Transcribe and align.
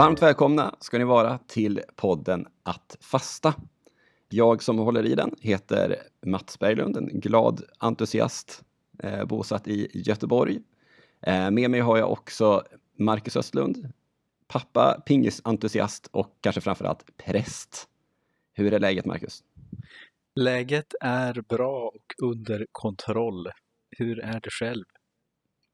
Varmt 0.00 0.22
välkomna 0.22 0.74
ska 0.80 0.98
ni 0.98 1.04
vara 1.04 1.38
till 1.38 1.80
podden 1.96 2.46
Att 2.62 2.96
fasta. 3.00 3.54
Jag 4.28 4.62
som 4.62 4.78
håller 4.78 5.06
i 5.06 5.14
den 5.14 5.34
heter 5.40 5.96
Mats 6.26 6.58
Berglund, 6.58 6.96
en 6.96 7.20
glad 7.20 7.62
entusiast 7.78 8.64
eh, 9.02 9.24
bosatt 9.24 9.68
i 9.68 9.90
Göteborg. 9.94 10.60
Eh, 11.22 11.50
med 11.50 11.70
mig 11.70 11.80
har 11.80 11.98
jag 11.98 12.12
också 12.12 12.62
Marcus 12.98 13.36
Östlund, 13.36 13.92
pappa, 14.48 15.02
pingisentusiast 15.06 16.06
och 16.12 16.36
kanske 16.40 16.60
framförallt 16.60 17.16
präst. 17.16 17.88
Hur 18.52 18.72
är 18.72 18.78
läget 18.78 19.06
Marcus? 19.06 19.44
Läget 20.34 20.94
är 21.00 21.42
bra 21.48 21.92
och 21.94 22.26
under 22.28 22.66
kontroll. 22.72 23.48
Hur 23.90 24.20
är 24.20 24.40
det 24.40 24.50
själv? 24.50 24.84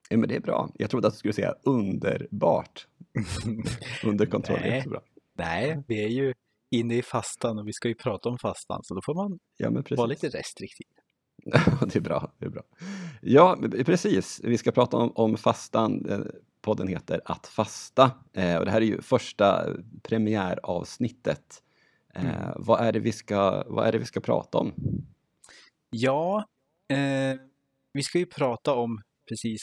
Ja, 0.09 0.17
men 0.17 0.29
det 0.29 0.37
är 0.37 0.41
bra. 0.41 0.71
Jag 0.75 0.91
trodde 0.91 1.09
att 1.09 1.15
du 1.15 1.19
skulle 1.19 1.35
säga 1.35 1.55
underbart. 1.63 2.87
under 4.05 4.27
kontroll 4.27 4.59
Nej. 4.61 4.71
är 4.71 4.79
också 4.79 4.91
bra. 4.91 5.03
Nej, 5.35 5.83
vi 5.87 6.05
är 6.05 6.09
ju 6.09 6.35
inne 6.71 6.95
i 6.95 7.03
fastan 7.03 7.59
och 7.59 7.69
vi 7.69 7.73
ska 7.73 7.89
ju 7.89 7.95
prata 7.95 8.29
om 8.29 8.39
fastan 8.39 8.81
så 8.83 8.95
då 8.95 9.01
får 9.05 9.15
man 9.15 9.39
Ja, 9.57 9.83
vara 9.91 10.07
lite 10.07 10.29
restriktiv. 10.29 10.87
det 11.81 11.97
är 11.97 12.01
bra. 12.01 12.33
Det 12.39 12.47
är 12.47 12.51
bra. 12.51 12.63
Ja, 13.21 13.59
precis. 13.87 14.41
Vi 14.45 14.59
ska 14.59 14.73
prata 14.73 14.97
om, 14.97 15.13
om 15.15 15.37
fastan. 15.37 16.07
Eh, 16.09 16.21
Podden 16.61 16.89
heter 16.89 17.21
Att 17.25 17.47
fasta. 17.47 18.11
Eh, 18.33 18.57
och 18.57 18.65
det 18.65 18.71
här 18.71 18.81
är 18.81 18.87
ju 18.87 19.03
första 19.03 19.77
premiäravsnittet. 20.03 21.63
Eh, 22.15 22.53
vad, 22.57 22.81
är 22.81 22.93
det 22.93 22.99
vi 22.99 23.13
ska, 23.13 23.65
vad 23.67 23.87
är 23.87 23.93
det 23.93 23.99
vi 23.99 24.05
ska 24.05 24.21
prata 24.21 24.59
om? 24.59 24.73
Ja, 25.91 26.45
eh, 26.89 27.41
vi 27.93 28.03
ska 28.03 28.19
ju 28.19 28.27
prata 28.27 28.75
om 28.75 29.03
precis 29.29 29.61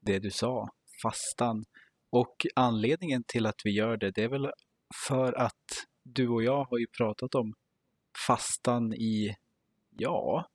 det 0.00 0.18
du 0.18 0.30
sa, 0.30 0.68
fastan. 1.02 1.64
Och 2.14 2.46
anledningen 2.54 3.24
till 3.26 3.46
att 3.46 3.60
vi 3.64 3.70
gör 3.70 3.96
det, 3.96 4.10
det 4.10 4.22
är 4.22 4.28
väl 4.28 4.50
för 5.08 5.32
att 5.32 5.86
du 6.02 6.28
och 6.28 6.42
jag 6.42 6.64
har 6.64 6.78
ju 6.78 6.86
pratat 6.86 7.34
om 7.34 7.54
fastan 8.26 8.94
i, 8.94 9.36
ja, 9.90 10.48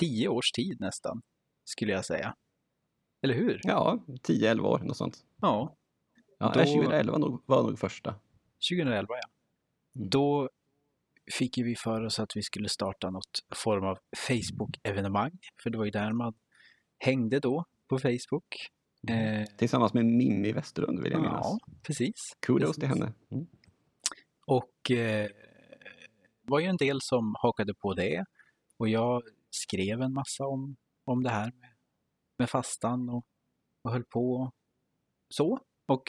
tio 0.00 0.28
års 0.28 0.52
tid 0.52 0.80
nästan, 0.80 1.22
skulle 1.64 1.92
jag 1.92 2.04
säga. 2.04 2.34
Eller 3.22 3.34
hur? 3.34 3.60
Ja, 3.62 4.04
10-11 4.06 4.60
år, 4.60 4.78
något 4.78 4.96
sånt. 4.96 5.24
Ja, 5.40 5.76
Ja, 6.38 6.48
Då- 6.54 6.64
2011 6.64 7.40
var 7.46 7.62
nog, 7.62 7.78
första. 7.78 8.14
2011 8.70 9.14
ja. 9.14 9.28
Mm. 9.96 10.10
Då 10.10 10.50
fick 11.32 11.58
vi 11.58 11.76
för 11.76 12.04
oss 12.04 12.18
att 12.18 12.36
vi 12.36 12.42
skulle 12.42 12.68
starta 12.68 13.10
något 13.10 13.44
form 13.54 13.84
av 13.84 13.98
Facebook-evenemang. 14.28 15.38
För 15.62 15.70
det 15.70 15.78
var 15.78 15.84
ju 15.84 15.90
där 15.90 16.12
man 16.12 16.34
hängde 16.98 17.40
då 17.40 17.64
på 17.88 17.98
Facebook. 17.98 18.70
Eh, 19.10 19.46
Tillsammans 19.56 19.94
med 19.94 20.06
Mimmi 20.06 20.52
Westerlund 20.52 21.02
vill 21.02 21.12
jag 21.12 21.20
minnas. 21.20 21.46
ja, 21.46 21.58
precis. 21.82 22.14
Kudos 22.40 22.76
till 22.76 22.88
precis. 22.88 23.02
henne. 23.02 23.14
Mm. 23.30 23.46
Och 24.46 24.90
eh, 24.90 25.30
var 26.42 26.60
ju 26.60 26.66
en 26.66 26.76
del 26.76 26.98
som 27.00 27.34
hakade 27.38 27.74
på 27.74 27.94
det. 27.94 28.24
Och 28.78 28.88
jag 28.88 29.22
skrev 29.50 30.00
en 30.00 30.12
massa 30.12 30.46
om, 30.46 30.76
om 31.04 31.22
det 31.22 31.30
här 31.30 31.52
med, 31.52 31.74
med 32.38 32.50
fastan 32.50 33.08
och, 33.08 33.24
och 33.84 33.92
höll 33.92 34.04
på 34.04 34.52
så. 35.34 35.58
Och 35.88 36.02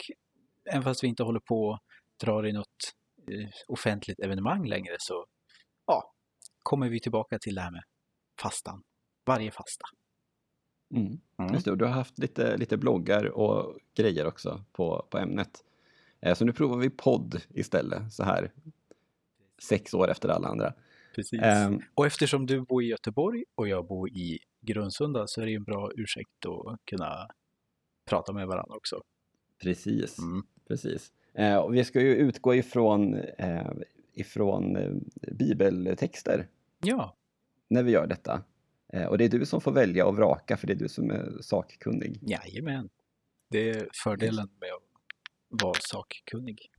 även 0.70 0.82
fast 0.82 1.04
vi 1.04 1.08
inte 1.08 1.22
håller 1.22 1.40
på 1.40 1.60
och 1.60 1.78
drar 2.24 2.46
i 2.46 2.52
något 2.52 2.92
eh, 3.30 3.48
offentligt 3.68 4.20
evenemang 4.20 4.66
längre 4.68 4.96
så 4.98 5.26
ja, 5.86 6.12
kommer 6.62 6.88
vi 6.88 7.00
tillbaka 7.00 7.38
till 7.38 7.54
det 7.54 7.60
här 7.60 7.70
med 7.70 7.82
fastan. 8.42 8.82
Varje 9.26 9.50
fasta. 9.50 9.84
Mm. 10.96 11.18
Mm. 11.38 11.52
Just 11.54 11.64
det, 11.64 11.70
och 11.70 11.78
du 11.78 11.84
har 11.84 11.92
haft 11.92 12.18
lite, 12.18 12.56
lite 12.56 12.76
bloggar 12.76 13.24
och 13.24 13.78
grejer 13.94 14.26
också 14.26 14.64
på, 14.72 15.06
på 15.10 15.18
ämnet. 15.18 15.64
Eh, 16.20 16.34
Så 16.34 16.44
nu 16.44 16.52
provar 16.52 16.76
vi 16.76 16.90
podd 16.90 17.40
istället, 17.50 18.12
så 18.12 18.24
här 18.24 18.52
sex 19.62 19.94
år 19.94 20.10
efter 20.10 20.28
alla 20.28 20.48
andra. 20.48 20.72
Precis. 21.14 21.40
Ehm, 21.42 21.80
Och 21.94 22.06
eftersom 22.06 22.46
du 22.46 22.60
bor 22.60 22.82
i 22.82 22.86
Göteborg 22.86 23.44
och 23.54 23.68
jag 23.68 23.86
bor 23.86 24.08
i 24.10 24.38
Grundsunda 24.60 25.26
så 25.26 25.40
är 25.40 25.46
det 25.46 25.54
en 25.54 25.64
bra 25.64 25.90
ursäkt 25.96 26.46
att 26.46 26.84
kunna 26.84 27.28
prata 28.08 28.32
med 28.32 28.46
varandra 28.46 28.76
också. 28.76 29.02
precis, 29.62 30.18
Mm. 30.18 30.42
precis. 30.68 31.12
Eh, 31.34 31.56
Och 31.56 31.74
vi 31.74 31.84
ska 31.84 32.00
ju 32.00 32.14
utgå 32.14 32.54
ifrån, 32.54 33.14
eh, 33.38 33.70
ifrån 34.12 34.76
eh, 34.76 34.90
bibeltexter 35.32 36.48
Ja, 36.80 37.16
när 37.68 37.82
vi 37.82 37.90
gör 37.90 38.06
detta. 38.06 38.42
Eh, 38.94 39.04
Och 39.06 39.18
det 39.18 39.24
är 39.24 39.28
du 39.28 39.46
som 39.46 39.60
får 39.60 39.72
välja 39.72 40.06
och 40.06 40.16
vraka, 40.16 40.56
för 40.56 40.66
det 40.66 40.72
är 40.72 40.74
du 40.78 40.88
som 40.88 41.10
är 41.10 41.32
sakkunnig. 41.40 42.18
jajamän. 42.22 42.88
Det 43.50 43.70
är 43.70 43.88
fördelen 44.04 44.48
med 44.60 44.68
att 44.68 45.62
vara 45.62 45.74
sakkunnig. 45.80 46.70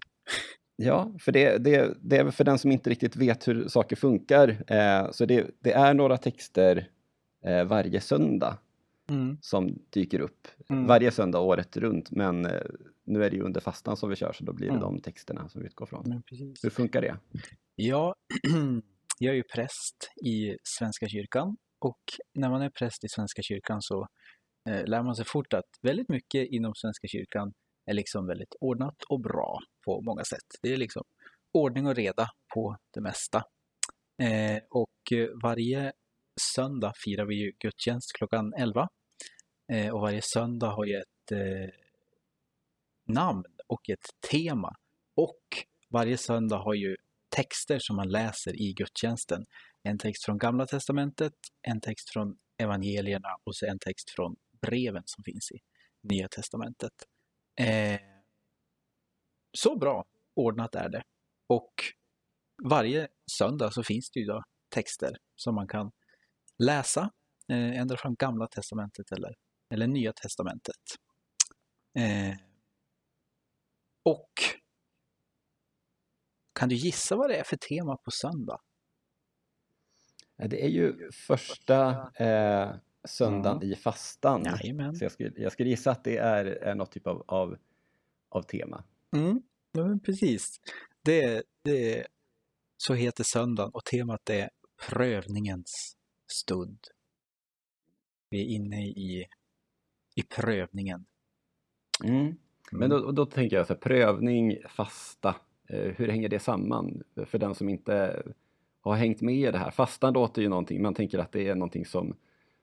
Ja, 0.75 1.11
för 1.19 1.31
det, 1.31 1.57
det, 1.57 1.97
det 2.01 2.17
är 2.17 2.31
för 2.31 2.43
den 2.43 2.57
som 2.59 2.71
inte 2.71 2.89
riktigt 2.89 3.15
vet 3.15 3.47
hur 3.47 3.67
saker 3.67 3.95
funkar. 3.95 4.63
Eh, 4.67 5.11
så 5.11 5.25
det, 5.25 5.47
det 5.59 5.71
är 5.71 5.93
några 5.93 6.17
texter 6.17 6.89
eh, 7.45 7.63
varje 7.65 8.01
söndag 8.01 8.57
Mm. 9.09 9.37
som 9.41 9.79
dyker 9.89 10.19
upp. 10.19 10.47
Mm. 10.69 10.87
Varje 10.87 11.11
söndag 11.11 11.39
året 11.39 11.77
runt, 11.77 12.11
men 12.11 12.45
eh, 12.45 12.61
nu 13.03 13.23
är 13.23 13.29
det 13.29 13.35
ju 13.35 13.41
under 13.43 13.61
fastan 13.61 13.97
som 13.97 14.09
vi 14.09 14.15
kör, 14.15 14.33
så 14.33 14.43
då 14.43 14.53
blir 14.53 14.67
det 14.67 14.71
Mm. 14.73 14.81
de 14.81 15.01
texterna 15.01 15.49
som 15.49 15.61
vi 15.61 15.67
utgår 15.67 15.85
från. 15.85 16.21
Hur 16.63 16.69
funkar 16.69 17.01
det? 17.01 17.17
Ja, 17.75 18.15
jag 19.19 19.31
är 19.31 19.35
ju 19.35 19.43
präst 19.43 20.11
i 20.25 20.57
Svenska 20.63 21.07
kyrkan 21.07 21.57
och 21.85 22.03
när 22.33 22.49
man 22.49 22.61
är 22.61 22.69
präst 22.69 23.03
i 23.03 23.07
Svenska 23.09 23.41
kyrkan 23.41 23.81
så 23.81 24.07
eh, 24.69 24.85
lär 24.85 25.03
man 25.03 25.15
sig 25.15 25.25
fort 25.25 25.53
att 25.53 25.69
väldigt 25.81 26.09
mycket 26.09 26.47
inom 26.51 26.75
Svenska 26.75 27.07
kyrkan 27.07 27.53
är 27.85 27.93
liksom 27.93 28.27
väldigt 28.27 28.55
ordnat 28.59 29.03
och 29.09 29.21
bra 29.21 29.59
på 29.85 30.01
många 30.01 30.23
sätt. 30.23 30.49
Det 30.61 30.73
är 30.73 30.77
liksom 30.77 31.03
ordning 31.53 31.87
och 31.87 31.95
reda 31.95 32.29
på 32.53 32.77
det 32.93 33.01
mesta. 33.01 33.43
Eh, 34.21 34.61
och 34.69 35.11
eh, 35.11 35.27
varje 35.43 35.91
söndag 36.55 36.93
firar 37.03 37.25
vi 37.25 37.35
ju 37.35 37.51
gudstjänst 37.59 38.13
klockan 38.17 38.53
11 38.53 38.87
eh, 39.71 39.93
och 39.93 40.01
varje 40.01 40.21
söndag 40.21 40.69
har 40.69 40.85
ju 40.85 40.95
ett 40.95 41.31
eh, 41.31 41.69
namn 43.07 43.43
och 43.67 43.89
ett 43.89 44.29
tema 44.31 44.75
och 45.15 45.41
varje 45.89 46.17
söndag 46.17 46.57
har 46.57 46.73
ju 46.73 46.95
texter 47.35 47.79
som 47.79 47.95
man 47.95 48.09
läser 48.09 48.61
i 48.61 48.73
gudstjänsten. 48.73 49.45
En 49.87 49.97
text 49.97 50.25
från 50.25 50.37
Gamla 50.37 50.65
Testamentet, 50.65 51.33
en 51.61 51.81
text 51.81 52.09
från 52.09 52.37
evangelierna 52.57 53.27
och 53.43 53.55
så 53.55 53.65
en 53.65 53.79
text 53.79 54.09
från 54.09 54.35
breven 54.61 55.03
som 55.05 55.23
finns 55.23 55.51
i 55.51 55.59
Nya 56.03 56.27
Testamentet. 56.27 56.93
Eh, 57.59 57.99
så 59.57 59.77
bra 59.77 60.05
ordnat 60.35 60.75
är 60.75 60.89
det. 60.89 61.03
Och 61.47 61.73
varje 62.63 63.07
söndag 63.31 63.71
så 63.71 63.83
finns 63.83 64.09
det 64.11 64.19
ju 64.19 64.25
då 64.25 64.43
texter 64.69 65.17
som 65.35 65.55
man 65.55 65.67
kan 65.67 65.91
läsa, 66.63 67.11
eh, 67.49 67.79
ändra 67.79 67.97
från 67.97 68.15
Gamla 68.15 68.47
Testamentet 68.47 69.11
eller, 69.11 69.35
eller 69.73 69.87
Nya 69.87 70.13
Testamentet. 70.13 70.83
Eh, 71.97 72.35
och 74.03 74.31
kan 76.59 76.69
du 76.69 76.75
gissa 76.75 77.15
vad 77.15 77.29
det 77.29 77.35
är 77.35 77.43
för 77.43 77.57
tema 77.57 77.97
på 77.97 78.11
söndag? 78.11 78.61
Eh, 80.37 80.49
Det 80.49 80.65
är 80.65 80.69
ju 80.69 81.11
första 81.11 81.89
eh, 82.15 82.75
söndagen 83.07 83.63
i 83.63 83.75
fastan. 83.75 84.43
Jajamän. 84.45 84.95
Så 84.95 85.05
jag 85.05 85.11
skulle, 85.11 85.31
jag 85.35 85.51
skulle 85.51 85.69
gissa 85.69 85.91
att 85.91 86.03
det 86.03 86.17
är, 86.17 86.45
är 86.45 86.75
något 86.75 86.91
typ 86.91 87.07
av, 87.07 87.23
av, 87.27 87.57
av 88.29 88.41
tema. 88.41 88.83
Mm, 89.15 89.41
ja, 89.71 89.87
men 89.87 89.99
precis. 89.99 90.45
Det, 91.01 91.43
det, 91.63 92.07
så 92.77 92.93
heter 92.93 93.23
söndagen 93.23 93.71
och 93.73 93.85
temat 93.85 94.29
är 94.29 94.49
prövningens 94.89 95.97
stund. 96.43 96.79
Vi 98.29 98.41
är 98.41 98.55
inne 98.55 98.85
i, 98.87 99.25
i 100.15 100.23
prövningen. 100.23 101.05
Mm. 102.03 102.37
Men 102.71 102.89
då, 102.89 103.11
då 103.11 103.25
tänker 103.25 103.55
jag 103.57 103.67
så 103.67 103.73
här, 103.73 103.79
prövning, 103.79 104.57
fasta, 104.69 105.35
eh, 105.69 105.91
hur 105.97 106.07
hänger 106.07 106.29
det 106.29 106.39
samman 106.39 107.03
för 107.25 107.37
den 107.37 107.55
som 107.55 107.69
inte 107.69 108.23
har 108.91 108.97
hängt 108.97 109.21
med 109.21 109.35
i 109.35 109.51
det 109.51 109.57
här? 109.57 109.71
Fastan 109.71 110.13
låter 110.13 110.41
ju 110.41 110.49
någonting, 110.49 110.81
man 110.81 110.93
tänker 110.93 111.19
att 111.19 111.31
det 111.31 111.47
är 111.47 111.55
någonting 111.55 111.85
som 111.85 112.15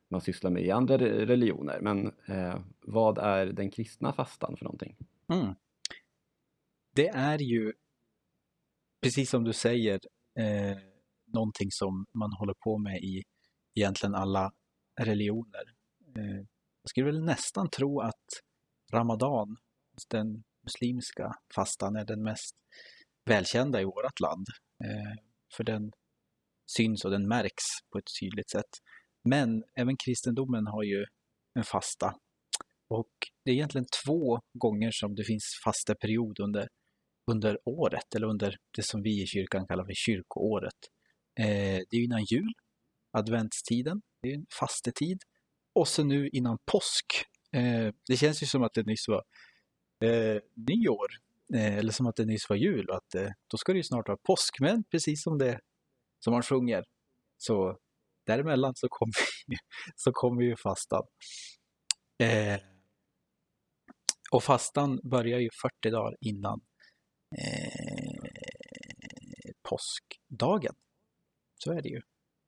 man 0.09 0.21
sysslar 0.21 0.51
med 0.51 0.63
i 0.63 0.71
andra 0.71 0.99
religioner, 0.99 1.81
men 1.81 2.13
eh, 2.27 2.61
vad 2.81 3.19
är 3.19 3.47
den 3.47 3.71
kristna 3.71 4.13
fastan 4.13 4.57
för 4.57 4.65
någonting? 4.65 4.97
Mm. 5.29 5.55
Det 6.95 7.09
är 7.09 7.39
ju, 7.39 7.73
precis 9.03 9.31
som 9.31 9.45
du 9.45 9.53
säger, 9.53 10.01
eh, 10.39 10.77
någonting 11.27 11.71
som 11.71 12.07
man 12.13 12.33
håller 12.33 12.55
på 12.55 12.79
med 12.79 12.97
i 13.03 13.23
egentligen 13.75 14.15
alla 14.15 14.53
religioner. 15.01 15.65
Eh, 16.17 16.47
jag 16.83 16.89
skulle 16.91 17.07
väl 17.07 17.25
nästan 17.25 17.71
tro 17.71 18.01
att 18.01 18.27
Ramadan, 18.93 19.57
den 20.09 20.45
muslimska 20.63 21.33
fastan, 21.55 21.97
är 21.97 22.05
den 22.05 22.23
mest 22.23 22.57
välkända 23.25 23.81
i 23.81 23.85
vårt 23.85 24.21
land. 24.21 24.47
Eh, 24.85 25.19
för 25.57 25.65
den 25.65 25.93
syns 26.77 27.05
och 27.05 27.11
den 27.11 27.29
märks 27.29 27.65
på 27.93 27.99
ett 27.99 28.11
tydligt 28.21 28.51
sätt. 28.51 28.71
Men 29.25 29.65
även 29.77 29.97
kristendomen 29.97 30.67
har 30.67 30.83
ju 30.83 31.05
en 31.55 31.65
fasta. 31.65 32.15
Och 32.89 33.13
det 33.45 33.51
är 33.51 33.55
egentligen 33.55 33.87
två 34.05 34.41
gånger 34.53 34.91
som 34.91 35.15
det 35.15 35.25
finns 35.25 35.61
fasteperiod 35.65 36.41
under, 36.41 36.69
under 37.31 37.59
året, 37.65 38.15
eller 38.15 38.27
under 38.27 38.57
det 38.77 38.83
som 38.83 39.03
vi 39.03 39.23
i 39.23 39.27
kyrkan 39.27 39.67
kallar 39.67 39.85
för 39.85 39.95
kyrkoåret. 39.95 40.79
Eh, 41.41 41.81
det 41.91 41.97
är 41.97 42.05
innan 42.05 42.25
jul, 42.25 42.53
adventstiden, 43.13 44.03
det 44.23 44.31
är 44.31 44.35
en 44.35 44.47
fastetid. 44.61 45.19
Och 45.75 45.89
så 45.89 46.05
nu 46.05 46.29
innan 46.29 46.59
påsk. 46.73 47.07
Eh, 47.53 47.93
det 48.09 48.17
känns 48.17 48.43
ju 48.43 48.47
som 48.47 48.63
att 48.63 48.75
det 48.75 48.87
nyss 48.87 49.09
var 49.09 49.23
eh, 50.09 50.41
nyår, 50.69 51.09
eh, 51.55 51.77
eller 51.77 51.93
som 51.93 52.07
att 52.07 52.17
det 52.17 52.25
nyss 52.25 52.49
var 52.49 52.57
jul 52.57 52.89
och 52.89 52.97
att 52.97 53.15
eh, 53.15 53.31
då 53.51 53.57
ska 53.57 53.73
det 53.73 53.79
ju 53.79 53.83
snart 53.83 54.09
vara 54.09 54.19
påsk. 54.23 54.61
Men 54.61 54.85
precis 54.85 55.23
som 55.23 55.39
det 55.39 55.61
som 56.25 56.33
man 56.33 56.43
sjunger, 56.43 56.85
så 57.37 57.79
däremellan 58.27 58.73
så 58.75 58.89
kommer 58.91 59.13
så 59.97 60.13
kommer 60.13 60.43
ju 60.43 60.57
fastan. 60.57 61.03
Eh, 62.23 62.61
och 64.33 64.45
fastan 64.45 65.01
börjar 65.11 65.39
ju 65.39 65.49
40 65.63 65.91
dagar 65.91 66.17
innan 66.21 66.61
eh, 67.39 68.31
påskdagen. 69.69 70.75
Så 71.65 71.73
är 71.73 71.83
det 71.83 71.89
ju. 71.89 72.01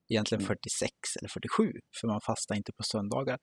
Egentligen 0.08 0.44
46 0.44 0.92
eller 1.20 1.28
47, 1.28 1.72
för 2.00 2.08
man 2.08 2.20
fastar 2.20 2.54
inte 2.54 2.72
på 2.72 2.82
söndagar. 2.82 3.38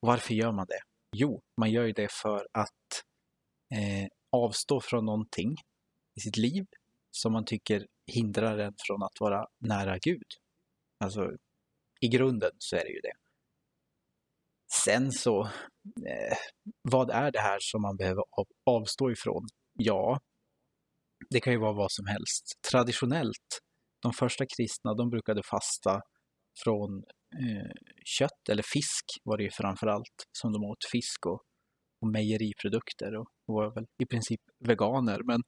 Varför 0.00 0.34
gör 0.34 0.52
man 0.52 0.66
det? 0.68 0.80
Jo, 1.16 1.42
man 1.60 1.70
gör 1.70 1.84
ju 1.84 1.92
det 1.92 2.12
för 2.12 2.46
att 2.52 3.04
eh, 3.74 4.06
avstå 4.32 4.80
från 4.80 5.04
någonting 5.04 5.56
i 6.16 6.20
sitt 6.20 6.36
liv 6.36 6.66
som 7.12 7.32
man 7.32 7.44
tycker 7.44 7.86
hindrar 8.06 8.58
en 8.58 8.74
från 8.86 9.02
att 9.02 9.20
vara 9.20 9.46
nära 9.60 9.98
Gud. 9.98 10.26
Alltså, 11.04 11.30
i 12.00 12.08
grunden 12.08 12.50
så 12.58 12.76
är 12.76 12.84
det 12.84 12.92
ju 12.92 13.00
det. 13.00 13.12
Sen 14.84 15.12
så, 15.12 15.42
eh, 16.06 16.36
vad 16.82 17.10
är 17.10 17.30
det 17.30 17.40
här 17.40 17.58
som 17.60 17.82
man 17.82 17.96
behöver 17.96 18.24
avstå 18.66 19.10
ifrån? 19.10 19.46
Ja, 19.72 20.20
det 21.30 21.40
kan 21.40 21.52
ju 21.52 21.58
vara 21.58 21.72
vad 21.72 21.92
som 21.92 22.06
helst. 22.06 22.44
Traditionellt, 22.70 23.60
de 24.02 24.12
första 24.12 24.44
kristna, 24.56 24.94
de 24.94 25.10
brukade 25.10 25.42
fasta 25.42 26.00
från 26.64 27.04
eh, 27.40 27.70
kött 28.04 28.48
eller 28.50 28.62
fisk 28.72 29.04
var 29.24 29.36
det 29.36 29.44
ju 29.44 29.50
framför 29.50 29.86
allt 29.86 30.26
som 30.38 30.52
de 30.52 30.64
åt 30.64 30.84
fisk 30.92 31.26
och, 31.26 31.42
och 32.00 32.08
mejeriprodukter 32.08 33.16
och, 33.16 33.26
och 33.48 33.54
var 33.54 33.74
väl 33.74 33.86
i 34.02 34.06
princip 34.06 34.40
veganer. 34.64 35.20
Men 35.24 35.40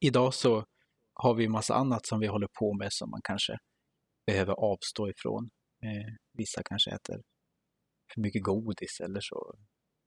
idag 0.00 0.34
så 0.34 0.64
har 1.14 1.34
vi 1.34 1.48
massa 1.48 1.74
annat 1.74 2.06
som 2.06 2.20
vi 2.20 2.26
håller 2.26 2.48
på 2.58 2.74
med 2.74 2.92
som 2.92 3.10
man 3.10 3.20
kanske 3.24 3.58
behöver 4.26 4.52
avstå 4.52 5.10
ifrån. 5.10 5.50
Eh, 5.82 6.14
vissa 6.32 6.62
kanske 6.62 6.90
äter 6.90 7.22
för 8.14 8.20
mycket 8.20 8.42
godis 8.42 9.00
eller 9.00 9.20
så. 9.20 9.54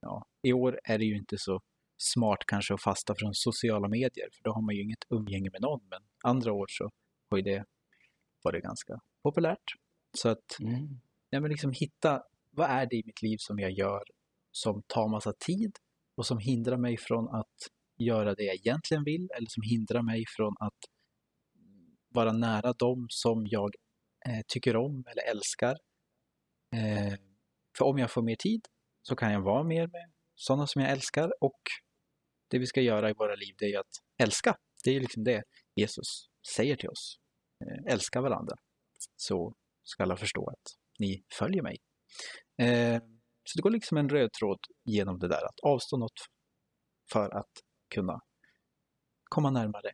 Ja. 0.00 0.24
I 0.42 0.52
år 0.52 0.80
är 0.84 0.98
det 0.98 1.04
ju 1.04 1.16
inte 1.16 1.38
så 1.38 1.60
smart 1.98 2.38
kanske 2.46 2.74
att 2.74 2.82
fasta 2.82 3.14
från 3.18 3.34
sociala 3.34 3.88
medier, 3.88 4.28
för 4.36 4.44
då 4.44 4.52
har 4.52 4.62
man 4.62 4.74
ju 4.74 4.82
inget 4.82 5.04
umgänge 5.10 5.50
med 5.52 5.60
någon. 5.60 5.80
Men 5.90 6.02
andra 6.24 6.52
år 6.52 6.66
så 6.68 6.90
har 7.30 7.36
ju 7.36 7.42
det 7.42 7.64
varit 8.42 8.62
ganska 8.62 9.00
populärt. 9.22 9.72
Så 10.16 10.28
att 10.28 10.60
mm. 10.60 11.00
ja, 11.30 11.40
men 11.40 11.50
liksom 11.50 11.72
hitta, 11.72 12.22
vad 12.50 12.70
är 12.70 12.86
det 12.86 12.96
i 12.96 13.02
mitt 13.06 13.22
liv 13.22 13.36
som 13.40 13.58
jag 13.58 13.70
gör 13.70 14.02
som 14.52 14.82
tar 14.86 15.08
massa 15.08 15.32
tid 15.32 15.76
och 16.16 16.26
som 16.26 16.38
hindrar 16.38 16.76
mig 16.76 16.96
från 16.96 17.28
att 17.28 17.56
göra 17.98 18.34
det 18.34 18.42
jag 18.42 18.54
egentligen 18.54 19.04
vill 19.04 19.28
eller 19.36 19.46
som 19.48 19.62
hindrar 19.62 20.02
mig 20.02 20.24
från 20.36 20.54
att 20.60 20.78
vara 22.16 22.32
nära 22.32 22.72
dem 22.72 23.06
som 23.10 23.46
jag 23.46 23.74
eh, 24.28 24.40
tycker 24.48 24.76
om 24.76 25.04
eller 25.06 25.30
älskar. 25.30 25.76
Eh, 26.76 27.14
för 27.78 27.84
om 27.84 27.98
jag 27.98 28.10
får 28.10 28.22
mer 28.22 28.36
tid 28.36 28.66
så 29.02 29.16
kan 29.16 29.32
jag 29.32 29.40
vara 29.40 29.64
mer 29.64 29.86
med 29.86 30.12
sådana 30.34 30.66
som 30.66 30.82
jag 30.82 30.90
älskar 30.90 31.32
och 31.40 31.60
det 32.50 32.58
vi 32.58 32.66
ska 32.66 32.80
göra 32.80 33.10
i 33.10 33.12
våra 33.12 33.34
liv 33.34 33.54
det 33.58 33.64
är 33.64 33.78
att 33.80 33.94
älska. 34.22 34.56
Det 34.84 34.90
är 34.90 35.00
liksom 35.00 35.24
det 35.24 35.42
Jesus 35.74 36.28
säger 36.54 36.76
till 36.76 36.88
oss. 36.88 37.18
Eh, 37.64 37.92
älska 37.92 38.20
varandra 38.20 38.56
så 39.16 39.54
ska 39.82 40.02
alla 40.02 40.16
förstå 40.16 40.48
att 40.48 40.76
ni 40.98 41.24
följer 41.38 41.62
mig. 41.62 41.76
Eh, 42.62 43.00
så 43.44 43.58
det 43.58 43.62
går 43.62 43.70
liksom 43.70 43.98
en 43.98 44.08
röd 44.08 44.32
tråd 44.32 44.58
genom 44.84 45.18
det 45.18 45.28
där 45.28 45.44
att 45.44 45.60
avstå 45.62 45.96
något 45.96 46.20
för 47.12 47.30
att 47.30 47.52
kunna 47.94 48.20
komma 49.28 49.50
närmare 49.50 49.90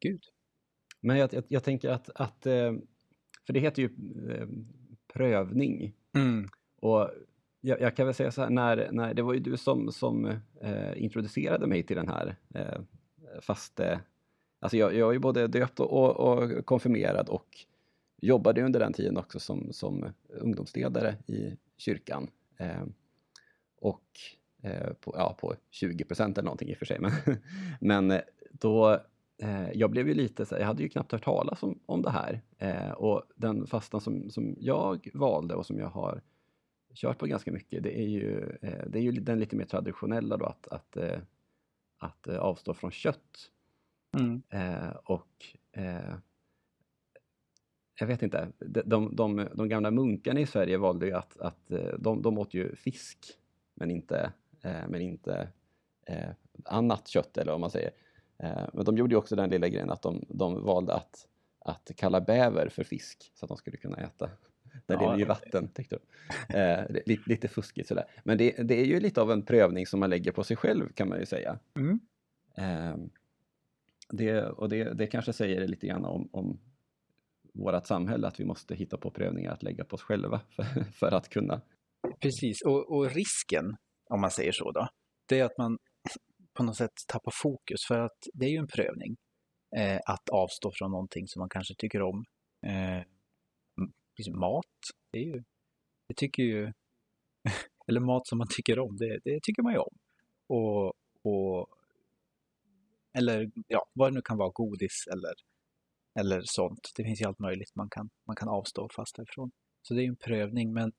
Gud. 0.00 0.20
Men 1.00 1.18
jag, 1.18 1.34
jag, 1.34 1.44
jag 1.48 1.64
tänker 1.64 1.90
att, 1.90 2.10
att, 2.14 2.46
eh, 2.46 2.72
för 3.46 3.52
det 3.52 3.60
heter 3.60 3.82
ju 3.82 3.90
eh, 4.30 4.48
prövning. 5.12 5.92
Mm. 6.14 6.48
Och 6.80 7.10
jag, 7.60 7.80
jag, 7.80 7.96
kan 7.96 8.06
väl 8.06 8.14
säga 8.14 8.30
så 8.30 8.42
här, 8.42 8.50
när, 8.50 8.88
när, 8.92 9.14
det 9.14 9.22
var 9.22 9.34
ju 9.34 9.40
du 9.40 9.56
som, 9.56 9.92
som 9.92 10.26
eh, 10.60 11.02
introducerade 11.02 11.66
mig 11.66 11.82
till 11.82 11.96
den 11.96 12.08
här 12.08 12.36
eh, 12.54 12.80
faste... 13.40 14.00
Alltså 14.60 14.76
jag, 14.76 14.94
jag 14.94 15.08
är 15.08 15.12
ju 15.12 15.18
både 15.18 15.46
döpt 15.46 15.80
och, 15.80 15.90
och, 15.90 16.38
och 16.38 16.66
konfirmerad 16.66 17.28
och 17.28 17.58
jobbade 18.20 18.62
under 18.62 18.80
den 18.80 18.92
tiden 18.92 19.16
också 19.16 19.40
som, 19.40 19.72
som 19.72 20.04
ungdomsledare 20.28 21.16
i 21.26 21.56
kyrkan. 21.76 22.30
Eh, 22.56 22.84
och 23.80 24.04
eh, 24.62 24.92
på, 25.00 25.14
ja, 25.16 25.36
på 25.40 25.54
20 25.70 26.04
procent 26.04 26.38
eller 26.38 26.46
någonting 26.46 26.68
i 26.68 26.74
och 26.74 26.78
för 26.78 26.86
sig. 26.86 26.98
Men, 27.00 27.12
men 27.80 28.20
då 28.52 29.00
eh, 29.38 29.70
jag 29.74 29.90
blev 29.90 30.08
ju 30.08 30.14
lite 30.14 30.46
så 30.46 30.54
jag 30.54 30.66
hade 30.66 30.82
ju 30.82 30.88
knappt 30.88 31.12
hört 31.12 31.24
talas 31.24 31.62
om, 31.62 31.78
om 31.86 32.02
det 32.02 32.10
här. 32.10 32.40
Eh, 32.58 32.90
och 32.90 33.22
den 33.36 33.66
fastan 33.66 34.00
som, 34.00 34.30
som 34.30 34.56
jag 34.60 35.08
valde 35.14 35.54
och 35.54 35.66
som 35.66 35.78
jag 35.78 35.88
har 35.88 36.22
kört 36.96 37.18
på 37.18 37.26
ganska 37.26 37.52
mycket, 37.52 37.82
det 37.82 37.98
är 37.98 38.08
ju, 38.08 38.58
eh, 38.62 38.86
det 38.86 38.98
är 38.98 39.02
ju 39.02 39.12
den 39.12 39.40
lite 39.40 39.56
mer 39.56 39.64
traditionella 39.64 40.36
då 40.36 40.44
att, 40.44 40.68
att, 40.68 40.96
eh, 40.96 41.18
att 41.98 42.28
eh, 42.28 42.38
avstå 42.38 42.74
från 42.74 42.90
kött. 42.90 43.50
Mm. 44.18 44.42
Eh, 44.48 44.90
och 45.04 45.46
jag 47.98 48.06
vet 48.06 48.22
inte, 48.22 48.52
de, 48.58 48.82
de, 48.86 49.16
de, 49.16 49.48
de, 49.54 49.68
gamla 49.68 49.90
munkarna 49.90 50.40
i 50.40 50.46
Sverige 50.46 50.78
valde 50.78 51.06
ju 51.06 51.12
att, 51.12 51.38
att 51.38 51.72
de, 51.98 52.22
de 52.22 52.38
åt 52.38 52.54
ju 52.54 52.76
fisk 52.76 53.18
men 53.74 53.90
inte, 53.90 54.32
men 54.62 55.00
inte 55.00 55.48
annat 56.64 57.08
kött 57.08 57.36
eller 57.36 57.52
vad 57.52 57.60
man 57.60 57.70
säger. 57.70 57.90
Eh, 58.38 58.68
men 58.72 58.84
de 58.84 58.96
gjorde 58.96 59.14
ju 59.14 59.18
också 59.18 59.36
den 59.36 59.50
lilla 59.50 59.68
grejen 59.68 59.90
att 59.90 60.02
de, 60.02 60.24
de 60.28 60.64
valde 60.64 60.94
att, 60.94 61.26
att 61.58 61.90
kalla 61.96 62.20
bäver 62.20 62.68
för 62.68 62.84
fisk 62.84 63.32
så 63.34 63.44
att 63.44 63.48
de 63.48 63.56
skulle 63.56 63.76
kunna 63.76 63.96
äta. 63.96 64.30
Där 64.86 64.94
ja, 64.94 65.00
lever 65.00 65.18
ju 65.18 65.24
vatten, 65.24 65.68
tyckte 65.68 65.98
de. 65.98 66.58
Eh, 66.58 66.84
lite, 67.06 67.22
lite 67.26 67.48
fuskigt 67.48 67.88
sådär. 67.88 68.04
Men 68.24 68.38
det, 68.38 68.50
det, 68.50 68.80
är 68.80 68.84
ju 68.84 69.00
lite 69.00 69.20
av 69.20 69.32
en 69.32 69.42
prövning 69.42 69.86
som 69.86 70.00
man 70.00 70.10
lägger 70.10 70.32
på 70.32 70.44
sig 70.44 70.56
själv 70.56 70.92
kan 70.92 71.08
man 71.08 71.18
ju 71.18 71.26
säga. 71.26 71.58
Mm. 71.74 72.00
Eh, 72.56 72.96
det, 74.08 74.42
och 74.42 74.68
det, 74.68 74.92
det 74.92 75.06
kanske 75.06 75.32
säger 75.32 75.68
lite 75.68 75.86
grann 75.86 76.04
om, 76.04 76.28
om 76.32 76.58
vårt 77.54 77.86
samhälle, 77.86 78.26
att 78.26 78.40
vi 78.40 78.44
måste 78.44 78.74
hitta 78.74 78.96
på 78.96 79.10
prövningar 79.10 79.52
att 79.52 79.62
lägga 79.62 79.84
på 79.84 79.94
oss 79.94 80.02
själva 80.02 80.40
för, 80.50 80.64
för 80.92 81.12
att 81.12 81.28
kunna. 81.28 81.60
Precis, 82.20 82.62
och, 82.66 82.96
och 82.96 83.10
risken, 83.10 83.76
om 84.10 84.20
man 84.20 84.30
säger 84.30 84.52
så 84.52 84.70
då, 84.70 84.88
det 85.28 85.40
är 85.40 85.44
att 85.44 85.58
man 85.58 85.78
på 86.56 86.62
något 86.62 86.76
sätt 86.76 86.92
tappa 87.08 87.30
fokus 87.42 87.84
för 87.88 87.98
att 87.98 88.18
det 88.34 88.46
är 88.46 88.50
ju 88.50 88.56
en 88.56 88.66
prövning 88.66 89.16
eh, 89.76 90.00
att 90.06 90.28
avstå 90.28 90.72
från 90.74 90.90
någonting 90.90 91.28
som 91.28 91.40
man 91.40 91.48
kanske 91.48 91.74
tycker 91.78 92.02
om. 92.02 92.24
Eh, 92.66 93.02
liksom 94.18 94.38
mat, 94.38 94.76
det 95.12 95.18
är 95.18 95.24
ju, 95.24 95.44
det 96.08 96.14
tycker 96.14 96.42
ju, 96.42 96.72
eller 97.88 98.00
mat 98.00 98.26
som 98.26 98.38
man 98.38 98.48
tycker 98.50 98.78
om, 98.78 98.96
det, 98.96 99.18
det 99.24 99.40
tycker 99.42 99.62
man 99.62 99.72
ju 99.72 99.78
om. 99.78 99.96
Och, 100.48 100.92
och, 101.22 101.68
eller 103.18 103.50
ja, 103.68 103.86
vad 103.92 104.10
det 104.10 104.14
nu 104.14 104.22
kan 104.22 104.38
vara, 104.38 104.50
godis 104.50 105.04
eller, 105.12 105.34
eller 106.20 106.42
sånt. 106.44 106.92
Det 106.96 107.04
finns 107.04 107.20
ju 107.20 107.24
allt 107.24 107.38
möjligt 107.38 107.74
man 107.74 107.88
kan, 107.90 108.10
man 108.26 108.36
kan 108.36 108.48
avstå 108.48 108.88
fast 108.96 109.18
ifrån. 109.18 109.50
Så 109.82 109.94
det 109.94 110.00
är 110.00 110.04
ju 110.04 110.08
en 110.08 110.16
prövning, 110.16 110.72
men 110.72 110.92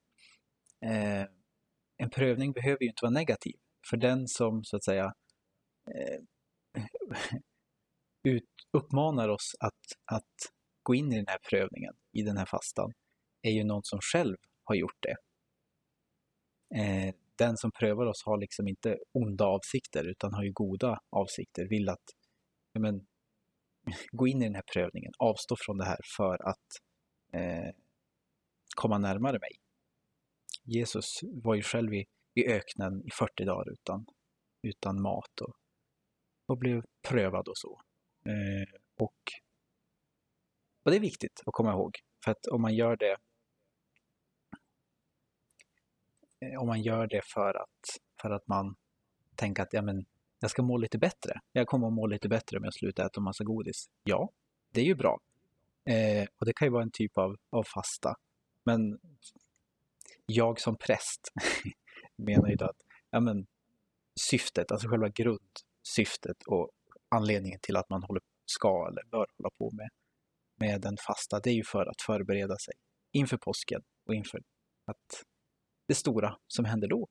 eh, 0.86 1.28
en 1.98 2.10
prövning 2.10 2.52
behöver 2.52 2.84
ju 2.84 2.90
inte 2.90 3.06
vara 3.06 3.14
negativ. 3.14 3.56
För 3.90 3.98
den 3.98 4.28
som 4.28 4.64
så 4.64 4.76
att 4.76 4.84
säga 4.84 5.14
Eh, 5.96 6.20
ut, 8.24 8.44
uppmanar 8.72 9.30
oss 9.30 9.56
att, 9.60 10.16
att 10.16 10.54
gå 10.84 10.96
in 10.96 11.14
i 11.14 11.16
den 11.16 11.28
här 11.28 11.40
prövningen, 11.50 11.94
i 12.12 12.22
den 12.22 12.38
här 12.38 12.46
fastan, 12.46 12.92
är 13.42 13.52
ju 13.52 13.64
någon 13.64 13.84
som 13.84 14.00
själv 14.02 14.38
har 14.64 14.76
gjort 14.76 14.98
det. 15.00 15.16
Eh, 16.82 17.14
den 17.38 17.58
som 17.58 17.72
prövar 17.72 18.06
oss 18.06 18.24
har 18.26 18.38
liksom 18.38 18.68
inte 18.68 18.98
onda 19.14 19.46
avsikter 19.46 20.04
utan 20.04 20.34
har 20.34 20.44
ju 20.44 20.52
goda 20.52 21.00
avsikter, 21.10 21.68
vill 21.70 21.90
att 21.90 22.04
ja, 22.74 22.80
men, 22.80 23.06
gå 24.12 24.28
in 24.28 24.42
i 24.42 24.46
den 24.46 24.56
här 24.56 24.64
prövningen, 24.74 25.12
avstå 25.20 25.56
från 25.60 25.78
det 25.78 25.86
här 25.86 26.00
för 26.18 26.50
att 26.50 26.68
eh, 27.34 27.74
komma 28.76 28.98
närmare 28.98 29.40
mig. 29.40 29.52
Jesus 30.64 31.20
var 31.24 31.56
ju 31.56 31.62
själv 31.62 31.94
i, 31.94 32.06
i 32.34 32.48
öknen 32.48 33.04
i 33.06 33.12
40 33.20 33.46
dagar 33.46 33.72
utan, 33.72 34.06
utan 34.64 35.02
mat 35.02 35.42
och 35.42 35.56
och 36.48 36.58
blev 36.58 36.84
prövad 37.08 37.48
och 37.48 37.58
så. 37.58 37.82
Eh, 38.26 38.80
och, 38.98 39.16
och 40.84 40.92
det 40.92 40.98
är 40.98 41.02
viktigt 41.02 41.44
att 41.46 41.54
komma 41.54 41.72
ihåg, 41.72 41.92
för 42.24 42.32
att 42.32 42.48
om 42.48 42.62
man 42.62 42.76
gör 42.76 42.98
det 42.98 43.18
eh, 46.40 46.62
om 46.62 46.68
man 46.68 46.82
gör 46.82 47.08
det 47.08 47.22
för 47.26 47.62
att, 47.62 48.00
för 48.22 48.30
att 48.30 48.48
man 48.48 48.76
tänker 49.36 49.64
att 49.64 49.74
ja, 49.74 49.82
men, 49.82 50.06
jag 50.40 50.52
ska 50.52 50.62
må 50.62 50.78
lite 50.78 50.98
bättre. 50.98 51.40
Jag 51.52 51.68
kommer 51.68 51.88
att 51.88 51.94
må 51.94 52.08
lite 52.08 52.30
bättre 52.30 52.58
om 52.58 52.64
jag 52.64 52.74
slutar 52.74 53.06
äta 53.06 53.22
massa 53.22 53.44
godis. 53.44 53.90
Ja, 54.04 54.30
det 54.72 54.82
är 54.82 54.86
ju 54.86 54.96
bra. 54.96 55.20
Eh, 55.90 56.28
och 56.40 56.46
det 56.46 56.54
kan 56.54 56.66
ju 56.66 56.72
vara 56.72 56.84
en 56.84 56.92
typ 56.92 57.18
av, 57.18 57.36
av 57.50 57.64
fasta. 57.64 58.16
Men 58.64 59.00
jag 60.26 60.60
som 60.60 60.78
präst 60.78 61.32
menar 62.16 62.50
ju 62.50 62.56
då 62.56 62.66
att 62.66 62.82
ja, 63.10 63.20
men, 63.20 63.48
syftet, 64.30 64.72
alltså 64.72 64.88
själva 64.88 65.10
grundsyftet 65.88 66.44
och 66.48 66.70
anledningen 67.10 67.60
till 67.62 67.76
att 67.76 67.90
man 67.90 68.04
håller, 68.04 68.22
ska 68.46 68.88
eller 68.88 69.04
bör 69.12 69.26
hålla 69.38 69.50
på 69.58 69.72
med, 69.72 69.90
med 70.60 70.86
en 70.86 70.98
fasta, 71.08 71.40
det 71.40 71.50
är 71.50 71.54
ju 71.54 71.64
för 71.64 71.86
att 71.86 72.02
förbereda 72.02 72.58
sig 72.58 72.74
inför 73.12 73.38
påsken 73.38 73.82
och 74.06 74.16
inför 74.16 74.42
att 74.86 75.24
det 75.88 75.96
stora 75.96 76.38
som 76.48 76.66
händer 76.66 76.88
då. 76.88 77.08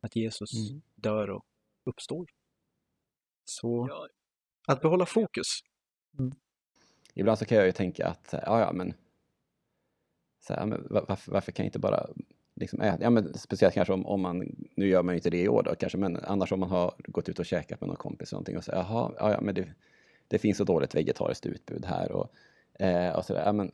Att 0.00 0.16
Jesus 0.16 0.70
mm. 0.70 0.82
dör 0.94 1.30
och 1.30 1.44
uppstår. 1.84 2.26
Så 3.44 3.86
ja. 3.90 4.08
att 4.66 4.80
behålla 4.80 5.06
fokus. 5.06 5.46
Mm. 6.18 6.32
Ibland 7.14 7.38
så 7.38 7.44
kan 7.44 7.58
jag 7.58 7.66
ju 7.66 7.72
tänka 7.72 8.06
att, 8.06 8.28
ja 8.32 8.60
ja 8.60 8.72
men, 8.72 8.94
så 10.40 10.54
här, 10.54 10.66
men 10.66 10.86
varför, 10.90 11.32
varför, 11.32 11.52
kan 11.52 11.64
jag 11.64 11.68
inte 11.68 11.78
bara 11.78 12.06
liksom 12.54 12.80
äta? 12.80 13.02
Ja 13.02 13.10
men 13.10 13.34
speciellt 13.34 13.74
kanske 13.74 13.92
om, 13.92 14.06
om 14.06 14.20
man, 14.20 14.66
nu 14.74 14.88
gör 14.88 15.02
man 15.02 15.14
inte 15.14 15.30
det 15.30 15.42
i 15.42 15.48
år 15.48 15.62
då 15.62 15.74
kanske, 15.74 15.98
men 15.98 16.16
annars 16.24 16.52
om 16.52 16.60
man 16.60 16.70
har 16.70 16.94
gått 16.98 17.28
ut 17.28 17.38
och 17.38 17.46
käkat 17.46 17.80
med 17.80 17.88
någon 17.88 17.96
kompis 17.96 18.32
och 18.32 18.36
någonting 18.36 18.56
och 18.56 18.64
säger 18.64 18.78
jaha, 18.78 19.12
ja, 19.18 19.32
ja 19.32 19.40
men 19.40 19.54
det, 19.54 19.68
det 20.28 20.38
finns 20.38 20.58
så 20.58 20.64
dåligt 20.64 20.94
vegetariskt 20.94 21.46
utbud 21.46 21.84
här 21.84 22.12
och, 22.12 22.30
eh, 22.82 23.16
och 23.16 23.24
sådär, 23.24 23.42
ja 23.44 23.52
men 23.52 23.72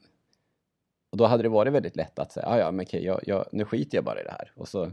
och 1.10 1.16
då 1.16 1.26
hade 1.26 1.42
det 1.42 1.48
varit 1.48 1.72
väldigt 1.72 1.96
lätt 1.96 2.18
att 2.18 2.32
säga, 2.32 2.46
ja 2.46 2.58
ja 2.58 2.70
men 2.70 2.86
okej, 2.86 3.04
jag, 3.04 3.20
jag, 3.26 3.46
nu 3.52 3.64
skiter 3.64 3.98
jag 3.98 4.04
bara 4.04 4.20
i 4.20 4.24
det 4.24 4.30
här 4.38 4.52
och 4.54 4.68
så, 4.68 4.92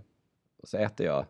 och 0.58 0.68
så 0.68 0.78
äter 0.78 1.06
jag 1.06 1.26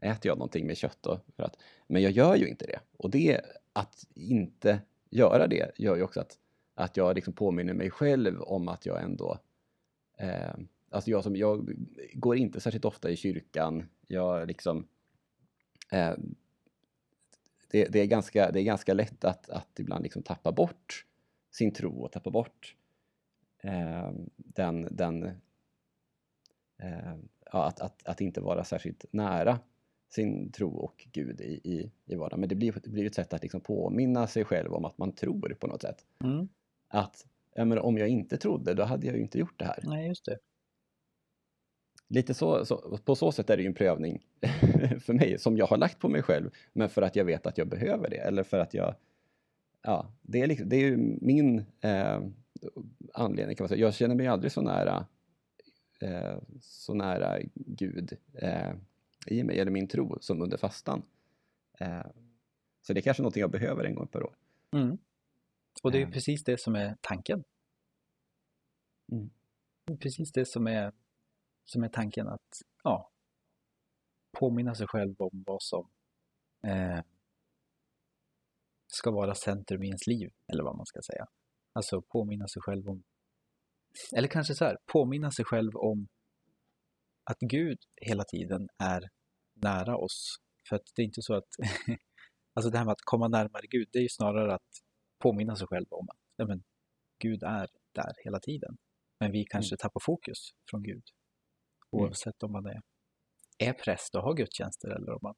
äter 0.00 0.28
jag 0.28 0.38
någonting 0.38 0.66
med 0.66 0.76
kött 0.76 0.98
då? 1.00 1.20
För 1.36 1.42
att, 1.42 1.56
men 1.86 2.02
jag 2.02 2.12
gör 2.12 2.36
ju 2.36 2.48
inte 2.48 2.66
det. 2.66 2.80
Och 2.96 3.10
det, 3.10 3.40
att 3.72 4.06
inte 4.14 4.80
göra 5.10 5.46
det 5.46 5.70
gör 5.78 5.96
ju 5.96 6.02
också 6.02 6.20
att, 6.20 6.38
att 6.74 6.96
jag 6.96 7.14
liksom 7.14 7.32
påminner 7.32 7.74
mig 7.74 7.90
själv 7.90 8.42
om 8.42 8.68
att 8.68 8.86
jag 8.86 9.02
ändå 9.02 9.38
eh, 10.18 10.54
Alltså 10.90 11.10
jag, 11.10 11.24
som, 11.24 11.36
jag 11.36 11.86
går 12.14 12.36
inte 12.36 12.60
särskilt 12.60 12.84
ofta 12.84 13.10
i 13.10 13.16
kyrkan. 13.16 13.88
Jag 14.06 14.48
liksom... 14.48 14.86
Eh, 15.92 16.14
det, 17.70 17.84
det, 17.84 18.00
är 18.00 18.06
ganska, 18.06 18.50
det 18.50 18.60
är 18.60 18.64
ganska 18.64 18.94
lätt 18.94 19.24
att, 19.24 19.50
att 19.50 19.80
ibland 19.80 20.02
liksom 20.02 20.22
tappa 20.22 20.52
bort 20.52 21.06
sin 21.50 21.72
tro 21.72 22.02
och 22.02 22.12
tappa 22.12 22.30
bort 22.30 22.76
eh, 23.62 24.10
den, 24.36 24.88
den 24.90 25.24
eh, 26.78 27.14
ja, 27.52 27.66
att, 27.66 27.80
att, 27.80 28.06
att 28.06 28.20
inte 28.20 28.40
vara 28.40 28.64
särskilt 28.64 29.04
nära 29.10 29.58
sin 30.08 30.52
tro 30.52 30.70
och 30.70 31.06
Gud 31.12 31.40
i, 31.40 31.60
i, 31.64 31.90
i 32.04 32.14
vardagen. 32.14 32.40
Men 32.40 32.48
det 32.48 32.54
blir, 32.54 32.72
det 32.84 32.90
blir 32.90 33.06
ett 33.06 33.14
sätt 33.14 33.32
att 33.32 33.42
liksom 33.42 33.60
påminna 33.60 34.26
sig 34.26 34.44
själv 34.44 34.72
om 34.72 34.84
att 34.84 34.98
man 34.98 35.12
tror 35.12 35.56
på 35.60 35.66
något 35.66 35.82
sätt. 35.82 36.04
Mm. 36.24 36.48
Att 36.88 37.26
ja, 37.54 37.64
men 37.64 37.78
om 37.78 37.98
jag 37.98 38.08
inte 38.08 38.36
trodde, 38.36 38.74
då 38.74 38.82
hade 38.84 39.06
jag 39.06 39.16
ju 39.16 39.22
inte 39.22 39.38
gjort 39.38 39.58
det 39.58 39.64
här. 39.64 39.80
Nej, 39.82 40.08
just 40.08 40.24
det. 40.24 40.38
Lite 42.12 42.34
så, 42.34 42.64
så, 42.64 42.98
på 43.04 43.14
så 43.14 43.32
sätt 43.32 43.50
är 43.50 43.56
det 43.56 43.62
ju 43.62 43.66
en 43.66 43.74
prövning 43.74 44.26
för 45.00 45.12
mig 45.12 45.38
som 45.38 45.56
jag 45.56 45.66
har 45.66 45.76
lagt 45.76 45.98
på 45.98 46.08
mig 46.08 46.22
själv, 46.22 46.50
men 46.72 46.88
för 46.88 47.02
att 47.02 47.16
jag 47.16 47.24
vet 47.24 47.46
att 47.46 47.58
jag 47.58 47.68
behöver 47.68 48.10
det 48.10 48.16
eller 48.16 48.42
för 48.42 48.58
att 48.58 48.74
jag 48.74 48.94
Ja, 49.82 50.12
det 50.22 50.40
är, 50.40 50.46
liksom, 50.46 50.68
det 50.68 50.76
är 50.76 50.80
ju 50.80 50.96
min 51.20 51.58
eh, 51.80 52.22
anledning 53.14 53.56
kan 53.56 53.64
man 53.64 53.68
säga. 53.68 53.80
Jag 53.80 53.94
känner 53.94 54.14
mig 54.14 54.26
aldrig 54.26 54.52
så 54.52 54.62
nära 54.62 55.06
eh, 56.00 56.38
så 56.60 56.94
nära 56.94 57.38
Gud 57.54 58.12
eh, 58.34 58.72
i 59.26 59.42
mig, 59.42 59.60
eller 59.60 59.70
min 59.70 59.88
tro, 59.88 60.18
som 60.20 60.42
under 60.42 60.56
fastan. 60.56 61.02
Eh, 61.78 62.06
så 62.82 62.92
det 62.92 63.00
är 63.00 63.02
kanske 63.02 63.22
någonting 63.22 63.40
jag 63.40 63.50
behöver 63.50 63.84
en 63.84 63.94
gång 63.94 64.06
per 64.06 64.22
år. 64.22 64.36
Mm. 64.72 64.98
Och 65.82 65.92
det 65.92 65.98
är 65.98 66.06
eh. 66.06 66.10
precis 66.10 66.44
det 66.44 66.60
som 66.60 66.74
är 66.74 66.96
tanken. 67.00 67.44
Mm. 69.12 69.30
Det 69.86 69.92
är 69.92 69.96
precis 69.96 70.32
det 70.32 70.48
som 70.48 70.66
är, 70.66 70.92
som 71.72 71.84
är 71.84 71.88
tanken 71.88 72.28
att 72.28 72.62
ja, 72.84 73.10
påminna 74.38 74.74
sig 74.74 74.86
själv 74.86 75.14
om 75.18 75.44
vad 75.46 75.62
som 75.62 75.90
eh, 76.66 77.00
ska 78.86 79.10
vara 79.10 79.34
centrum 79.34 79.82
i 79.82 79.86
ens 79.86 80.06
liv, 80.06 80.30
eller 80.52 80.62
vad 80.62 80.76
man 80.76 80.86
ska 80.86 81.00
säga. 81.02 81.26
Alltså 81.72 82.02
påminna 82.02 82.48
sig 82.48 82.62
själv 82.62 82.88
om, 82.88 83.02
eller 84.16 84.28
kanske 84.28 84.54
så 84.54 84.64
här, 84.64 84.76
påminna 84.92 85.30
sig 85.30 85.44
själv 85.44 85.76
om 85.76 86.08
att 87.24 87.38
Gud 87.38 87.78
hela 87.96 88.24
tiden 88.24 88.68
är 88.78 89.08
nära 89.54 89.96
oss. 89.96 90.36
För 90.68 90.76
att 90.76 90.92
det 90.94 91.02
är 91.02 91.06
inte 91.06 91.22
så 91.22 91.34
att, 91.34 91.48
alltså 92.54 92.70
det 92.70 92.78
här 92.78 92.84
med 92.84 92.92
att 92.92 93.04
komma 93.04 93.28
närmare 93.28 93.66
Gud, 93.70 93.88
det 93.92 93.98
är 93.98 94.02
ju 94.02 94.08
snarare 94.08 94.54
att 94.54 94.70
påminna 95.18 95.56
sig 95.56 95.66
själv 95.66 95.86
om 95.90 96.06
att 96.08 96.48
men, 96.48 96.62
Gud 97.18 97.42
är 97.42 97.68
där 97.92 98.12
hela 98.24 98.40
tiden. 98.40 98.76
Men 99.20 99.32
vi 99.32 99.44
kanske 99.44 99.74
mm. 99.74 99.78
tappar 99.78 100.00
fokus 100.04 100.38
från 100.70 100.82
Gud. 100.82 101.02
Mm. 101.92 102.04
Oavsett 102.04 102.42
om 102.42 102.52
man 102.52 102.66
är, 102.66 102.80
är 103.58 103.72
präst 103.72 104.14
och 104.14 104.22
har 104.22 104.34
gudstjänster 104.34 104.88
eller 104.88 105.12
om 105.12 105.18
man 105.22 105.34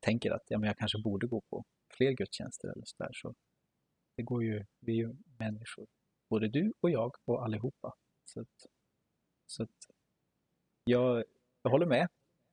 tänker 0.00 0.30
att 0.30 0.42
ja, 0.48 0.58
men 0.58 0.66
jag 0.66 0.76
kanske 0.76 0.98
borde 1.04 1.26
gå 1.26 1.42
på 1.50 1.64
fler 1.96 2.12
gudstjänster 2.12 2.68
eller 2.68 2.84
så 2.84 2.96
där. 2.98 3.10
Så 3.12 3.34
det 4.16 4.22
går 4.22 4.44
ju, 4.44 4.64
vi 4.80 4.92
är 4.92 4.96
ju 4.96 5.14
människor, 5.38 5.86
både 6.30 6.48
du 6.48 6.72
och 6.80 6.90
jag 6.90 7.12
och 7.24 7.44
allihopa. 7.44 7.92
Så 8.24 8.40
att, 8.40 8.70
så 9.46 9.62
att 9.62 9.94
jag, 10.84 11.24
jag 11.62 11.70
håller 11.70 11.86
med. 11.86 12.08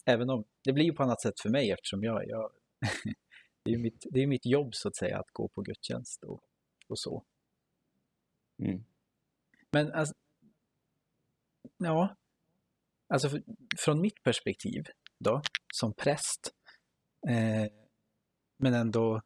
Även 0.05 0.29
om 0.29 0.43
det 0.63 0.73
blir 0.73 0.91
på 0.91 1.03
annat 1.03 1.21
sätt 1.21 1.39
för 1.41 1.49
mig 1.49 1.71
eftersom 1.71 2.03
jag, 2.03 2.27
jag 2.27 2.51
det, 3.65 3.73
är 3.73 3.77
mitt, 3.77 4.05
det 4.11 4.19
är 4.19 4.27
mitt 4.27 4.45
jobb 4.45 4.75
så 4.75 4.87
att 4.87 4.95
säga 4.95 5.19
att 5.19 5.31
gå 5.33 5.47
på 5.47 5.61
gudstjänst 5.61 6.23
och, 6.23 6.39
och 6.87 6.99
så. 6.99 7.25
Mm. 8.63 8.83
Men 9.71 9.91
alltså, 9.91 10.13
ja, 11.77 12.15
alltså 13.13 13.29
för, 13.29 13.43
från 13.77 14.01
mitt 14.01 14.23
perspektiv 14.23 14.83
då, 15.19 15.41
som 15.73 15.93
präst, 15.93 16.51
eh, 17.29 17.71
men 18.59 18.73
ändå 18.73 19.21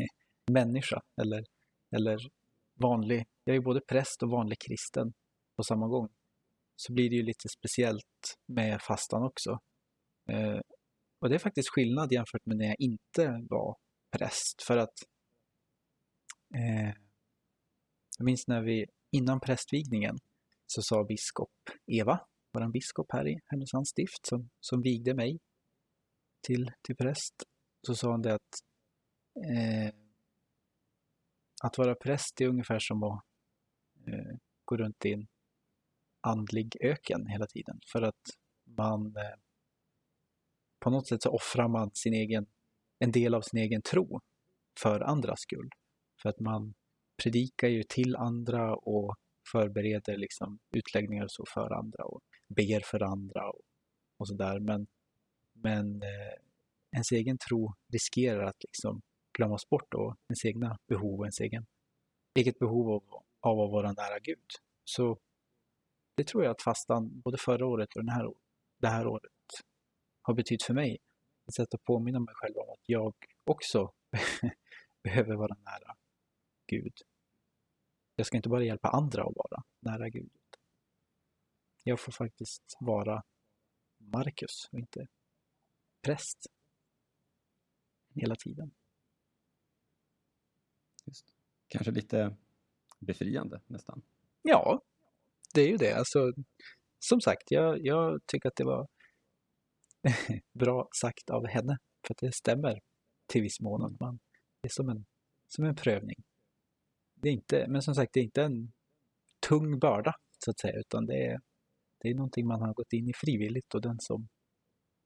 människa 0.52 1.00
eller, 1.22 1.44
eller 1.96 2.18
vanlig, 2.80 3.26
jag 3.44 3.56
är 3.56 3.60
både 3.60 3.80
präst 3.80 4.22
och 4.22 4.30
vanlig 4.30 4.58
kristen 4.58 5.12
på 5.56 5.62
samma 5.62 5.88
gång, 5.88 6.08
så 6.76 6.92
blir 6.92 7.10
det 7.10 7.16
ju 7.16 7.22
lite 7.22 7.48
speciellt 7.58 8.36
med 8.48 8.82
fastan 8.82 9.22
också. 9.22 9.58
Eh, 10.30 10.60
och 11.20 11.28
det 11.28 11.34
är 11.34 11.38
faktiskt 11.38 11.68
skillnad 11.68 12.12
jämfört 12.12 12.46
med 12.46 12.56
när 12.56 12.66
jag 12.66 12.76
inte 12.78 13.46
var 13.50 13.76
präst. 14.18 14.62
För 14.66 14.76
att 14.76 14.94
eh, 16.54 16.94
jag 18.18 18.24
minns 18.24 18.48
när 18.48 18.62
vi 18.62 18.86
innan 19.12 19.40
prästvigningen 19.40 20.16
så 20.66 20.82
sa 20.82 21.04
biskop 21.04 21.52
Eva, 21.86 22.20
vår 22.52 22.72
biskop 22.72 23.06
här 23.12 23.28
i 23.28 23.40
Härnösands 23.46 23.90
stift 23.90 24.26
som, 24.26 24.50
som 24.60 24.82
vigde 24.82 25.14
mig 25.14 25.38
till, 26.46 26.72
till 26.82 26.96
präst, 26.96 27.34
så 27.86 27.94
sa 27.94 28.10
han 28.10 28.22
det 28.22 28.34
att 28.34 28.60
eh, 29.36 29.94
att 31.62 31.78
vara 31.78 31.94
präst 31.94 32.40
är 32.40 32.48
ungefär 32.48 32.78
som 32.78 33.02
att 33.02 33.24
eh, 34.06 34.36
gå 34.64 34.76
runt 34.76 35.04
i 35.04 35.12
en 35.12 35.26
andlig 36.20 36.76
öken 36.80 37.26
hela 37.26 37.46
tiden. 37.46 37.80
För 37.92 38.02
att 38.02 38.22
man 38.64 39.16
eh, 39.16 39.38
på 40.80 40.90
något 40.90 41.08
sätt 41.08 41.22
så 41.22 41.30
offrar 41.30 41.68
man 41.68 41.90
sin 41.94 42.14
egen, 42.14 42.46
en 42.98 43.12
del 43.12 43.34
av 43.34 43.40
sin 43.40 43.60
egen 43.60 43.82
tro 43.82 44.20
för 44.82 45.00
andras 45.00 45.40
skull. 45.40 45.70
För 46.22 46.28
att 46.28 46.40
man 46.40 46.74
predikar 47.22 47.68
ju 47.68 47.82
till 47.82 48.16
andra 48.16 48.74
och 48.76 49.14
förbereder 49.52 50.16
liksom 50.16 50.58
utläggningar 50.76 51.24
och 51.24 51.32
så 51.32 51.44
för 51.54 51.70
andra 51.70 52.04
och 52.04 52.20
ber 52.56 52.80
för 52.80 53.02
andra 53.02 53.50
och, 53.50 53.60
och 54.18 54.28
sådär. 54.28 54.60
Men, 54.60 54.86
men 55.52 56.02
eh, 56.02 56.34
ens 56.92 57.12
egen 57.12 57.38
tro 57.38 57.74
riskerar 57.92 58.42
att 58.42 58.62
liksom 58.62 59.00
glömmas 59.38 59.68
bort 59.68 59.86
då, 59.90 60.16
ens 60.28 60.44
egna 60.44 60.78
behov 60.88 61.18
och 61.18 61.24
ens 61.24 61.40
egen, 61.40 61.66
eget 62.34 62.58
behov 62.58 62.90
av, 62.90 63.02
av 63.40 63.60
att 63.60 63.70
vara 63.70 63.92
nära 63.92 64.18
Gud. 64.18 64.46
Så 64.84 65.18
det 66.16 66.24
tror 66.24 66.44
jag 66.44 66.50
att 66.50 66.62
fastan, 66.62 67.20
både 67.24 67.38
förra 67.38 67.66
året 67.66 67.96
och 67.96 68.04
den 68.04 68.14
här, 68.14 68.34
det 68.78 68.88
här 68.88 69.06
året, 69.06 69.32
har 70.22 70.34
betytt 70.34 70.62
för 70.62 70.74
mig. 70.74 70.98
Ett 71.48 71.54
sätt 71.54 71.74
att 71.74 71.84
påminna 71.84 72.20
mig 72.20 72.34
själv 72.34 72.56
om 72.56 72.70
att 72.70 72.84
jag 72.86 73.14
också 73.44 73.92
behöver 75.02 75.34
vara 75.34 75.54
nära 75.54 75.96
Gud. 76.66 76.92
Jag 78.16 78.26
ska 78.26 78.36
inte 78.36 78.48
bara 78.48 78.64
hjälpa 78.64 78.88
andra 78.88 79.22
att 79.22 79.36
vara 79.36 79.62
nära 79.80 80.08
Gud. 80.08 80.30
Jag 81.90 82.00
får 82.00 82.12
faktiskt 82.12 82.76
vara 82.80 83.22
Marcus 83.98 84.68
och 84.72 84.78
inte 84.78 85.06
präst 86.02 86.46
hela 88.14 88.36
tiden. 88.36 88.70
Just. 91.06 91.34
Kanske 91.68 91.90
lite 91.90 92.36
befriande 92.98 93.60
nästan. 93.66 94.02
Ja, 94.42 94.82
det 95.54 95.60
är 95.60 95.68
ju 95.68 95.76
det. 95.76 95.92
Alltså, 95.92 96.32
som 96.98 97.20
sagt, 97.20 97.50
jag, 97.50 97.86
jag 97.86 98.20
tycker 98.26 98.48
att 98.48 98.56
det 98.56 98.64
var 98.64 98.88
bra 100.58 100.88
sagt 101.00 101.30
av 101.30 101.46
henne. 101.46 101.78
För 102.06 102.14
att 102.14 102.18
det 102.18 102.34
stämmer 102.34 102.80
till 103.26 103.42
viss 103.42 103.60
mån 103.60 103.84
att 103.84 104.00
man 104.00 104.18
det 104.60 104.66
är 104.66 104.70
som 104.70 104.88
en, 104.88 105.06
som 105.48 105.64
en 105.64 105.74
prövning. 105.74 106.24
Det 107.14 107.28
är 107.28 107.32
inte, 107.32 107.66
men 107.68 107.82
som 107.82 107.94
sagt, 107.94 108.12
det 108.12 108.20
är 108.20 108.24
inte 108.24 108.42
en 108.42 108.72
tung 109.48 109.78
börda 109.78 110.14
så 110.44 110.50
att 110.50 110.60
säga, 110.60 110.78
utan 110.78 111.06
det 111.06 111.26
är, 111.26 111.40
det 112.00 112.08
är 112.08 112.14
någonting 112.14 112.46
man 112.46 112.62
har 112.62 112.74
gått 112.74 112.92
in 112.92 113.08
i 113.08 113.12
frivilligt 113.14 113.74
och 113.74 113.80
den 113.80 113.96
som, 114.00 114.28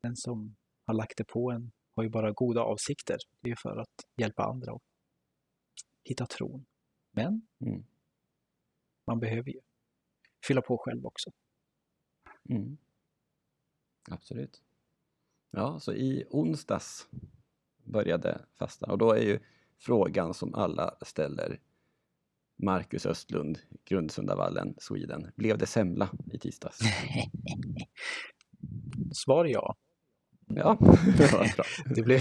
den 0.02 0.16
som 0.16 0.56
har 0.86 0.94
lagt 0.94 1.16
det 1.18 1.24
på 1.24 1.50
en 1.50 1.72
har 1.96 2.02
ju 2.02 2.08
bara 2.08 2.32
goda 2.32 2.60
avsikter. 2.60 3.16
Det 3.40 3.50
är 3.50 3.56
för 3.62 3.76
att 3.76 3.94
hjälpa 4.16 4.44
andra 4.44 4.72
och 4.72 4.82
hitta 6.04 6.26
tron. 6.26 6.66
Men 7.10 7.46
Mm. 7.60 7.84
man 9.06 9.20
behöver 9.20 9.50
ju 9.50 9.60
fylla 10.46 10.62
på 10.62 10.78
själv 10.78 11.06
också. 11.06 11.30
Mm. 12.48 12.78
Absolut. 14.10 14.62
Ja, 15.50 15.80
så 15.80 15.92
i 15.92 16.24
onsdags 16.30 17.08
började 17.84 18.44
fastan 18.54 18.90
och 18.90 18.98
då 18.98 19.12
är 19.12 19.22
ju 19.22 19.40
frågan 19.78 20.34
som 20.34 20.54
alla 20.54 20.96
ställer 21.02 21.60
Marcus 22.62 23.06
Östlund, 23.06 23.58
Grundsundavallen, 23.84 24.74
Sweden. 24.78 25.32
Blev 25.36 25.58
det 25.58 25.66
semla 25.66 26.10
i 26.32 26.38
tisdags? 26.38 26.78
Svar 29.12 29.44
ja. 29.44 29.76
Ja, 30.46 30.78
det 31.94 32.02
blev, 32.02 32.20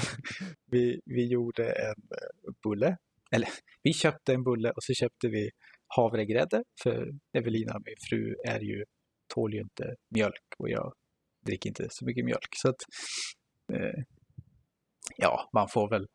vi, 0.72 1.02
vi 1.06 1.28
gjorde 1.28 1.72
en 1.72 1.90
eh, 1.90 2.54
bulle, 2.64 2.98
eller 3.32 3.50
vi 3.84 3.94
köpte 3.94 4.34
en 4.34 4.44
bulle 4.44 4.72
och 4.72 4.84
så 4.84 4.94
köpte 4.94 5.28
vi 5.28 5.50
havregrädde 5.96 6.64
för 6.84 7.12
Evelina, 7.38 7.82
min 7.86 7.96
fru, 8.10 8.36
är 8.46 8.60
ju, 8.60 8.86
tål 9.34 9.54
ju 9.54 9.60
inte 9.60 9.96
mjölk 10.10 10.56
och 10.58 10.70
jag 10.70 10.94
dricker 11.46 11.70
inte 11.70 11.88
så 11.92 12.06
mycket 12.06 12.26
mjölk. 12.26 12.50
Så 12.56 12.70
att, 12.70 12.82
eh, 13.74 14.04
ja, 15.18 15.50
man 15.54 15.70
får 15.70 15.90
väl 15.90 16.08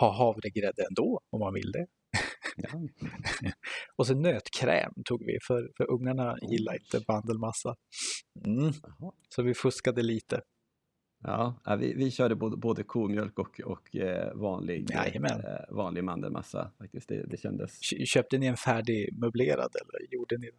ha 0.00 0.12
havregrädde 0.12 0.86
ändå 0.90 1.20
om 1.30 1.40
man 1.40 1.54
vill 1.54 1.72
det. 1.72 1.86
Ja. 2.56 2.68
Och 3.96 4.06
så 4.06 4.14
nötkräm 4.14 4.92
tog 5.04 5.24
vi, 5.26 5.38
för, 5.46 5.70
för 5.76 5.90
ungarna 5.90 6.36
gillar 6.50 6.74
inte 6.74 7.00
bandelmassa. 7.06 7.74
Mm, 8.46 8.72
så 9.28 9.42
vi 9.42 9.54
fuskade 9.54 10.02
lite. 10.02 10.40
Ja, 11.26 11.76
vi, 11.80 11.94
vi 11.94 12.10
körde 12.10 12.34
både, 12.34 12.56
både 12.56 12.82
komjölk 12.82 13.38
och, 13.38 13.60
och 13.64 13.96
eh, 13.96 14.34
vanlig, 14.34 14.90
Jajamän. 14.90 15.40
eh, 15.40 15.74
vanlig 15.74 16.04
mandelmassa. 16.04 16.72
Faktiskt. 16.78 17.08
Det, 17.08 17.26
det 17.26 17.36
kändes... 17.36 17.78
Kö- 17.80 18.04
Köpte 18.06 18.38
ni 18.38 18.46
en 18.46 18.56
färdig 18.56 19.18
möblerad 19.18 19.70
eller 19.80 20.12
gjorde 20.14 20.38
ni 20.38 20.50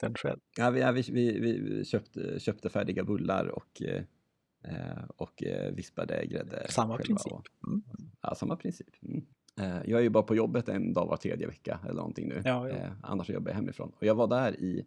den 0.00 0.14
själv? 0.14 0.40
Ja, 0.56 0.70
vi, 0.70 0.80
ja, 0.80 0.92
vi, 0.92 1.02
vi, 1.02 1.40
vi 1.40 1.84
köpte, 1.84 2.40
köpte 2.40 2.68
färdiga 2.70 3.04
bullar 3.04 3.46
och, 3.46 3.82
eh, 3.82 4.02
eh, 4.64 5.04
och 5.16 5.42
eh, 5.42 5.72
vispade 5.74 6.26
grädde 6.26 6.66
Samma 6.68 6.96
princip. 6.98 7.32
Och, 7.32 7.46
Mm. 7.66 7.82
ja, 8.20 8.34
samma 8.34 8.56
princip. 8.56 8.88
Mm. 9.02 9.26
Eh, 9.60 9.76
jag 9.84 9.98
är 9.98 10.02
ju 10.02 10.10
bara 10.10 10.22
på 10.22 10.34
jobbet 10.34 10.68
en 10.68 10.92
dag 10.92 11.06
var 11.06 11.16
tredje 11.16 11.46
vecka 11.46 11.80
eller 11.84 11.94
någonting 11.94 12.28
nu. 12.28 12.42
Ja, 12.44 12.68
ja. 12.68 12.74
Eh, 12.74 12.92
annars 13.02 13.30
jobbar 13.30 13.50
jag 13.50 13.56
hemifrån. 13.56 13.92
Och 13.96 14.06
jag 14.06 14.14
var 14.14 14.26
där 14.26 14.60
i 14.60 14.86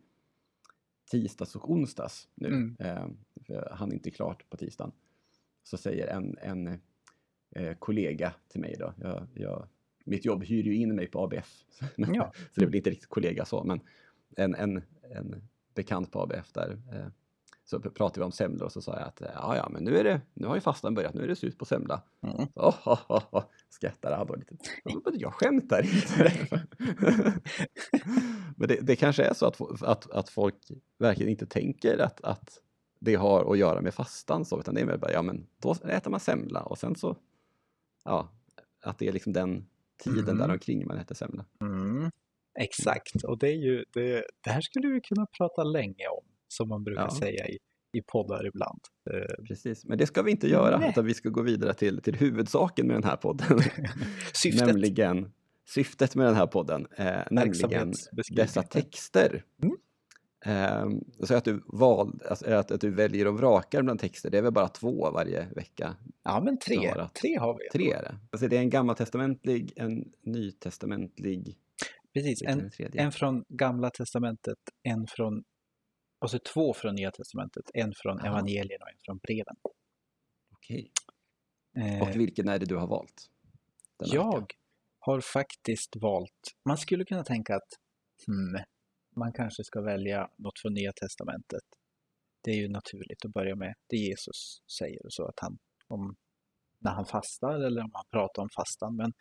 tisdags 1.12 1.56
och 1.56 1.72
onsdags 1.72 2.30
nu. 2.36 2.48
Mm. 2.48 2.76
Eh, 2.80 3.08
jag 3.46 3.70
hann 3.72 3.94
inte 3.94 4.12
klart 4.12 4.50
på 4.50 4.58
tisdagen. 4.58 4.92
Så 5.64 5.78
säger 5.78 6.08
en, 6.08 6.38
en 6.42 6.80
kollega 7.80 8.34
till 8.48 8.62
mig 8.62 8.76
då. 8.80 8.94
Jag, 9.02 9.28
jag, 9.34 9.68
mitt 10.06 10.26
jobb 10.26 10.44
hyr 10.44 10.64
ju 10.64 10.76
in 10.76 10.96
mig 10.96 11.08
på 11.08 11.24
ABF. 11.24 11.64
Ja. 11.96 12.32
så 12.36 12.60
det 12.60 12.66
väl 12.66 12.76
inte 12.76 12.90
riktigt 12.90 13.10
kollega 13.10 13.46
så, 13.46 13.64
men 13.64 13.80
en, 14.36 14.56
en, 14.56 14.82
en 15.02 15.41
bekant 15.76 16.12
på 16.12 16.22
ABF 16.22 16.52
där. 16.54 16.78
Så 17.69 17.77
pr- 17.77 17.89
pratade 17.89 18.19
vi 18.19 18.25
om 18.25 18.32
semlor 18.32 18.65
och 18.65 18.71
så 18.71 18.82
sa 18.82 18.93
jag 18.99 19.08
att 19.08 19.21
eh, 19.21 19.27
ja, 19.34 19.56
ja, 19.56 19.69
men 19.69 19.84
nu 19.84 19.97
är 19.97 20.03
det, 20.03 20.21
nu 20.34 20.47
har 20.47 20.56
ju 20.56 20.62
fastan 20.62 20.93
börjat, 20.93 21.13
nu 21.13 21.23
är 21.23 21.27
det 21.27 21.36
slut 21.36 21.58
på 21.58 21.65
semla. 21.65 22.01
Mm. 22.23 22.36
Oh, 22.56 22.88
oh, 22.88 23.01
oh, 23.10 23.23
oh, 23.32 23.43
skrattade 23.69 24.15
han 24.15 24.27
då 24.27 24.36
lite. 24.36 24.58
Jag 25.13 25.34
skämtar 25.34 25.82
inte. 25.95 26.34
Men 28.58 28.67
det, 28.67 28.80
det 28.82 28.95
kanske 28.95 29.23
är 29.23 29.34
så 29.34 29.45
att, 29.45 29.82
att, 29.84 30.12
att 30.12 30.30
folk 30.30 30.56
verkligen 30.97 31.32
inte 31.32 31.45
tänker 31.45 31.97
att, 31.97 32.21
att 32.21 32.49
det 32.99 33.15
har 33.15 33.51
att 33.51 33.58
göra 33.58 33.82
med 33.82 33.93
fastan 33.93 34.45
så, 34.45 34.60
utan 34.60 34.75
det 34.75 34.82
är 34.82 34.86
mer 34.86 34.97
bara, 34.97 35.12
ja 35.12 35.21
men 35.21 35.47
då 35.62 35.71
äter 35.71 36.12
man 36.12 36.19
semla 36.19 36.62
och 36.62 36.77
sen 36.77 36.95
så, 36.95 37.17
ja, 38.03 38.30
att 38.84 38.97
det 38.99 39.08
är 39.08 39.12
liksom 39.13 39.34
den 39.34 39.65
tiden 40.03 40.23
Mm. 40.23 40.38
där 40.38 40.49
omkring 40.53 40.88
man 40.88 40.97
äter 40.97 41.15
semla. 41.15 41.45
Mm. 41.62 42.12
Exakt, 42.60 43.23
och 43.23 43.38
det 43.38 43.47
är 43.47 43.56
ju, 43.58 43.86
det, 43.93 44.25
det 44.43 44.49
här 44.49 44.62
skulle 44.62 44.88
vi 44.88 45.01
kunna 45.01 45.25
prata 45.38 45.63
länge 45.63 46.08
om, 46.08 46.25
som 46.48 46.70
man 46.70 46.84
brukar 46.84 47.02
Ja. 47.02 47.20
säga 47.20 47.48
i, 47.48 47.58
i 47.98 48.02
poddar 48.12 48.48
ibland. 48.48 48.80
Eh, 49.14 49.44
Precis, 49.48 49.86
men 49.86 49.98
det 49.98 50.06
ska 50.06 50.22
vi 50.22 50.32
inte 50.32 50.48
göra, 50.48 50.78
Nej. 50.80 50.90
utan 50.90 51.06
vi 51.06 51.14
ska 51.14 51.30
gå 51.30 51.42
vidare 51.42 51.74
till, 51.74 52.02
till 52.02 52.16
huvudsaken 52.16 52.88
med 52.88 52.96
den 52.96 53.04
här 53.04 53.16
podden. 53.18 53.60
syftet. 54.34 54.68
Nämligen 54.68 55.32
syftet 55.66 56.16
med 56.16 56.26
den 56.26 56.36
här 56.36 56.48
podden, 56.48 56.88
eh, 56.98 57.18
nämligen 57.32 57.94
dessa 58.36 58.64
texter. 58.64 59.44
Mm. 59.64 59.76
Eh, 60.46 60.90
så 61.26 61.36
att 61.36 61.46
du, 61.46 61.64
val, 61.68 62.20
alltså, 62.30 62.54
att, 62.54 62.72
att 62.72 62.82
du 62.82 62.90
väljer 62.92 63.28
och 63.28 63.38
vrakar 63.38 63.82
bland 63.82 64.00
texter, 64.00 64.30
det 64.30 64.38
är 64.38 64.42
väl 64.42 64.54
bara 64.54 64.68
två 64.68 65.12
varje 65.12 65.48
vecka? 65.56 65.96
Ja, 66.24 66.42
men 66.46 66.60
tre, 66.60 66.76
Snarast. 66.76 67.16
tre 67.16 67.38
har 67.40 67.58
vi. 67.58 67.80
Tre 67.80 67.92
är 67.92 68.04
det. 68.04 68.16
Alltså, 68.32 68.48
det 68.48 68.58
är 68.58 68.62
en 68.62 68.70
gammaltestamentlig, 68.70 69.74
en 69.76 70.12
nytestamentlig, 70.26 71.58
Precis, 72.14 72.42
en, 72.42 72.70
en 72.94 73.12
från 73.12 73.44
Gamla 73.50 73.90
Testamentet, 73.90 74.58
en 74.84 75.08
från, 75.08 75.44
och 76.19 76.32
så 76.32 76.39
två 76.39 76.73
från 76.73 76.95
Nya 76.95 77.12
Testamentet, 77.12 77.63
en 77.73 77.93
från 78.01 78.19
Aha. 78.19 78.27
evangelierna 78.27 78.84
och 78.86 78.91
en 78.91 78.99
från 79.06 79.17
breven. 79.17 79.56
Okej. 80.56 80.91
Eh, 81.77 82.01
Och 82.01 82.15
vilken 82.15 82.47
är 82.49 82.60
det 82.60 82.65
du 82.65 82.75
har 82.75 82.88
valt? 82.88 83.25
Jag 84.06 84.41
vecka? 84.41 84.56
har 84.99 85.21
faktiskt 85.21 85.95
valt, 86.01 86.41
man 86.65 86.77
skulle 86.77 87.06
kunna 87.06 87.23
tänka 87.23 87.56
att 87.56 87.69
hmm, 88.27 88.63
man 89.15 89.34
kanske 89.34 89.63
ska 89.63 89.82
välja 89.82 90.30
något 90.38 90.60
från 90.62 90.73
Nya 90.73 90.91
Testamentet. 90.93 91.63
Det 92.43 92.51
är 92.51 92.56
ju 92.56 92.69
naturligt 92.69 93.25
att 93.25 93.34
börja 93.34 93.56
med 93.56 93.73
det 93.89 93.97
Jesus 93.97 94.62
säger 94.80 95.06
och 95.06 95.13
så 95.13 95.25
att 95.27 95.39
han, 95.41 95.58
om, 95.88 96.15
när 96.80 96.91
han 96.91 97.06
fastar 97.06 97.53
eller 97.65 97.82
om 97.84 97.91
han 97.93 98.06
pratar 98.12 98.41
om 98.41 98.49
fastan. 98.56 98.95
Men 98.95 99.13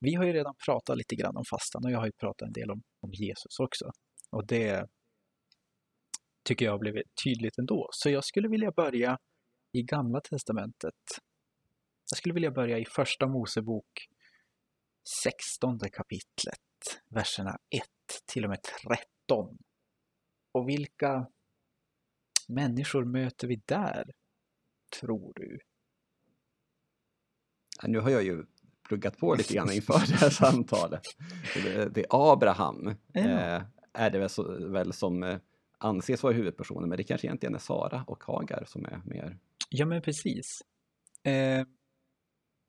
vi 0.00 0.14
har 0.14 0.24
ju 0.24 0.32
redan 0.32 0.54
pratat 0.66 0.96
lite 0.96 1.14
grann 1.16 1.36
om 1.36 1.44
fastan 1.50 1.84
och 1.84 1.90
jag 1.90 1.98
har 1.98 2.06
ju 2.06 2.12
pratat 2.12 2.46
en 2.46 2.52
del 2.52 2.70
om, 2.70 2.82
om 3.00 3.10
Jesus 3.12 3.58
också. 3.60 3.90
Och 4.30 4.46
det 4.46 4.86
tycker 6.44 6.64
jag 6.64 6.72
har 6.72 6.78
blivit 6.78 7.06
tydligt 7.24 7.58
ändå. 7.58 7.88
Så 7.92 8.10
jag 8.10 8.24
skulle 8.24 8.48
vilja 8.48 8.70
börja 8.72 9.18
i 9.72 9.82
Gamla 9.82 10.20
Testamentet. 10.20 10.94
Jag 12.10 12.18
skulle 12.18 12.34
vilja 12.34 12.50
börja 12.50 12.78
i 12.78 12.84
Första 12.84 13.26
Mosebok 13.26 14.08
16 15.24 15.78
kapitlet, 15.78 17.02
verserna 17.08 17.58
1 17.74 17.82
till 18.32 18.44
och 18.44 18.50
med 18.50 18.58
13. 19.32 19.58
Och 20.52 20.68
vilka 20.68 21.26
människor 22.48 23.04
möter 23.04 23.48
vi 23.48 23.62
där, 23.64 24.04
tror 25.00 25.32
du? 25.36 25.58
Ja, 27.82 27.88
Nu 27.88 27.98
har 28.00 28.10
jag 28.10 28.22
ju 28.22 28.44
pluggat 28.88 29.18
på 29.18 29.34
lite 29.34 29.54
grann 29.54 29.72
inför 29.72 29.98
det 30.08 30.14
här 30.16 30.30
samtalet. 30.30 31.02
Det, 31.54 32.00
är 32.00 32.06
Abraham, 32.32 32.94
Ja. 33.12 33.20
eh, 33.20 33.62
är 33.92 34.10
det 34.10 34.18
väl, 34.18 34.28
så, 34.28 34.68
väl 34.68 34.92
som 34.92 35.22
eh, 35.22 35.38
anses 35.80 36.22
vara 36.22 36.34
huvudpersonen, 36.34 36.88
men 36.88 36.96
det 36.96 37.04
kanske 37.04 37.26
egentligen 37.26 37.54
är 37.54 37.58
Sara 37.58 38.04
och 38.06 38.24
Hagar 38.24 38.64
som 38.66 38.84
är 38.84 39.02
mer... 39.04 39.38
Ja, 39.68 39.86
men 39.86 40.02
precis. 40.02 40.62
Eh, 41.24 41.64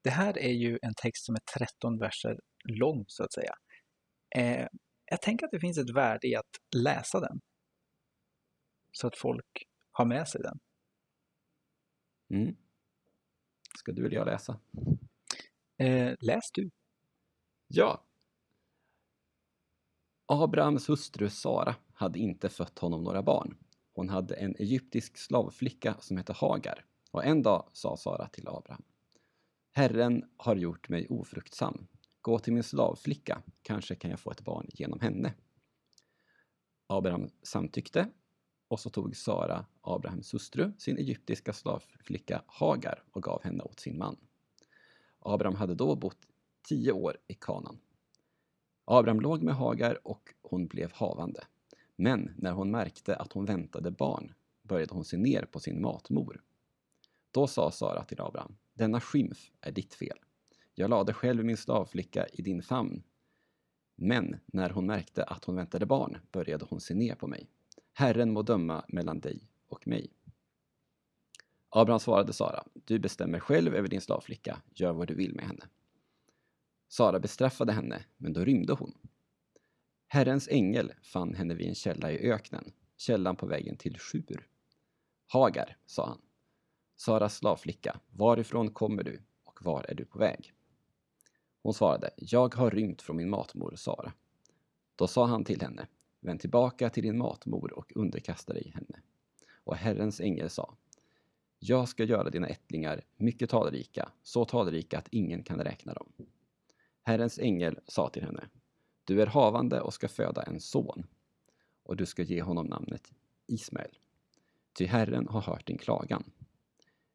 det 0.04 0.10
här 0.10 0.38
är 0.38 0.52
ju 0.52 0.80
en 0.82 0.93
text 1.04 1.26
som 1.26 1.36
är 1.36 1.39
13 1.82 2.00
verser 2.00 2.39
lång, 2.63 3.06
så 3.08 3.24
att 3.24 3.34
säga. 3.34 3.54
Eh, 4.36 4.67
jag 5.06 5.21
tänker 5.21 5.45
att 5.45 5.52
det 5.52 5.60
finns 5.60 5.78
ett 5.78 5.95
värde 5.95 6.28
i 6.28 6.36
att 6.36 6.50
läsa 6.76 7.19
den. 7.19 7.39
Så 8.91 9.08
att 9.08 9.17
folk 9.17 9.63
har 9.91 10.06
med 10.06 10.28
sig 10.28 10.41
den. 10.41 10.60
Mm. 12.34 12.56
Ska 13.78 13.91
du 13.91 14.06
eller 14.06 14.15
jag 14.15 14.26
läsa? 14.26 14.60
Eh, 15.78 16.13
läs 16.19 16.52
du. 16.54 16.69
Ja. 17.67 18.06
Abrahams 20.32 20.89
hustru 20.89 21.30
Sara 21.30 21.76
hade 21.94 22.20
inte 22.20 22.50
fött 22.50 22.80
honom 22.80 23.04
några 23.04 23.22
barn. 23.22 23.58
Hon 23.94 24.10
hade 24.10 24.36
en 24.36 24.56
egyptisk 24.60 25.17
slavflicka 25.17 25.96
som 26.00 26.17
hette 26.17 26.34
Hagar. 26.34 26.86
Och 27.12 27.26
en 27.26 27.41
dag 27.41 27.70
sa 27.74 27.98
Sara 27.98 28.28
till 28.28 28.48
Abraham. 28.48 28.82
Herren 29.72 30.26
har 30.38 30.56
gjort 30.56 30.89
mig 30.89 31.08
ofruktsam. 31.10 31.88
Gå 32.22 32.39
till 32.39 32.54
min 32.54 32.63
slavflicka, 32.63 33.41
kanske 33.62 33.96
kan 33.96 34.12
jag 34.12 34.20
få 34.20 34.32
ett 34.32 34.41
barn 34.41 34.67
genom 34.74 35.00
henne. 35.00 35.34
Abraham 36.88 37.30
samtyckte 37.44 38.08
och 38.67 38.80
så 38.80 38.89
tog 38.89 39.15
Sara, 39.15 39.65
Abrahams 39.82 40.34
hustru, 40.34 40.72
sin 40.78 40.98
egyptiska 40.98 41.54
slavflicka 41.54 42.44
Hagar 42.48 43.04
och 43.12 43.24
gav 43.24 43.44
henne 43.44 43.63
åt 43.63 43.80
sin 43.80 43.98
man. 43.98 44.17
Abraham 45.20 45.56
hade 45.56 45.76
då 45.76 45.96
bott 45.96 46.28
tio 46.67 46.91
år 46.91 47.17
i 47.28 47.34
Kanan. 47.34 47.80
Abraham 48.94 49.20
låg 49.20 49.42
med 49.42 49.56
Hagar 49.56 50.08
och 50.08 50.34
hon 50.42 50.68
blev 50.68 50.92
havande. 50.94 51.44
Men 51.96 52.34
när 52.38 52.52
hon 52.52 52.72
märkte 52.72 53.16
att 53.16 53.34
hon 53.34 53.46
väntade 53.46 53.92
barn 53.92 54.34
började 54.64 54.94
hon 54.94 55.06
se 55.06 55.18
ner 55.18 55.46
på 55.46 55.60
sin 55.60 55.82
matmor. 55.82 56.42
Då 57.32 57.48
sa 57.48 57.72
Sara 57.72 58.04
till 58.04 58.22
Abraham, 58.22 58.58
denna 58.74 59.02
skymf 59.02 59.52
är 59.62 59.72
ditt 59.72 59.94
fel. 59.94 60.18
Jag 60.76 60.90
lade 60.90 61.14
själv 61.14 61.46
min 61.46 61.58
slavflicka 61.58 62.28
i 62.34 62.42
din 62.42 62.62
famn. 62.62 63.04
Men 63.96 64.40
när 64.46 64.70
hon 64.70 64.86
märkte 64.86 65.24
att 65.24 65.46
hon 65.46 65.56
väntade 65.56 65.86
barn 65.86 66.18
började 66.32 66.66
hon 66.70 66.82
se 66.82 66.94
ner 66.94 67.16
på 67.16 67.28
mig. 67.28 67.50
Herren 67.94 68.34
må 68.34 68.42
döma 68.42 68.86
mellan 68.88 69.20
dig 69.20 69.50
och 69.68 69.88
mig. 69.88 70.12
Abraham 71.70 72.00
svarade 72.00 72.34
Sara, 72.34 72.64
du 72.74 73.00
bestämmer 73.00 73.40
själv 73.40 73.76
över 73.76 73.88
din 73.88 74.02
slavflicka, 74.02 74.62
gör 74.74 74.94
vad 74.94 75.08
du 75.08 75.16
vill 75.16 75.36
med 75.36 75.46
henne. 75.46 75.66
Sara 76.92 77.20
bestraffade 77.20 77.72
henne, 77.72 78.06
men 78.18 78.34
då 78.34 78.46
rymde 78.46 78.74
hon. 78.74 78.94
Herrens 80.08 80.48
ängel 80.48 80.94
fann 81.02 81.34
henne 81.34 81.54
vid 81.54 81.68
en 81.68 81.76
källa 81.76 82.12
i 82.12 82.32
öknen, 82.32 82.72
källan 82.98 83.36
på 83.36 83.46
vägen 83.46 83.78
till 83.78 84.00
Sjur. 84.00 84.48
Hagar, 85.28 85.78
sa 85.86 86.08
han, 86.08 86.22
Saras 86.96 87.36
slavflicka, 87.36 88.00
varifrån 88.10 88.74
kommer 88.74 89.04
du 89.04 89.22
och 89.44 89.66
var 89.66 89.86
är 89.90 89.96
du 89.96 90.06
på 90.06 90.20
väg? 90.20 90.54
Hon 91.62 91.74
svarade, 91.74 92.10
jag 92.18 92.56
har 92.56 92.72
rymt 92.72 93.02
från 93.02 93.18
min 93.18 93.30
matmor 93.30 93.74
Sara. 93.76 94.14
Då 94.96 95.08
sa 95.08 95.26
han 95.26 95.44
till 95.44 95.62
henne, 95.62 95.88
vänd 96.20 96.40
tillbaka 96.40 96.90
till 96.90 97.04
din 97.04 97.18
matmor 97.18 97.74
och 97.74 97.92
underkasta 97.96 98.54
dig 98.54 98.72
henne. 98.76 99.02
Och 99.64 99.76
Herrens 99.76 100.22
ängel 100.22 100.50
sa, 100.50 100.76
jag 101.60 101.90
ska 101.90 102.04
göra 102.04 102.30
dina 102.30 102.48
ättlingar 102.48 103.02
mycket 103.18 103.50
talrika, 103.50 104.12
så 104.24 104.46
talrika 104.46 104.98
att 104.98 105.08
ingen 105.12 105.44
kan 105.44 105.60
räkna 105.60 105.94
dem. 105.94 106.14
Herrens 107.04 107.40
ängel 107.40 107.80
sa 107.88 108.10
till 108.10 108.24
henne, 108.24 108.50
du 109.04 109.22
är 109.22 109.28
havande 109.28 109.82
och 109.82 109.94
ska 109.94 110.08
föda 110.08 110.44
en 110.44 110.60
son, 110.60 111.04
och 111.84 111.96
du 111.98 112.06
ska 112.06 112.24
ge 112.24 112.42
honom 112.42 112.66
namnet 112.66 113.14
Ismael. 113.48 113.98
Ty 114.74 114.86
Herren 114.86 115.28
har 115.28 115.42
hört 115.42 115.68
din 115.68 115.78
klagan. 115.78 116.24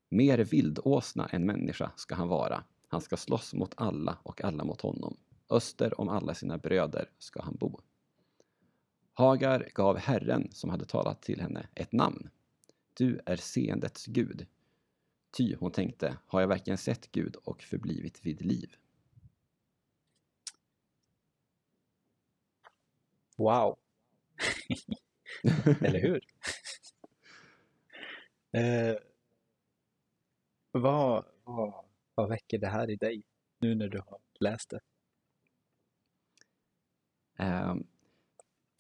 Mer 0.09 0.38
vildåsna 0.38 1.27
än 1.27 1.46
människa 1.46 1.92
ska 1.96 2.14
han 2.14 2.29
vara, 2.29 2.64
han 2.88 3.01
ska 3.01 3.16
slåss 3.16 3.55
mot 3.55 3.75
alla 3.77 4.18
och 4.22 4.44
alla 4.44 4.64
mot 4.64 4.81
honom. 4.81 5.16
Öster 5.51 6.01
om 6.01 6.09
alla 6.09 6.35
sina 6.35 6.59
bröder 6.59 7.11
ska 7.18 7.42
han 7.42 7.57
bo. 7.57 7.81
Hagar 9.12 9.68
gav 9.75 9.96
Herren, 9.96 10.49
som 10.53 10.70
hade 10.70 10.85
talat 10.85 11.22
till 11.22 11.40
henne, 11.40 11.68
ett 11.75 11.92
namn. 11.92 12.31
Du 12.94 13.20
är 13.27 13.37
seendets 13.37 14.07
Gud. 14.07 14.46
Ty 15.37 15.57
hon 15.57 15.72
tänkte, 15.72 16.18
har 16.27 16.40
jag 16.40 16.49
verkligen 16.49 16.79
sett 16.79 17.12
Gud 17.12 17.37
och 17.37 17.62
förblivit 17.62 18.27
vid 18.27 18.44
liv? 18.44 18.77
Wow! 23.37 23.79
Eller 25.83 26.01
hur? 26.01 26.25
eh, 28.53 28.96
vad, 30.70 31.25
vad, 31.44 31.85
vad 32.14 32.29
väcker 32.29 32.59
det 32.59 32.66
här 32.68 32.90
i 32.90 32.96
dig 32.96 33.22
nu 33.59 33.75
när 33.75 33.88
du 33.88 33.99
har 33.99 34.18
läst 34.40 34.70
det? 34.70 34.81
Um, 37.44 37.87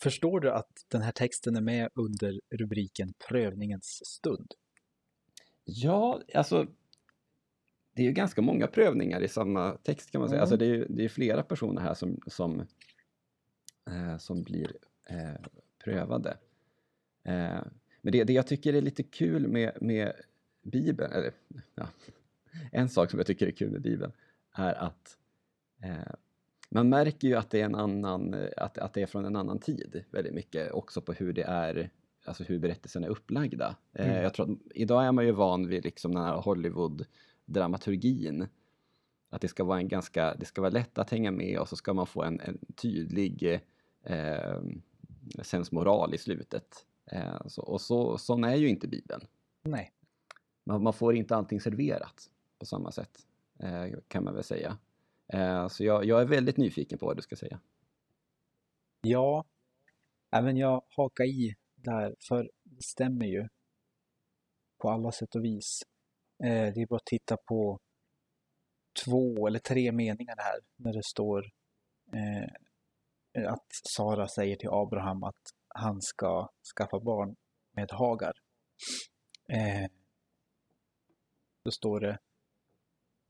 Förstår 0.02 0.40
du 0.40 0.50
att 0.50 0.84
den 0.88 1.02
här 1.02 1.12
texten 1.12 1.56
är 1.56 1.60
med 1.60 1.88
under 1.94 2.40
rubriken 2.50 3.14
Prövningens 3.28 4.06
stund? 4.06 4.54
Ja, 5.64 6.20
alltså 6.34 6.66
det 7.94 8.02
är 8.02 8.06
ju 8.06 8.12
ganska 8.12 8.42
många 8.42 8.66
prövningar 8.66 9.20
i 9.20 9.28
samma 9.28 9.72
text 9.76 10.10
kan 10.10 10.20
man 10.20 10.28
säga. 10.28 10.38
Mm. 10.38 10.42
Alltså 10.42 10.56
det 10.56 10.64
är 10.64 10.68
ju 10.68 10.86
det 10.88 11.04
är 11.04 11.08
flera 11.08 11.42
personer 11.42 11.82
här 11.82 11.94
som, 11.94 12.20
som, 12.26 12.66
eh, 13.86 14.18
som 14.18 14.42
blir 14.42 14.72
eh, 15.04 15.34
prövade. 15.84 16.36
Eh, 17.24 17.60
men 18.00 18.12
det, 18.12 18.24
det 18.24 18.32
jag 18.32 18.46
tycker 18.46 18.74
är 18.74 18.82
lite 18.82 19.02
kul 19.02 19.48
med, 19.48 19.72
med 19.80 20.12
Bibeln, 20.62 21.12
eller 21.12 21.32
ja, 21.74 21.88
en 22.72 22.88
sak 22.88 23.10
som 23.10 23.18
jag 23.18 23.26
tycker 23.26 23.46
är 23.46 23.50
kul 23.50 23.70
med 23.70 23.82
Bibeln 23.82 24.12
är 24.52 24.74
att 24.74 25.18
eh, 25.82 26.12
man 26.68 26.88
märker 26.88 27.28
ju 27.28 27.34
att 27.34 27.50
det 27.50 27.60
är 27.60 27.64
en 27.64 27.74
annan, 27.74 28.34
att, 28.56 28.78
att 28.78 28.92
det 28.92 29.02
är 29.02 29.06
från 29.06 29.24
en 29.24 29.36
annan 29.36 29.58
tid 29.58 30.04
väldigt 30.10 30.34
mycket 30.34 30.72
också 30.72 31.00
på 31.00 31.12
hur 31.12 31.32
det 31.32 31.42
är, 31.42 31.90
alltså 32.24 32.44
hur 32.44 32.58
berättelserna 32.58 33.06
är 33.06 33.10
upplagda. 33.10 33.76
Eh, 33.92 34.08
Mm. 34.08 34.22
jag 34.22 34.34
tror 34.34 34.52
att 34.52 34.58
idag 34.74 35.04
är 35.06 35.12
man 35.12 35.26
ju 35.26 35.32
van 35.32 35.68
vid 35.68 35.84
liksom 35.84 36.14
den 36.14 36.22
här 36.22 36.36
Hollywood-dramaturgin. 36.36 38.46
Att 39.30 39.40
det 39.40 39.48
ska 39.48 39.64
vara 39.64 39.78
en 39.78 39.88
ganska, 39.88 40.34
det 40.34 40.44
ska 40.44 40.60
vara 40.60 40.70
lätt 40.70 40.98
att 40.98 41.10
hänga 41.10 41.30
med 41.30 41.58
och 41.58 41.68
så 41.68 41.76
ska 41.76 41.94
man 41.94 42.06
få 42.06 42.22
en, 42.22 42.40
en 42.40 42.58
tydlig 42.76 43.60
eh, 44.06 44.60
sensmoral 45.42 46.14
i 46.14 46.18
slutet. 46.18 46.86
Eh, 47.12 47.46
så, 47.46 47.62
och 47.62 47.80
så, 47.80 48.18
sån 48.18 48.44
är 48.44 48.54
ju 48.54 48.68
inte 48.68 48.88
Bibeln. 48.88 49.26
Nej. 49.62 49.92
Man, 50.64 50.82
man 50.82 50.92
får 50.92 51.16
inte 51.16 51.36
allting 51.36 51.60
serverat 51.60 52.30
på 52.58 52.66
samma 52.66 52.92
sätt, 52.92 53.26
eh, 53.58 53.86
kan 54.08 54.24
man 54.24 54.34
väl 54.34 54.44
säga. 54.44 54.78
Eh, 55.28 55.68
så 55.68 55.84
jag, 55.84 56.04
jag 56.04 56.20
är 56.20 56.26
väldigt 56.26 56.56
nyfiken 56.56 56.98
på 56.98 57.06
vad 57.06 57.16
du 57.16 57.22
ska 57.22 57.36
säga. 57.36 57.60
Ja, 59.00 59.44
även 60.30 60.56
jag 60.56 60.82
hakar 60.88 61.24
i 61.24 61.54
där, 61.74 62.14
för 62.28 62.50
det 62.62 62.82
stämmer 62.82 63.26
ju 63.26 63.48
på 64.78 64.90
alla 64.90 65.12
sätt 65.12 65.34
och 65.34 65.44
vis. 65.44 65.82
Eh, 66.44 66.74
det 66.74 66.82
är 66.82 66.86
bara 66.86 66.96
att 66.96 67.06
titta 67.06 67.36
på 67.36 67.78
två 69.04 69.46
eller 69.46 69.58
tre 69.58 69.92
meningar 69.92 70.34
här 70.38 70.60
när 70.76 70.92
det 70.92 71.04
står 71.04 71.50
eh, 72.12 72.52
att 73.44 73.66
Sara 73.96 74.28
säger 74.28 74.56
till 74.56 74.68
Abraham 74.72 75.22
att 75.24 75.42
han 75.68 76.02
ska 76.02 76.48
skaffa 76.76 77.00
barn 77.00 77.36
med 77.72 77.90
Hagar. 77.92 78.32
Eh, 79.48 79.90
då 81.64 81.70
står 81.70 82.00
det 82.00 82.18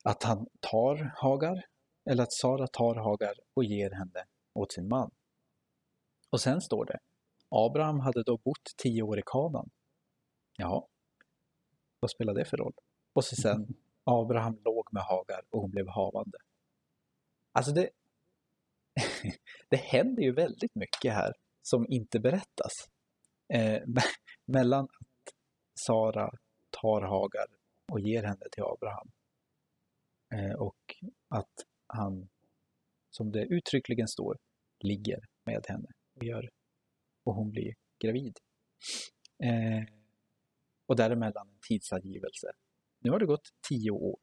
att 0.05 0.23
han 0.23 0.47
tar 0.61 1.13
Hagar, 1.17 1.67
eller 2.11 2.23
att 2.23 2.33
Sara 2.33 2.67
tar 2.67 2.95
Hagar 2.95 3.35
och 3.55 3.65
ger 3.65 3.91
henne 3.91 4.25
åt 4.55 4.73
sin 4.73 4.89
man. 4.89 5.11
Och 6.31 6.41
sen 6.41 6.61
står 6.61 6.85
det, 6.85 6.99
Abraham 7.49 8.01
hade 8.01 8.23
då 8.23 8.37
bott 8.37 8.75
tio 8.77 9.03
år 9.03 9.19
i 9.19 9.23
Kanaan. 9.27 9.71
Jaha, 10.57 10.83
vad 12.01 12.11
spelar 12.11 12.35
det 12.35 12.45
för 12.45 12.57
roll? 12.57 12.75
Och 13.13 13.25
så 13.25 13.37
sen, 13.37 13.75
Abraham 14.05 14.59
låg 14.65 14.93
med 14.93 15.03
Hagar 15.03 15.43
och 15.51 15.61
hon 15.61 15.71
blev 15.71 15.89
havande. 15.89 16.39
Alltså 17.53 17.73
det, 17.73 17.91
det 19.71 19.77
händer 19.77 20.23
ju 20.23 20.33
väldigt 20.33 20.75
mycket 20.75 21.15
här 21.15 21.33
som 21.63 21.87
inte 21.89 22.21
berättas. 22.21 22.73
Eh, 23.55 23.83
mellan 24.47 24.85
att 24.85 25.35
Sara 25.87 26.31
tar 26.71 27.03
Hagar 27.03 27.47
och 27.93 28.01
ger 28.01 28.23
henne 28.23 28.47
till 28.53 28.63
Abraham 28.63 29.11
eh, 30.35 30.57
och 30.57 30.97
att 31.29 31.55
han, 31.87 32.29
som 33.11 33.33
det 33.33 33.43
uttryckligen 33.43 34.09
står, 34.09 34.39
ligger 34.81 35.19
med 35.45 35.65
henne 35.69 35.89
och, 36.15 36.25
gör, 36.25 36.51
och 37.25 37.35
hon 37.35 37.51
blir 37.51 37.75
gravid. 38.05 38.39
Eh, 39.45 39.95
och 40.87 40.97
däremellan 40.97 41.49
en 41.49 41.59
tidsangivelse. 41.69 42.53
Nu 43.01 43.11
har 43.11 43.19
det 43.19 43.27
gått 43.27 43.49
tio 43.69 43.91
år. 43.91 44.21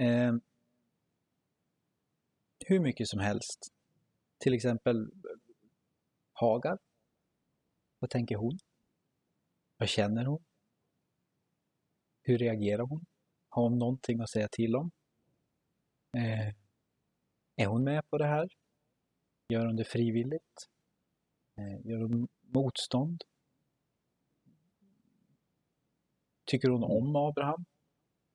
Eh, 0.00 0.32
hur 2.66 2.80
mycket 2.80 3.08
som 3.08 3.20
helst. 3.20 3.68
Till 4.38 4.54
exempel 4.54 5.10
Hagar. 6.32 6.78
Vad 7.98 8.10
tänker 8.10 8.36
hon? 8.36 8.58
Vad 9.76 9.88
känner 9.88 10.24
hon? 10.24 10.44
Hur 12.22 12.38
reagerar 12.38 12.82
hon? 12.82 13.04
Har 13.48 13.62
hon 13.62 13.78
någonting 13.78 14.20
att 14.20 14.30
säga 14.30 14.48
till 14.48 14.76
om? 14.76 14.90
Eh, 16.16 16.54
är 17.56 17.66
hon 17.66 17.84
med 17.84 18.10
på 18.10 18.18
det 18.18 18.26
här? 18.26 18.48
Gör 19.48 19.66
hon 19.66 19.76
det 19.76 19.84
frivilligt? 19.84 20.68
Eh, 21.58 21.86
gör 21.90 22.00
hon 22.00 22.28
motstånd? 22.40 23.24
Tycker 26.44 26.68
hon 26.68 26.84
om 26.84 27.16
Abraham? 27.16 27.64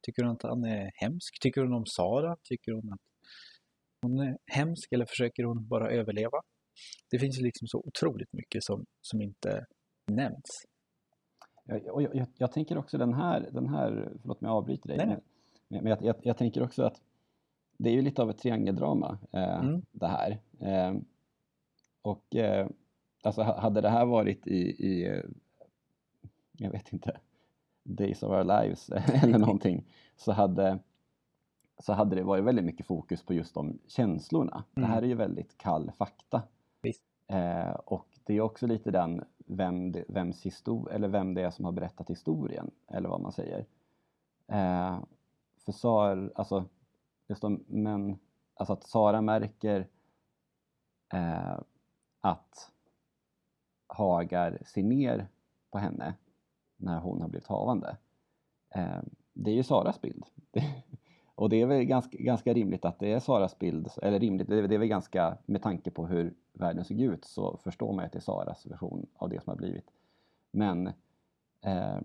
Tycker 0.02 0.24
hon 0.24 0.32
att 0.32 0.44
han 0.44 0.64
är 0.64 0.92
hemsk? 0.96 1.40
Tycker 1.42 1.62
hon 1.62 1.74
om 1.74 1.86
Sara? 1.86 2.38
Tycker 2.44 2.72
hon 2.72 2.94
att 2.94 3.02
hon 4.12 4.38
hemsk 4.52 4.92
eller 4.92 5.06
försöker 5.06 5.44
hon 5.44 5.68
bara 5.68 5.92
överleva? 5.92 6.38
Det 7.12 7.20
finns 7.20 7.40
ju 7.40 7.44
liksom 7.44 7.68
så 7.68 7.78
otroligt 7.86 8.34
mycket 8.34 8.64
som, 8.64 8.86
som 9.02 9.22
inte 9.22 9.66
nämns. 10.12 10.66
Jag, 11.66 11.86
jag, 11.86 12.16
jag, 12.16 12.28
jag 12.38 12.52
tänker 12.52 12.78
också 12.78 12.98
den 12.98 13.14
här, 13.14 13.50
den 13.52 13.70
här, 13.70 14.12
förlåt 14.22 14.42
mig 14.42 14.50
jag 14.50 14.56
avbryter 14.58 14.88
dig, 14.88 14.98
Nej, 14.98 15.08
nej. 15.08 15.18
men, 15.68 15.84
men 15.84 15.98
jag, 16.02 16.16
jag, 16.24 16.38
tänker 16.38 16.64
också 16.64 16.84
att 16.84 17.02
det 17.78 17.90
är 17.90 17.94
ju 17.94 18.02
lite 18.02 18.22
av 18.22 18.30
ett 18.30 18.38
triangeldrama 18.38 19.20
eh, 19.32 19.60
Mm. 19.60 19.82
det 19.92 20.08
här. 20.08 20.40
Eh, 20.60 20.96
och 22.02 22.36
eh, 22.36 22.68
alltså 23.24 23.42
ha- 23.42 23.60
hade 23.60 23.82
det 23.82 23.90
här 23.90 24.06
varit 24.06 24.48
i, 24.48 24.60
i 24.86 25.08
eh, 25.08 25.24
jag 26.58 26.72
vet 26.72 26.94
inte, 26.94 27.20
Days 27.84 28.24
of 28.24 28.32
Our 28.32 28.44
Lives 28.44 28.90
eller 29.24 29.38
någonting 29.40 29.86
så 30.16 30.32
hade, 30.32 30.80
så 31.80 31.94
hade 31.94 32.16
det 32.16 32.24
varit 32.24 32.44
väldigt 32.44 32.66
mycket 32.66 32.86
fokus 32.86 33.26
på 33.26 33.34
just 33.34 33.54
de 33.54 33.80
känslorna. 33.88 34.64
Det 34.74 34.86
här 34.86 34.92
Mm. 34.98 35.04
är 35.04 35.08
ju 35.08 35.16
väldigt 35.16 35.58
kall 35.58 35.92
fakta. 35.92 36.42
Eh, 37.28 37.70
och 37.72 38.08
det 38.24 38.34
är 38.38 38.42
också 38.42 38.68
lite 38.68 38.92
den 38.92 39.24
vem 39.38 39.92
det, 39.92 40.06
vems 40.08 40.46
histor- 40.46 40.92
eller 40.92 41.08
vem 41.08 41.34
det 41.34 41.42
är 41.42 41.50
som 41.50 41.66
har 41.66 41.72
berättat 41.72 42.10
historien, 42.10 42.72
eller 42.88 43.10
vad 43.10 43.22
man 43.22 43.32
säger. 43.32 43.66
Eh, 44.48 45.00
för 45.66 45.72
Sara, 45.72 46.30
alltså, 46.36 46.66
just 47.28 47.44
om, 47.44 47.64
men, 47.68 48.20
alltså 48.54 48.74
att 48.74 48.84
Sara 48.84 49.22
märker 49.22 49.88
eh, 51.14 51.60
att 52.22 52.72
Hagar 53.88 54.58
ser 54.66 54.84
ner 54.84 55.28
på 55.72 55.78
henne 55.78 56.14
när 56.78 57.00
hon 57.00 57.22
har 57.22 57.30
blivit 57.30 57.48
havande. 57.48 57.98
Eh, 58.70 59.00
det 59.34 59.52
är 59.52 59.56
ju 59.56 59.64
Saras 59.64 60.02
bild. 60.02 60.26
och 61.38 61.50
det 61.50 61.62
är 61.62 61.66
väl 61.66 61.84
ganska, 61.84 62.18
ganska 62.18 62.54
rimligt 62.54 62.86
att 62.86 63.00
det 63.00 63.12
är 63.12 63.20
Saras 63.20 63.60
bild, 63.60 63.90
eller 64.02 64.20
rimligt, 64.20 64.48
det 64.48 64.58
är, 64.58 64.68
det 64.68 64.76
är 64.76 64.80
väl 64.80 64.88
ganska, 64.88 65.38
med 65.46 65.62
tanke 65.62 65.92
på 65.92 66.08
hur 66.08 66.34
världen 66.54 66.86
såg 66.86 67.00
ut 67.00 67.26
så 67.26 67.58
förstår 67.64 67.94
man 67.94 68.06
att 68.06 68.12
det 68.12 68.20
är 68.20 68.22
Saras 68.22 68.66
version 68.66 69.06
av 69.16 69.30
det 69.30 69.44
som 69.44 69.52
har 69.52 69.58
blivit. 69.58 69.92
Men 70.52 70.88
eh, 71.62 71.98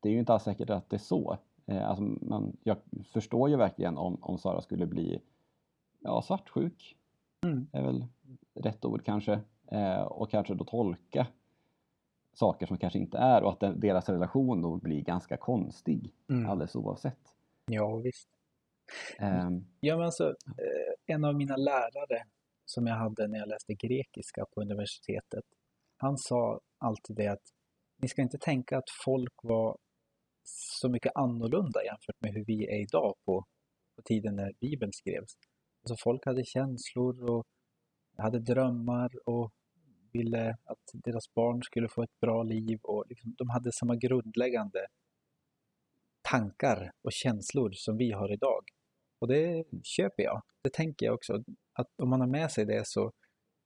det 0.00 0.08
är 0.08 0.12
ju 0.12 0.18
inte 0.18 0.32
alls 0.32 0.42
säkert 0.42 0.70
att 0.70 0.90
det 0.90 0.96
är 0.96 1.00
så. 1.00 1.38
Eh, 1.66 1.88
alltså 1.88 2.02
man, 2.02 2.56
jag 2.64 2.76
förstår 3.04 3.48
ju 3.48 3.56
verkligen 3.56 3.98
om, 3.98 4.18
om 4.20 4.38
Sara 4.38 4.60
skulle 4.60 4.86
bli 4.86 5.20
ja, 6.00 6.22
svartsjuk, 6.22 6.96
Mm. 7.44 7.66
är 7.72 7.82
väl 7.82 8.04
rätt 8.54 8.84
ord 8.84 9.04
kanske, 9.04 9.40
eh, 9.66 10.00
och 10.02 10.30
kanske 10.30 10.54
då 10.54 10.64
tolka 10.64 11.26
saker 12.32 12.66
som 12.66 12.78
kanske 12.78 12.98
inte 12.98 13.18
är 13.18 13.42
och 13.42 13.50
att 13.52 13.60
den, 13.60 13.80
deras 13.80 14.08
relation 14.08 14.62
då 14.62 14.76
blir 14.76 15.00
ganska 15.02 15.36
konstig 15.36 16.12
Mm. 16.28 16.50
alldeles 16.50 16.76
oavsett. 16.76 17.34
Ja, 17.66 17.96
visst. 17.96 18.28
Ehm, 19.18 19.64
Ja, 19.80 19.96
men 19.96 20.04
alltså, 20.06 20.28
eh, 20.28 21.14
en 21.14 21.24
av 21.24 21.34
mina 21.34 21.56
lärare 21.56 22.22
som 22.64 22.86
jag 22.86 22.94
hade 22.96 23.28
när 23.28 23.38
jag 23.38 23.48
läste 23.48 23.74
grekiska 23.74 24.44
på 24.54 24.60
universitetet, 24.60 25.44
han 25.96 26.18
sa 26.18 26.60
alltid 26.78 27.16
det 27.16 27.26
att 27.28 27.42
ni 28.02 28.08
ska 28.08 28.22
inte 28.22 28.38
tänka 28.38 28.78
att 28.78 28.90
folk 29.04 29.34
var 29.42 29.78
så 30.44 30.88
mycket 30.88 31.12
annorlunda 31.14 31.84
jämfört 31.84 32.20
med 32.20 32.32
hur 32.32 32.44
vi 32.44 32.64
är 32.66 32.80
idag 32.82 33.14
på, 33.24 33.44
på 33.96 34.02
tiden 34.02 34.36
när 34.36 34.52
Bibeln 34.60 34.92
skrevs. 34.92 35.32
Alltså 35.82 35.96
folk 36.04 36.26
hade 36.26 36.44
känslor 36.44 37.30
och 37.30 37.44
hade 38.18 38.38
drömmar 38.38 39.10
och 39.28 39.52
ville 40.12 40.50
att 40.64 40.84
deras 40.94 41.34
barn 41.34 41.62
skulle 41.62 41.88
få 41.88 42.02
ett 42.02 42.20
bra 42.20 42.42
liv 42.42 42.78
och 42.82 43.04
liksom, 43.08 43.34
de 43.38 43.50
hade 43.50 43.72
samma 43.72 43.96
grundläggande 43.96 44.86
tankar 46.22 46.90
och 47.02 47.12
känslor 47.12 47.70
som 47.72 47.96
vi 47.96 48.12
har 48.12 48.32
idag. 48.32 48.64
Och 49.18 49.28
det 49.28 49.64
köper 49.82 50.22
jag. 50.22 50.42
Det 50.62 50.72
tänker 50.72 51.06
jag 51.06 51.14
också. 51.14 51.42
Att 51.72 51.86
om 52.02 52.10
man 52.10 52.20
har 52.20 52.28
med 52.28 52.50
sig 52.50 52.64
det 52.64 52.86
så, 52.86 53.12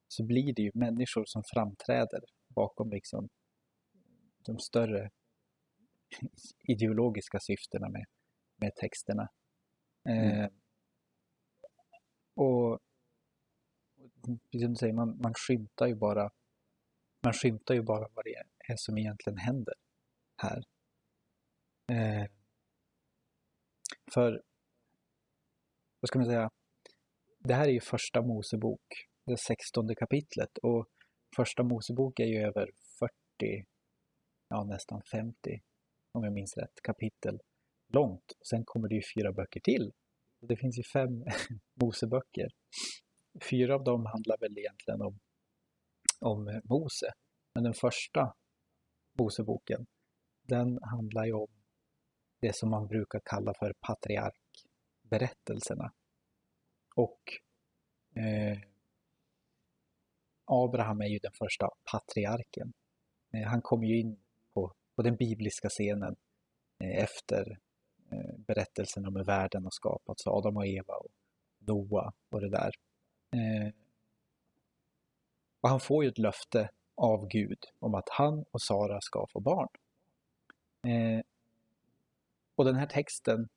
så 0.08 0.24
blir 0.24 0.54
det 0.54 0.62
ju 0.62 0.70
människor 0.74 1.24
som 1.26 1.42
framträder 1.54 2.20
bakom 2.54 2.90
liksom 2.90 3.28
de 4.44 4.58
större 4.58 5.10
ideologiska 6.68 7.40
syftena 7.40 7.88
med, 7.88 8.04
med 8.56 8.74
texterna. 8.74 9.28
Mm. 10.08 10.40
Eh, 10.40 10.48
och 12.34 12.80
och 14.22 14.38
precis 14.50 14.62
som 14.62 14.72
du 14.72 14.76
säger, 14.76 14.92
man, 14.92 15.18
man 15.22 15.34
skymtar 15.34 15.86
ju 15.86 15.94
bara 15.94 16.30
man 17.22 17.32
skymtar 17.32 17.74
ju 17.74 17.82
bara 17.82 18.08
vad 18.14 18.24
det 18.24 18.34
är 18.72 18.76
som 18.76 18.98
egentligen 18.98 19.38
händer 19.38 19.74
här. 20.36 20.62
Eh, 21.92 22.26
för, 24.14 24.42
vad 26.00 26.08
ska 26.08 26.18
man 26.18 26.26
säga, 26.26 26.50
det 27.38 27.54
här 27.54 27.68
är 27.68 27.72
ju 27.72 27.80
första 27.80 28.22
Mosebok, 28.22 28.82
det 29.26 29.38
sextonde 29.38 29.94
kapitlet 29.94 30.58
och 30.62 30.86
första 31.36 31.62
Mosebok 31.62 32.20
är 32.20 32.26
ju 32.26 32.38
över 32.38 32.70
40, 32.98 33.64
ja 34.48 34.64
nästan 34.64 35.02
50, 35.12 35.60
om 36.12 36.24
jag 36.24 36.32
minns 36.32 36.56
rätt, 36.56 36.82
kapitel 36.82 37.38
långt. 37.92 38.32
Sen 38.50 38.64
kommer 38.64 38.88
det 38.88 38.94
ju 38.94 39.02
fyra 39.16 39.32
böcker 39.32 39.60
till. 39.60 39.92
Det 40.40 40.56
finns 40.56 40.78
ju 40.78 40.82
fem 40.82 41.24
Moseböcker. 41.80 42.48
Fyra 43.50 43.74
av 43.74 43.84
dem 43.84 44.06
handlar 44.06 44.38
väl 44.40 44.58
egentligen 44.58 45.02
om, 45.02 45.18
om 46.20 46.60
Mose. 46.64 47.12
Men 47.54 47.64
den 47.64 47.74
första 47.74 48.34
Moseboken, 49.18 49.86
den 50.42 50.78
handlar 50.82 51.24
ju 51.24 51.32
om 51.32 51.48
det 52.40 52.56
som 52.56 52.70
man 52.70 52.86
brukar 52.86 53.20
kalla 53.24 53.54
för 53.58 53.72
berättelserna. 55.10 55.92
Och 56.94 57.20
eh, 58.14 58.58
Abraham 60.44 61.00
är 61.00 61.06
ju 61.06 61.18
den 61.18 61.32
första 61.32 61.68
patriarken. 61.92 62.72
Eh, 63.32 63.48
han 63.48 63.62
kom 63.62 63.84
ju 63.84 64.00
in 64.00 64.18
på, 64.54 64.72
på 64.96 65.02
den 65.02 65.16
bibliska 65.16 65.68
scenen 65.68 66.16
eh, 66.78 67.02
efter 67.02 67.58
eh, 68.12 68.38
berättelsen 68.38 69.06
om 69.06 69.16
hur 69.16 69.24
världen 69.24 69.64
har 69.64 69.70
skapats, 69.70 70.26
Adam 70.26 70.56
och 70.56 70.66
Eva 70.66 70.94
och 70.94 71.10
Noa 71.58 72.12
och 72.30 72.40
det 72.40 72.50
där. 72.50 72.72
Eh, 73.30 73.72
och 75.60 75.68
han 75.68 75.80
får 75.80 76.04
ju 76.04 76.10
ett 76.10 76.18
löfte 76.18 76.70
av 76.94 77.28
Gud 77.28 77.58
om 77.78 77.94
att 77.94 78.08
han 78.08 78.44
och 78.50 78.62
Sara 78.62 79.00
ska 79.00 79.26
få 79.32 79.40
barn. 79.40 79.68
Eh, 80.86 81.20
och 82.54 82.64
den 82.64 82.74
här 82.74 82.86
texten 82.86 83.48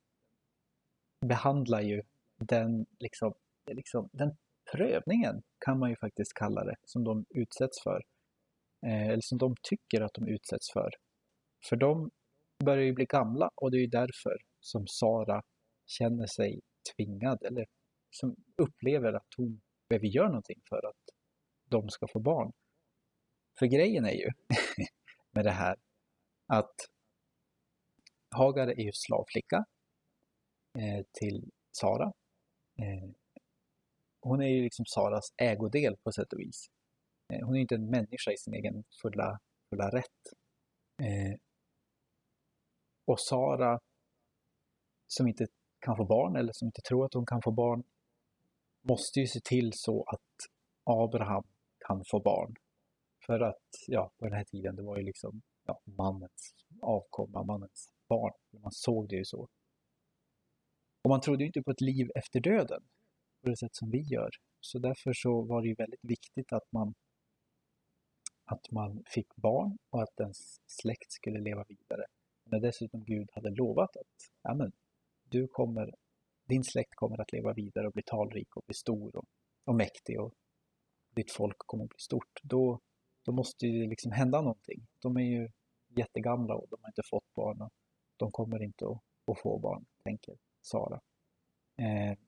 behandlar 1.28 1.80
ju 1.80 2.02
den, 2.36 2.86
liksom, 2.98 3.34
liksom, 3.70 4.08
den 4.12 4.36
prövningen, 4.72 5.42
kan 5.64 5.78
man 5.78 5.90
ju 5.90 5.96
faktiskt 5.96 6.34
kalla 6.34 6.64
det, 6.64 6.76
som 6.84 7.04
de 7.04 7.24
utsätts 7.30 7.82
för. 7.82 8.02
Eh, 8.86 9.08
eller 9.08 9.20
som 9.20 9.38
de 9.38 9.54
tycker 9.62 10.00
att 10.00 10.14
de 10.14 10.28
utsätts 10.28 10.72
för. 10.72 10.90
För 11.68 11.76
de 11.76 12.10
börjar 12.64 12.84
ju 12.84 12.92
bli 12.92 13.04
gamla 13.04 13.50
och 13.54 13.70
det 13.70 13.76
är 13.76 13.80
ju 13.80 13.86
därför 13.86 14.36
som 14.60 14.86
Sara 14.86 15.42
känner 15.86 16.26
sig 16.26 16.60
tvingad 16.96 17.42
eller 17.42 17.66
som 18.10 18.36
upplever 18.56 19.12
att 19.12 19.26
hon 19.36 19.60
behöver 19.88 20.06
göra 20.06 20.28
någonting 20.28 20.60
för 20.68 20.86
att 20.88 21.14
de 21.70 21.88
ska 21.88 22.06
få 22.08 22.20
barn. 22.20 22.52
För 23.58 23.66
grejen 23.66 24.04
är 24.04 24.12
ju 24.12 24.30
med 25.30 25.44
det 25.44 25.50
här 25.50 25.76
att 26.46 26.74
Hagar 28.30 28.66
är 28.66 28.82
ju 28.82 28.92
slavflicka 28.92 29.64
Eh, 30.78 31.04
till 31.12 31.50
Sara. 31.72 32.12
Eh, 32.78 33.10
hon 34.20 34.42
är 34.42 34.48
ju 34.48 34.62
liksom 34.62 34.84
Saras 34.86 35.32
ägodel 35.36 35.96
på 35.96 36.12
sätt 36.12 36.32
och 36.32 36.40
vis. 36.40 36.66
Eh, 37.32 37.46
hon 37.46 37.56
är 37.56 37.60
inte 37.60 37.74
en 37.74 37.90
människa 37.90 38.32
i 38.32 38.36
sin 38.36 38.54
egen 38.54 38.84
fulla, 39.02 39.38
fulla 39.70 39.90
rätt. 39.90 40.04
Och 43.06 43.20
Sara, 43.20 43.80
som 45.06 45.28
inte 45.28 45.46
kan 45.80 45.96
få 45.96 46.04
barn 46.04 46.36
eller 46.36 46.52
som 46.52 46.66
inte 46.66 46.82
tror 46.82 47.04
att 47.04 47.14
hon 47.14 47.26
kan 47.26 47.42
få 47.42 47.50
barn, 47.50 47.84
måste 48.82 49.20
ju 49.20 49.26
se 49.26 49.40
till 49.40 49.72
så 49.72 50.02
att 50.02 50.50
Abraham 50.84 51.44
kan 51.86 52.04
få 52.10 52.20
barn. 52.20 52.54
För 53.26 53.40
att, 53.40 53.68
ja, 53.86 54.10
på 54.18 54.24
den 54.24 54.34
här 54.34 54.44
tiden, 54.44 54.76
det 54.76 54.82
var 54.82 54.96
ju 54.96 55.02
liksom 55.02 55.42
ja, 55.66 55.80
mannens 55.84 56.54
avkomma, 56.82 57.42
mannens 57.42 57.90
barn. 58.08 58.32
Man 58.62 58.72
såg 58.72 59.08
det 59.08 59.16
ju 59.16 59.24
så. 59.24 59.48
Och 61.04 61.10
man 61.10 61.20
trodde 61.20 61.42
ju 61.42 61.46
inte 61.46 61.62
på 61.62 61.70
ett 61.70 61.80
liv 61.80 62.10
efter 62.14 62.40
döden 62.40 62.82
på 63.42 63.50
det 63.50 63.56
sätt 63.56 63.74
som 63.74 63.90
vi 63.90 64.00
gör. 64.00 64.30
Så 64.60 64.78
därför 64.78 65.12
så 65.12 65.42
var 65.42 65.62
det 65.62 65.68
ju 65.68 65.74
väldigt 65.74 66.04
viktigt 66.04 66.52
att 66.52 66.72
man 66.72 66.94
att 68.44 68.70
man 68.70 69.02
fick 69.06 69.36
barn 69.36 69.78
och 69.90 70.02
att 70.02 70.20
ens 70.20 70.60
släkt 70.66 71.12
skulle 71.12 71.40
leva 71.40 71.64
vidare. 71.68 72.06
När 72.44 72.60
dessutom 72.60 73.04
Gud 73.04 73.28
hade 73.32 73.50
lovat 73.50 73.96
att 73.96 74.30
Amen, 74.42 74.72
du 75.28 75.48
kommer, 75.48 75.94
din 76.44 76.64
släkt 76.64 76.94
kommer 76.94 77.20
att 77.20 77.32
leva 77.32 77.52
vidare 77.52 77.86
och 77.86 77.92
bli 77.92 78.02
talrik 78.02 78.56
och 78.56 78.64
bli 78.66 78.74
stor 78.74 79.16
och, 79.16 79.24
och 79.64 79.74
mäktig 79.74 80.20
och 80.20 80.34
ditt 81.10 81.32
folk 81.32 81.58
kommer 81.58 81.84
att 81.84 81.90
bli 81.90 81.98
stort. 81.98 82.40
Då, 82.42 82.80
då 83.24 83.32
måste 83.32 83.66
ju 83.66 83.86
liksom 83.88 84.12
hända 84.12 84.40
någonting. 84.40 84.86
De 84.98 85.16
är 85.16 85.40
ju 85.40 85.48
jättegamla 85.88 86.54
och 86.54 86.68
de 86.70 86.76
har 86.82 86.88
inte 86.88 87.02
fått 87.10 87.34
barn 87.34 87.60
och 87.60 87.72
de 88.16 88.32
kommer 88.32 88.62
inte 88.62 88.84
att, 88.84 89.02
att 89.26 89.40
få 89.40 89.58
barn, 89.58 89.84
tänker 90.04 90.34
Sara. 90.64 91.00
Eh, 91.78 92.18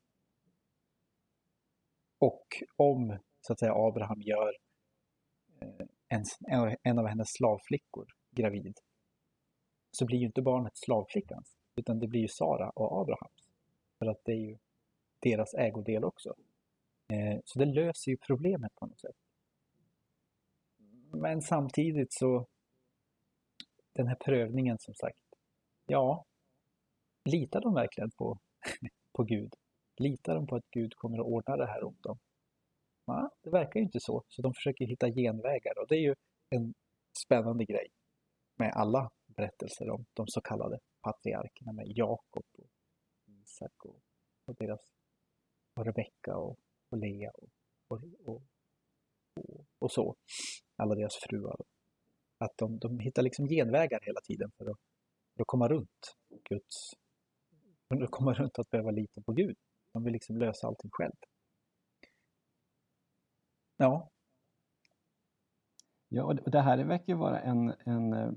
och 2.18 2.46
om 2.77 3.18
så 3.40 3.53
att 3.53 3.59
säga 3.59 3.75
Abraham 3.75 4.22
gör 4.22 4.57
eh, 5.61 5.87
en, 6.09 6.25
en 6.83 6.99
av 6.99 7.07
hennes 7.07 7.29
slavflickor 7.29 8.07
gravid 8.31 8.79
så 9.90 10.07
blir 10.07 10.18
ju 10.18 10.27
inte 10.27 10.42
barnet 10.42 10.77
slavflickans 10.77 11.57
utan 11.77 11.99
det 11.99 12.09
blir 12.09 12.20
ju 12.20 12.29
Sara 12.29 12.70
och 12.70 13.01
Abrahams. 13.01 13.49
För 13.99 14.07
att 14.07 14.20
det 14.25 14.33
är 14.33 14.51
ju 14.51 14.59
deras 15.20 15.55
ägodel 15.55 16.05
också. 16.05 16.35
Eh, 17.09 17.40
så 17.44 17.59
det 17.59 17.64
löser 17.64 18.11
ju 18.11 18.16
problemet 18.16 18.75
på 18.75 18.87
något 18.87 19.01
sätt. 19.01 19.16
Men 21.12 21.42
samtidigt 21.42 22.12
så 22.12 22.46
den 23.92 24.07
här 24.07 24.16
prövningen 24.25 24.79
som 24.79 24.94
sagt. 24.94 25.18
Ja, 25.87 26.25
litar 27.27 27.61
de 27.61 27.75
verkligen 27.75 28.11
på, 28.11 28.39
på 29.12 29.23
Gud? 29.23 29.55
Litar 29.97 30.35
de 30.35 30.47
på 30.47 30.57
att 30.57 30.71
Gud 30.71 30.95
kommer 30.95 31.19
att 31.19 31.27
ordna 31.27 31.57
det 31.57 31.67
här 31.67 31.85
åt 31.85 32.03
dem? 32.03 32.19
Nej, 33.07 33.29
det 33.43 33.51
verkar 33.51 33.81
ju 33.81 33.87
inte 33.87 34.01
så. 34.01 34.25
Så 34.29 34.43
de 34.43 34.55
försöker 34.55 34.87
hitta 34.87 35.11
genvägar 35.11 35.79
och 35.79 35.87
det 35.89 35.95
är 35.95 36.01
ju 36.01 36.15
en 36.51 36.75
spännande 37.25 37.65
grej 37.65 37.89
med 38.57 38.73
alla 38.75 39.11
berättelser 39.27 39.91
om 39.91 40.05
de 40.15 40.27
så 40.29 40.41
kallade 40.41 40.79
patriarkerna 41.03 41.73
med 41.73 41.87
Jakob 41.89 42.45
och 42.59 42.69
Isak 43.27 43.85
och, 43.85 44.01
och 44.45 44.55
deras 44.55 44.81
och 45.77 45.85
Rebecka 45.87 46.37
och, 46.37 46.59
och 46.91 46.99
Lea 46.99 47.31
och, 47.31 47.49
och, 47.89 48.03
och, 48.25 48.43
och, 49.35 49.65
och 49.79 49.93
så. 49.93 50.17
Alla 50.77 50.95
deras 50.95 51.17
fruar. 51.29 51.57
Att 52.39 52.57
de, 52.57 52.79
de 52.79 52.99
hittar 52.99 53.23
liksom 53.23 53.49
genvägar 53.49 54.01
hela 54.03 54.21
tiden 54.21 54.51
för 54.59 54.71
att, 54.71 54.79
för 55.35 55.43
att 55.43 55.47
komma 55.47 55.69
runt 55.69 56.17
Guds, 56.45 56.93
för 57.88 58.03
att 58.03 58.11
komma 58.11 58.33
runt 58.35 58.59
att 58.59 58.70
behöva 58.70 58.90
lita 58.90 59.20
på 59.22 59.33
Gud. 59.33 59.57
De 59.92 60.05
vill 60.05 60.12
liksom 60.12 60.37
lösa 60.37 60.66
allting 60.66 60.90
själv. 60.92 61.12
Ja, 63.77 64.11
Ja, 66.09 66.22
och 66.25 66.51
det 66.51 66.61
här 66.61 66.85
verkar 66.85 67.12
ju 67.12 67.14
vara 67.18 67.40
en, 67.40 67.75
en, 67.85 68.12
eh, 68.12 68.33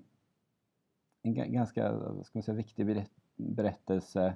en 1.21 1.35
ga- 1.35 1.47
ganska 1.51 1.89
ska 2.23 2.31
man 2.37 2.43
säga, 2.43 2.55
viktig 2.55 2.85
berätt- 2.85 3.11
berättelse. 3.35 4.35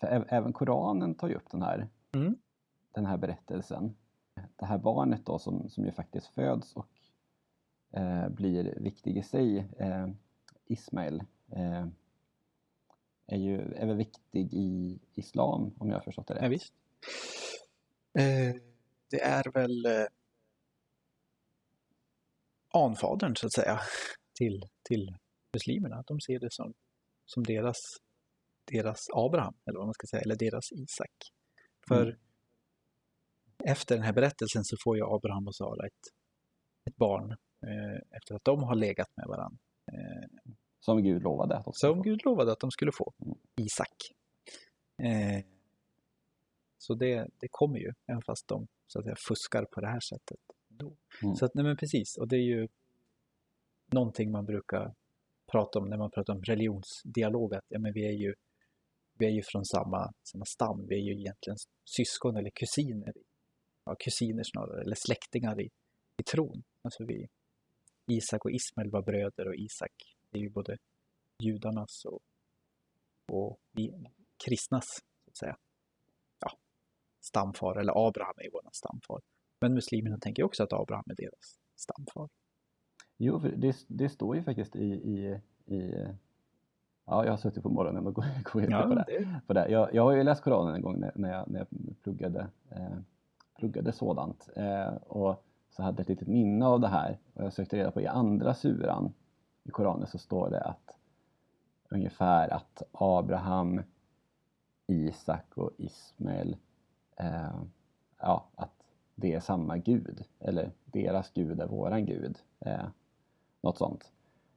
För 0.00 0.06
även 0.28 0.52
Koranen 0.52 1.14
tar 1.14 1.28
ju 1.28 1.34
upp 1.34 1.50
den 1.50 1.62
här, 1.62 1.88
Mm. 2.12 2.36
den 2.92 3.06
här 3.06 3.16
berättelsen. 3.16 3.96
Det 4.56 4.66
här 4.66 4.78
barnet 4.78 5.26
då 5.26 5.38
som, 5.38 5.68
som 5.68 5.84
ju 5.84 5.92
faktiskt 5.92 6.26
föds 6.26 6.76
och 6.76 6.88
eh, 7.90 8.28
blir 8.28 8.78
viktig 8.80 9.16
i 9.16 9.22
sig, 9.22 9.58
eh, 9.78 10.08
Ismail, 10.64 11.24
eh, 11.48 11.86
är 13.30 13.36
ju 13.36 13.60
är 13.60 13.86
väl 13.86 13.96
viktig 13.96 14.54
i 14.54 14.98
islam 15.14 15.74
om 15.78 15.88
jag 15.88 15.96
har 15.96 16.02
förstått 16.02 16.26
det 16.26 16.34
rätt. 16.34 16.42
Ja, 16.42 16.48
visst. 16.48 16.74
Eh, 18.18 18.54
det 19.10 19.20
är 19.20 19.52
väl 19.52 19.86
eh, 19.86 20.06
anfadern 22.72 23.36
så 23.36 23.46
att 23.46 23.52
säga 23.52 23.80
till, 24.34 24.64
till 24.88 25.16
muslimerna. 25.52 26.04
De 26.06 26.20
ser 26.20 26.38
det 26.38 26.52
som, 26.52 26.74
som 27.26 27.44
deras, 27.44 27.76
deras 28.64 29.06
Abraham, 29.14 29.54
eller 29.66 29.78
vad 29.78 29.86
man 29.86 29.94
ska 29.94 30.06
säga, 30.06 30.22
eller 30.22 30.36
deras 30.36 30.72
Isak. 30.72 31.16
För 31.88 32.02
Mm. 32.02 32.16
efter 33.64 33.94
den 33.94 34.04
här 34.04 34.12
berättelsen 34.12 34.64
så 34.64 34.76
får 34.84 34.96
ju 34.96 35.02
Abraham 35.04 35.46
och 35.46 35.56
Sara 35.56 35.86
ett, 35.86 36.04
ett 36.90 36.96
barn 36.96 37.30
eh, 37.66 38.16
efter 38.16 38.34
att 38.34 38.44
de 38.44 38.62
har 38.62 38.74
legat 38.74 39.16
med 39.16 39.26
varandra. 39.28 39.58
Eh, 39.92 40.28
Som 40.80 41.02
Gud 41.02 41.22
lovade 41.22 41.56
att 41.56 41.64
de 41.64 41.72
skulle 41.72 41.92
som 41.92 41.96
få. 41.96 42.02
Gud 42.02 42.24
lovade 42.24 42.52
att 42.52 42.60
de 42.60 42.70
skulle 42.70 42.92
få. 42.92 43.12
Mm. 43.22 43.38
Isak. 43.56 43.96
Eh, 45.02 45.44
så 46.78 46.94
det, 46.94 47.28
det 47.40 47.48
kommer 47.50 47.78
ju, 47.78 47.92
även 48.06 48.22
fast 48.22 48.48
de 48.48 48.66
så 48.86 48.98
att 48.98 49.04
säga, 49.04 49.16
fuskar 49.28 49.64
på 49.64 49.80
det 49.80 49.88
här 49.88 50.00
sättet. 50.00 50.40
Då. 50.68 50.96
Mm. 51.22 51.36
Så 51.36 51.44
att, 51.44 51.54
nej 51.54 51.64
men 51.64 51.76
precis, 51.76 52.16
och 52.18 52.28
det 52.28 52.36
är 52.36 52.46
ju 52.54 52.68
någonting 53.86 54.30
man 54.30 54.46
brukar 54.46 54.94
prata 55.52 55.78
om 55.78 55.88
när 55.88 55.98
man 55.98 56.10
pratar 56.10 56.34
om 56.34 56.42
religionsdialog, 56.42 57.54
att 57.54 57.64
ja, 57.68 57.78
men 57.78 57.92
vi 57.92 58.06
är 58.06 58.12
ju 58.12 58.34
vi 59.18 59.26
är 59.26 59.30
ju 59.30 59.42
från 59.42 59.64
samma, 59.64 60.12
samma 60.22 60.44
stam, 60.44 60.86
vi 60.88 60.94
är 60.94 61.00
ju 61.00 61.12
egentligen 61.12 61.56
syskon 61.84 62.36
eller 62.36 62.50
kusiner. 62.50 63.12
Ja, 63.84 63.96
kusiner 63.98 64.42
snarare, 64.52 64.82
eller 64.82 64.96
släktingar 65.06 65.60
i, 65.60 65.68
i 66.16 66.22
tron. 66.22 66.62
Alltså 66.82 67.04
vi, 67.04 67.28
Isak 68.06 68.44
och 68.44 68.50
Ismael 68.50 68.90
var 68.90 69.02
bröder 69.02 69.48
och 69.48 69.54
Isak 69.54 69.92
är 70.32 70.38
ju 70.38 70.50
både 70.50 70.76
judarnas 71.42 72.04
och, 72.04 72.20
och 73.32 73.58
kristnas, 74.44 74.86
så 75.24 75.30
att 75.30 75.36
säga. 75.36 75.56
Ja, 76.40 76.50
stamfar, 77.20 77.76
eller 77.76 78.08
Abraham 78.08 78.34
är 78.36 78.42
ju 78.42 78.50
vår 78.52 78.70
stamfar. 78.72 79.20
Men 79.60 79.74
muslimerna 79.74 80.18
tänker 80.18 80.42
också 80.42 80.62
att 80.62 80.72
Abraham 80.72 81.04
är 81.06 81.14
deras 81.14 81.58
stamfar. 81.76 82.28
Jo, 83.16 83.40
för 83.40 83.48
det, 83.48 83.76
det 83.88 84.08
står 84.08 84.36
ju 84.36 84.42
faktiskt 84.42 84.76
i, 84.76 84.86
i, 84.86 85.40
i... 85.74 86.06
Ja, 87.06 87.24
jag 87.24 87.32
har 87.32 87.36
suttit 87.36 87.62
på 87.62 87.68
morgonen 87.68 88.06
och 88.06 88.14
gått 88.14 88.24
gå 88.52 88.60
in 88.60 88.70
på 88.70 88.94
det. 88.94 89.04
det, 89.06 89.40
På 89.46 89.52
det. 89.52 89.68
Jag, 89.68 89.94
jag 89.94 90.02
har 90.02 90.12
ju 90.12 90.22
läst 90.22 90.42
Koranen 90.42 90.74
en 90.74 90.82
gång 90.82 91.00
när, 91.00 91.12
när, 91.14 91.32
jag, 91.32 91.50
när 91.50 91.58
jag 91.58 91.68
pluggade, 92.02 92.48
eh, 92.70 92.98
pluggade 93.58 93.92
sådant. 93.92 94.48
Eh, 94.56 94.94
och 94.94 95.44
så 95.70 95.82
hade 95.82 95.94
jag 95.96 96.00
ett 96.00 96.08
litet 96.08 96.28
minne 96.28 96.66
av 96.66 96.80
det 96.80 96.88
här. 96.88 97.18
Och 97.34 97.44
jag 97.44 97.52
sökte 97.52 97.76
reda 97.76 97.90
på 97.90 98.00
i 98.00 98.06
andra 98.06 98.54
suran 98.54 99.12
i 99.64 99.70
Koranen 99.70 100.06
så 100.06 100.18
står 100.18 100.50
det 100.50 100.60
att 100.60 100.96
ungefär 101.88 102.48
att 102.48 102.82
Abraham, 102.92 103.82
Isak 104.86 105.58
och 105.58 105.70
Ismael, 105.78 106.56
eh, 107.16 107.62
ja, 108.18 108.48
att 108.54 108.82
det 109.14 109.32
är 109.32 109.40
samma 109.40 109.78
gud. 109.78 110.24
Eller 110.38 110.72
deras 110.84 111.30
gud 111.32 111.60
är 111.60 111.66
våran 111.66 112.06
gud. 112.06 112.38
Eh, 112.60 112.88
något 113.60 113.78
sånt. 113.78 114.12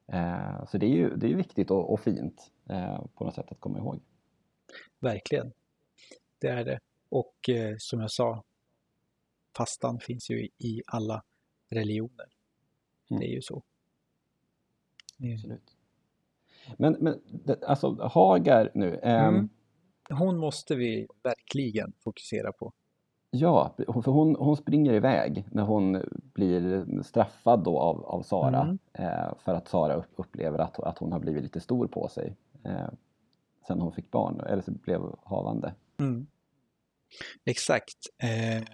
Eh, 0.06 0.66
så 0.66 0.78
det 0.78 0.86
är 0.86 0.90
ju 0.96 1.16
det 1.16 1.32
är 1.32 1.34
viktigt 1.34 1.70
och, 1.70 1.92
och 1.92 2.00
fint 2.00 2.52
eh, 2.68 3.04
på 3.14 3.24
något 3.24 3.34
sätt 3.34 3.52
att 3.52 3.60
komma 3.60 3.78
ihåg. 3.78 4.00
verkligen. 5.00 5.52
Det 6.38 6.48
är 6.48 6.64
det. 6.64 6.78
Och 7.08 7.48
eh, 7.48 7.74
som 7.78 8.00
jag 8.00 8.10
sa, 8.10 8.44
fastan 9.56 10.00
finns 10.00 10.30
ju 10.30 10.44
i, 10.44 10.50
i 10.58 10.82
alla 10.86 11.22
religioner. 11.70 12.26
Mm. 13.10 13.20
Det 13.20 13.26
är 13.26 13.34
ju 13.34 13.42
så. 13.42 13.62
Mm. 15.20 15.34
Absolut. 15.34 15.76
Men, 16.78 16.96
men 17.00 17.20
alltså 17.66 18.08
Hagar 18.08 18.70
nu. 18.74 19.00
ehm, 19.02 19.34
Mm. 19.34 19.48
Hon 20.10 20.38
måste 20.38 20.74
vi 20.74 21.06
verkligen 21.22 21.92
fokusera 22.04 22.52
på. 22.52 22.72
Ja, 23.30 23.74
för 23.76 24.10
hon, 24.10 24.36
hon 24.36 24.56
springer 24.56 24.92
iväg 24.92 25.46
när 25.50 25.62
hon 25.62 26.02
blir 26.34 26.86
straffad 27.02 27.64
då 27.64 27.78
av, 27.80 28.04
av 28.04 28.22
Sara. 28.22 28.62
Mm. 28.62 28.78
Eh, 28.92 29.34
för 29.38 29.54
att 29.54 29.68
Sara 29.68 29.94
upp, 29.94 30.10
upplever 30.16 30.58
att, 30.58 30.78
att 30.80 30.98
hon 30.98 31.12
har 31.12 31.20
blivit 31.20 31.42
lite 31.42 31.60
stor 31.60 31.86
på 31.86 32.08
sig. 32.08 32.36
Eh, 32.64 32.88
sen 33.66 33.80
hon 33.80 33.92
fick 33.92 34.10
barn, 34.10 34.40
eller 34.40 34.62
så 34.62 34.70
blev 34.70 35.00
havande. 35.24 35.74
Mm. 36.00 36.26
Exakt. 37.44 37.98
Eh, 38.22 38.64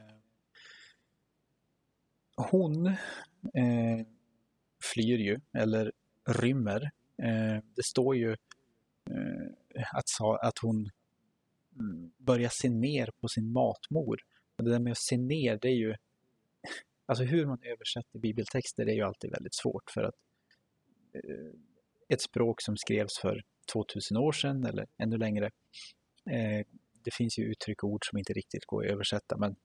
hon 2.50 2.87
eh, 2.87 4.07
flyr 4.94 5.18
ju, 5.18 5.40
eller 5.53 5.92
rymmer. 6.33 6.90
Eh, 7.23 7.62
det 7.77 7.85
står 7.85 8.16
ju 8.16 8.31
eh, 9.11 9.87
att, 9.93 10.05
att 10.43 10.59
hon 10.59 10.90
mm, 11.79 12.12
börjar 12.19 12.51
se 12.53 12.71
ner 12.71 13.11
på 13.21 13.29
sin 13.29 13.53
matmor. 13.53 14.19
Och 14.57 14.64
det 14.64 14.71
där 14.71 14.79
med 14.79 14.90
att 14.90 14.99
se 14.99 15.16
ner, 15.16 15.59
det 15.62 15.69
är 15.69 15.77
ju... 15.77 15.95
Alltså 17.07 17.25
hur 17.25 17.47
man 17.47 17.59
översätter 17.62 18.19
bibeltexter 18.19 18.87
är 18.88 18.95
ju 18.95 19.03
alltid 19.03 19.31
väldigt 19.31 19.55
svårt 19.55 19.90
för 19.95 20.03
att 20.03 20.14
eh, 21.14 21.53
ett 22.09 22.23
språk 22.23 22.62
som 22.62 22.77
skrevs 22.77 23.19
för 23.23 23.43
2000 23.73 24.16
år 24.16 24.33
sedan 24.33 24.64
eller 24.64 24.87
ännu 24.99 25.16
längre 25.16 25.51
eh, 26.31 26.66
det 27.05 27.14
finns 27.14 27.38
ju 27.38 27.45
uttryck 27.45 27.83
och 27.83 27.90
ord 27.90 28.07
som 28.11 28.19
inte 28.19 28.33
riktigt 28.33 28.64
går 28.64 28.85
att 28.85 28.93
översätta, 28.93 29.37
men 29.37 29.57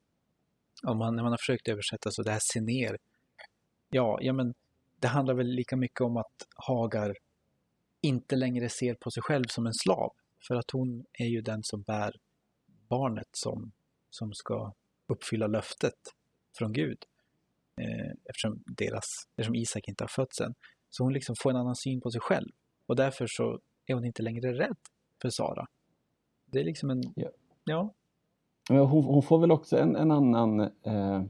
om 0.84 0.98
man, 0.98 1.16
när 1.16 1.24
man 1.24 1.32
har 1.32 1.38
försökt 1.38 1.68
översätta 1.68 2.12
så 2.12 2.24
det 2.24 2.32
här 2.32 2.40
se 2.42 2.62
ner, 2.62 2.98
ja, 3.90 4.20
ja 4.22 4.34
men 4.34 4.54
det 5.00 5.08
handlar 5.08 5.34
väl 5.34 5.48
lika 5.48 5.76
mycket 5.76 6.02
om 6.02 6.18
att 6.18 6.36
Hagar 6.56 7.16
inte 8.02 8.36
längre 8.36 8.70
ser 8.70 8.96
på 8.96 9.12
sig 9.12 9.24
själv 9.24 9.44
som 9.48 9.66
en 9.66 9.74
slav, 9.74 10.12
för 10.48 10.56
att 10.56 10.72
hon 10.72 11.06
är 11.14 11.26
ju 11.26 11.42
den 11.42 11.64
som 11.64 11.82
bär 11.82 12.14
barnet 12.90 13.30
som, 13.32 13.72
som 14.10 14.34
ska 14.34 14.74
uppfylla 15.08 15.48
löftet 15.48 16.00
från 16.58 16.74
Gud, 16.74 16.98
eh, 17.82 18.12
eftersom, 18.26 18.64
deras, 18.66 19.06
eftersom 19.36 19.56
Isak 19.56 19.88
inte 19.88 20.04
har 20.04 20.10
fötts 20.10 20.42
än. 20.42 20.54
Så 20.90 21.04
hon 21.04 21.14
liksom 21.14 21.36
får 21.40 21.50
en 21.50 21.56
annan 21.56 21.76
syn 21.76 22.02
på 22.02 22.12
sig 22.12 22.22
själv, 22.22 22.50
och 22.86 22.96
därför 22.96 23.28
så 23.28 23.60
är 23.86 23.94
hon 23.94 24.06
inte 24.06 24.24
längre 24.24 24.54
rädd 24.54 24.78
för 25.22 25.30
Sara. 25.30 25.68
Det 26.46 26.60
är 26.60 26.64
liksom 26.64 26.90
en... 26.90 27.02
Ja. 27.16 27.30
ja 27.64 27.94
Men 28.70 28.80
hon, 28.80 29.04
hon 29.06 29.24
får 29.24 29.40
väl 29.40 29.52
också 29.52 29.78
en, 29.78 29.96
en 29.96 30.12
annan, 30.12 30.60
eh, 30.60 31.24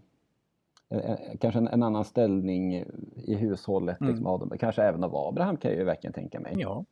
kanske 1.39 1.57
en, 1.59 1.67
en 1.67 1.83
annan 1.83 2.05
ställning 2.05 2.75
i 3.15 3.35
hushållet. 3.35 4.01
Mm. 4.01 4.09
Liksom, 4.11 4.27
av 4.27 4.39
dem. 4.39 4.57
Kanske 4.59 4.83
även 4.83 5.03
av 5.03 5.15
Abraham 5.15 5.57
kan 5.57 5.71
jag 5.71 5.79
ju 5.79 5.85
verkligen 5.85 6.13
tänka 6.13 6.39
mig. 6.39 6.53
Ja, 6.57 6.85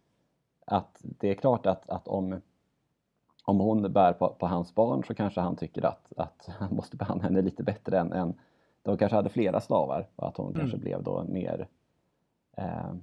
Att 0.65 0.99
det 1.01 1.29
är 1.29 1.35
klart 1.35 1.65
att, 1.65 1.89
att 1.89 2.07
om, 2.07 2.41
om 3.45 3.59
hon 3.59 3.93
bär 3.93 4.13
på, 4.13 4.29
på 4.39 4.47
hans 4.47 4.75
barn 4.75 5.03
så 5.03 5.13
kanske 5.15 5.41
han 5.41 5.55
tycker 5.55 5.85
att, 5.85 6.13
att 6.17 6.49
han 6.59 6.75
måste 6.75 6.97
behandla 6.97 7.23
henne 7.23 7.41
lite 7.41 7.63
bättre 7.63 7.99
än, 7.99 8.11
än 8.13 8.33
de 8.81 8.97
kanske 8.97 9.15
hade 9.15 9.29
flera 9.29 9.61
slavar 9.61 10.07
och 10.15 10.27
att 10.27 10.37
hon 10.37 10.47
Mm. 10.47 10.59
kanske 10.59 10.77
blev 10.77 11.03
då 11.03 11.23
mer 11.23 11.67
eh, 12.57 12.93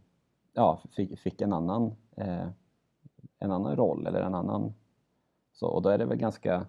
ja, 0.52 0.80
fick, 0.90 1.18
fick 1.18 1.40
en 1.40 1.52
annan 1.52 1.94
eh, 2.16 2.48
en 3.38 3.50
annan 3.50 3.76
roll 3.76 4.06
eller 4.06 4.20
en 4.20 4.34
annan 4.34 4.74
så 5.52 5.66
och 5.66 5.82
då 5.82 5.88
är 5.88 5.98
det 5.98 6.04
väl 6.04 6.18
ganska 6.18 6.66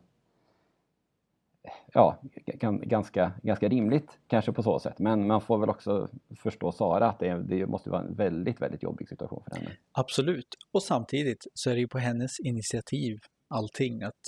ja, 1.93 2.22
gan- 2.45 2.86
ganska, 2.86 3.34
ganska 3.43 3.70
rimligt 3.70 4.20
kanske 4.28 4.51
på 4.51 4.64
så 4.64 4.80
sätt. 4.80 4.99
Men 4.99 5.28
man 5.28 5.41
får 5.41 5.59
väl 5.59 5.70
också 5.70 6.09
förstå 6.43 6.72
Sara 6.72 7.09
att 7.09 7.20
det, 7.20 7.43
det 7.43 7.68
måste 7.68 7.89
vara 7.89 8.01
en 8.01 8.16
väldigt, 8.16 8.62
väldigt 8.62 8.84
jobbig 8.84 9.09
situation 9.09 9.43
för 9.49 9.55
henne. 9.55 9.78
absolut. 9.91 10.55
Och 10.72 10.84
samtidigt 10.84 11.47
så 11.53 11.70
är 11.70 11.74
det 11.74 11.82
ju 11.82 11.88
på 11.88 11.97
hennes 11.97 12.39
initiativ 12.39 13.20
allting. 13.47 14.03
Att 14.03 14.22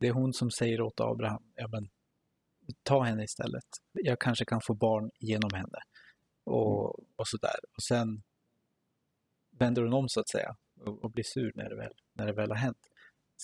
det 0.00 0.08
är 0.08 0.12
hon 0.12 0.32
som 0.32 0.50
säger 0.50 0.80
åt 0.80 1.00
Abraham, 1.00 1.42
ja 1.54 1.68
men 1.68 1.88
ta 2.82 3.02
henne 3.02 3.24
istället. 3.24 3.64
Jag 3.92 4.20
kanske 4.20 4.44
kan 4.44 4.60
få 4.60 4.74
barn 4.74 5.10
genom 5.18 5.50
henne. 5.54 5.78
Och, 6.44 6.98
och 7.16 7.28
sådär. 7.28 7.56
Och 7.76 7.82
sen 7.82 8.22
vänder 9.58 9.82
hon 9.82 9.92
om 9.92 10.08
så 10.08 10.20
att 10.20 10.28
säga 10.28 10.56
och, 10.80 11.04
och 11.04 11.10
blir 11.10 11.24
sur 11.24 11.52
när 11.54 11.68
det, 11.68 11.76
väl, 11.76 11.92
när 12.12 12.26
det 12.26 12.32
väl 12.32 12.50
har 12.50 12.56
hänt. 12.56 12.90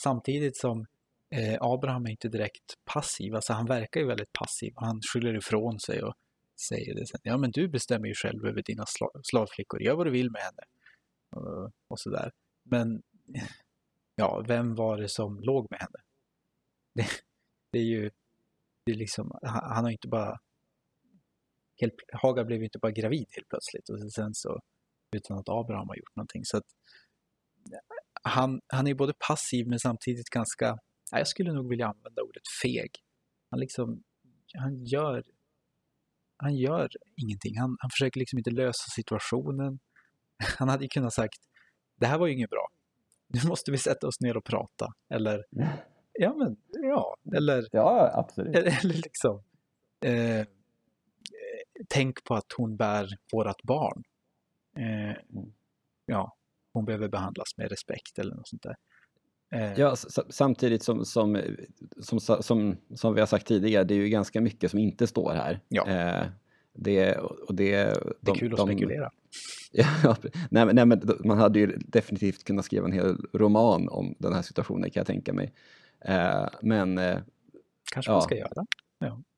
Samtidigt 0.03 0.57
som 0.57 0.87
eh, 1.33 1.59
Abraham 1.61 2.07
är 2.07 2.11
inte 2.11 2.29
direkt 2.29 2.75
passiv, 2.85 3.35
alltså 3.35 3.53
han 3.53 3.67
verkar 3.67 4.01
ju 4.01 4.07
väldigt 4.07 4.33
passiv. 4.33 4.73
Han 4.77 5.01
skyller 5.13 5.37
ifrån 5.37 5.81
sig 5.81 6.03
och 6.03 6.15
säger 6.69 6.95
det 6.95 7.07
sen. 7.07 7.21
Ja, 7.23 7.37
men 7.37 7.51
du 7.51 7.69
bestämmer 7.69 8.09
ju 8.09 8.15
själv 8.15 8.47
över 8.47 8.63
dina 8.63 8.85
slavflickor, 9.25 9.83
gör 9.83 9.97
vad 9.97 10.07
du 10.07 10.11
vill 10.11 10.31
med 10.31 10.43
henne. 10.43 10.63
Eh, 11.37 11.43
och, 11.43 11.71
och 11.89 12.01
sådär. 12.01 12.31
Men 12.63 13.03
ja, 14.17 14.45
vem 14.49 14.75
var 14.75 14.99
det 14.99 15.09
som 15.09 15.41
låg 15.41 15.67
med 15.71 15.81
henne? 15.81 15.99
Det, 16.95 17.07
det 17.73 17.79
är 17.79 17.85
ju, 17.85 18.11
det 18.87 18.93
är 18.93 18.97
liksom, 18.97 19.39
han, 19.43 19.75
han 19.75 19.85
har 19.85 19.91
inte 19.91 20.09
bara 20.09 20.39
helt, 21.81 21.95
Hagar 22.13 22.45
blev 22.45 22.63
inte 22.63 22.79
bara 22.79 22.93
gravid 22.93 23.27
helt 23.31 23.49
plötsligt 23.49 23.89
och 23.89 24.13
sen 24.13 24.35
så 24.35 24.61
utan 25.17 25.39
att 25.39 25.49
Abraham 25.49 25.89
har 25.89 25.97
gjort 25.97 26.17
någonting. 26.17 26.45
Så 26.45 26.57
att, 26.57 26.65
han, 28.23 28.61
han 28.67 28.87
är 28.87 28.95
både 28.95 29.13
passiv 29.29 29.69
men 29.69 29.79
samtidigt 29.79 30.29
ganska, 30.31 30.79
jag 31.19 31.29
skulle 31.29 31.53
nog 31.53 31.69
vilja 31.69 31.87
använda 31.87 32.23
ordet 32.23 32.43
feg. 32.63 32.91
Han 33.51 33.61
liksom, 33.61 34.03
han 34.55 34.85
gör, 34.85 35.25
han 36.37 36.57
gör 36.57 36.89
ingenting. 37.17 37.59
Han, 37.59 37.77
han 37.81 37.91
försöker 37.91 38.21
liksom 38.21 38.39
inte 38.39 38.51
lösa 38.51 38.91
situationen. 38.91 39.79
Han 40.59 40.69
hade 40.69 40.85
ju 40.85 40.89
kunnat 40.89 41.13
sagt, 41.13 41.39
det 41.97 42.07
här 42.07 42.19
var 42.19 42.27
ju 42.27 42.33
inget 42.33 42.51
bra. 42.51 42.69
Nu 43.29 43.49
måste 43.49 43.71
vi 43.71 43.79
sätta 43.79 44.07
oss 44.07 44.21
ner 44.21 44.37
och 44.37 44.45
prata. 44.45 44.93
Eller, 45.11 45.45
ja 46.13 46.35
men, 46.35 46.57
ja, 46.69 47.17
eller, 47.37 47.69
Ja, 47.73 48.11
absolut. 48.15 48.57
eller 48.85 48.95
liksom, 48.95 49.43
eh, 50.05 50.47
tänk 51.89 52.25
på 52.25 52.35
att 52.35 52.53
hon 52.57 52.77
bär 52.77 53.09
vårat 53.33 53.63
barn. 53.63 54.03
Eh, 54.77 55.17
ja, 56.07 56.37
hon 56.73 56.85
behöver 56.85 57.09
behandlas 57.09 57.57
med 57.57 57.71
respekt 57.71 58.19
eller 58.19 58.35
något 58.35 58.49
sånt 58.49 58.63
där. 58.63 58.77
Eh, 59.53 59.73
Ja, 59.81 59.97
samtidigt 60.29 60.83
som, 60.83 61.05
som, 61.05 61.41
som, 62.01 62.21
som, 62.21 62.77
som 62.95 63.15
vi 63.15 63.21
har 63.21 63.27
sagt 63.27 63.47
tidigare, 63.47 63.85
det 63.85 63.95
är 63.95 63.99
ju 63.99 64.09
ganska 64.09 64.41
mycket 64.41 64.71
som 64.71 64.79
inte 64.81 65.07
står 65.07 65.33
här. 65.33 65.61
Ja. 65.69 65.89
Eh, 65.89 66.27
det, 66.75 67.15
och 67.17 67.55
det, 67.55 67.75
det 68.21 68.31
är 68.31 68.35
kul 68.35 68.55
att 68.55 68.61
spekulera. 68.61 69.11
Ja, 69.75 70.17
nej, 70.51 70.67
nej, 70.75 70.87
men 70.87 71.03
man 71.25 71.39
hade 71.39 71.59
ju 71.59 71.77
definitivt 71.87 72.45
kunnat 72.45 72.65
skriva 72.65 72.87
en 72.87 72.93
hel 72.93 73.17
roman 73.33 73.89
om 73.89 74.15
den 74.19 74.33
här 74.33 74.43
situationen 74.43 74.91
kan 74.91 75.01
jag 75.01 75.07
tänka 75.07 75.33
mig. 75.33 75.53
Eh, 76.01 76.47
men 76.63 77.01
Kanske 77.93 78.11
ja. 78.11 78.15
man 78.15 78.23
ska 78.23 78.37
göra. 78.37 78.67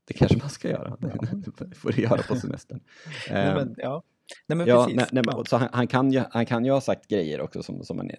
det 0.05 0.15
kanske 0.15 0.39
man 0.39 0.49
ska 0.51 0.69
göra. 0.71 0.97
Det 1.59 1.75
får 1.75 1.93
du 1.93 2.03
göra 2.03 2.23
på 2.23 2.37
semestern. 2.37 2.81
Nej, 3.31 3.55
men, 3.55 3.75
ja. 3.79 4.03
Nej, 4.47 4.57
men 4.59 4.67
ja, 4.67 4.85
precis. 4.85 4.97
nej, 4.97 5.07
nej, 5.13 5.23
men, 5.27 5.35
Ja. 5.37 5.45
så 5.45 5.57
han, 5.57 5.69
han, 5.73 5.87
kan 5.87 6.13
ju, 6.13 6.23
han 6.31 6.47
kan 6.47 6.65
ju 6.65 6.71
ha 6.71 6.81
sagt 6.81 7.09
grejer 7.09 7.41
också 7.41 7.63
som, 7.63 7.85
som 7.85 8.01
en, 8.01 8.11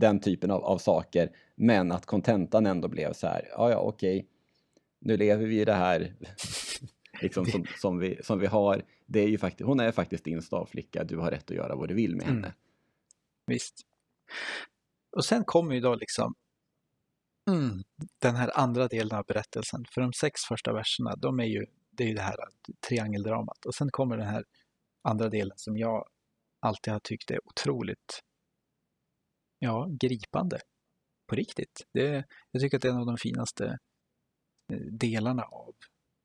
den 0.00 0.20
typen 0.20 0.50
av, 0.50 0.64
av 0.64 0.78
saker. 0.78 1.30
Men 1.54 1.92
att 1.92 2.06
kontentan 2.06 2.66
ändå 2.66 2.88
blev 2.88 3.12
så 3.12 3.26
här, 3.26 3.48
ja 3.50 3.70
ja 3.70 3.76
okej, 3.78 4.26
nu 4.98 5.16
lever 5.16 5.46
vi 5.46 5.60
i 5.60 5.64
det 5.64 5.74
här 5.74 6.14
liksom 7.22 7.46
som, 7.46 7.66
som, 7.80 7.98
vi, 7.98 8.20
som 8.22 8.38
vi 8.38 8.46
har. 8.46 8.82
Det 9.06 9.20
är 9.20 9.28
ju 9.28 9.38
faktiskt, 9.38 9.66
hon 9.66 9.80
är 9.80 9.92
faktiskt 9.92 10.24
din 10.24 10.42
stavflicka, 10.42 11.04
du 11.04 11.16
har 11.18 11.30
rätt 11.30 11.50
att 11.50 11.56
göra 11.56 11.76
vad 11.76 11.88
du 11.88 11.94
vill 11.94 12.16
med 12.16 12.26
Mm. 12.26 12.34
henne. 12.34 12.54
Visst. 13.46 13.80
Och 15.16 15.24
sen 15.24 15.44
kommer 15.44 15.74
ju 15.74 15.80
då 15.80 15.94
liksom 15.94 16.34
mm, 17.50 17.82
den 18.18 18.36
här 18.36 18.50
andra 18.58 18.88
delen 18.88 19.18
av 19.18 19.24
berättelsen. 19.24 19.84
För 19.94 20.00
de 20.00 20.12
sex 20.12 20.40
första 20.48 20.72
verserna, 20.72 21.16
de 21.16 21.40
är 21.40 21.44
ju 21.44 21.66
det, 21.90 22.04
är 22.04 22.08
ju 22.08 22.14
det 22.14 22.22
här 22.22 22.36
triangeldramat. 22.88 23.66
Och 23.66 23.74
sen 23.74 23.90
kommer 23.90 24.16
den 24.16 24.26
här 24.26 24.44
andra 25.02 25.28
delen 25.28 25.56
som 25.58 25.76
jag 25.76 26.08
alltid 26.60 26.92
har 26.92 27.00
tyckt 27.00 27.30
är 27.30 27.38
otroligt 27.48 28.20
ja, 29.60 29.88
gripande. 30.00 30.60
På 31.26 31.34
riktigt. 31.34 31.86
Det, 31.92 32.24
jag 32.50 32.62
tycker 32.62 32.76
att 32.76 32.82
det 32.82 32.88
är 32.88 32.92
en 32.92 32.98
av 32.98 33.06
de 33.06 33.16
finaste 33.16 33.78
eh, 34.72 34.78
delarna 34.78 35.42
av, 35.42 35.74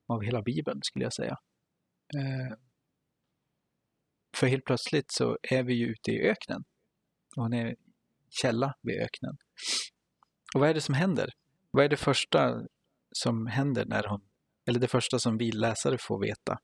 av 0.08 0.24
hela 0.24 0.42
Bibeln, 0.42 0.80
skulle 0.84 1.06
jag 1.06 1.14
säga. 1.14 1.38
Eh, 2.16 2.58
för 4.36 4.48
helt 4.48 4.66
plötsligt 4.66 5.12
så 5.12 5.38
är 5.42 5.64
vi 5.64 5.74
ju 5.74 5.86
ute 5.86 6.12
i 6.12 6.30
öknen. 6.30 6.64
Och 7.36 7.44
hon 7.44 7.54
är 7.54 7.76
källa 8.30 8.76
vid 8.82 9.02
öknen. 9.02 9.38
Och 10.54 10.60
vad 10.60 10.70
är 10.70 10.74
det 10.74 10.82
som 10.82 10.96
händer? 10.96 11.30
Vad 11.72 11.86
är 11.86 11.90
det 11.90 11.98
första 11.98 12.66
som 13.12 13.48
händer 13.48 13.86
när 13.86 14.04
hon, 14.08 14.22
eller 14.66 14.80
det 14.80 14.88
första 14.88 15.20
som 15.20 15.38
vi 15.38 15.52
läsare 15.52 15.98
får 15.98 16.20
veta? 16.20 16.60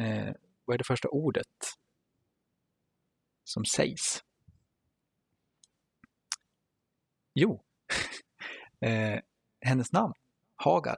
Eh, 0.00 0.34
vad 0.64 0.74
är 0.74 0.78
det 0.78 0.84
första 0.84 1.08
ordet 1.08 1.46
som 3.44 3.64
sägs? 3.64 4.22
Jo, 7.34 7.62
eh, 8.86 9.20
hennes 9.60 9.92
namn, 9.92 10.14
Hagar. 10.56 10.96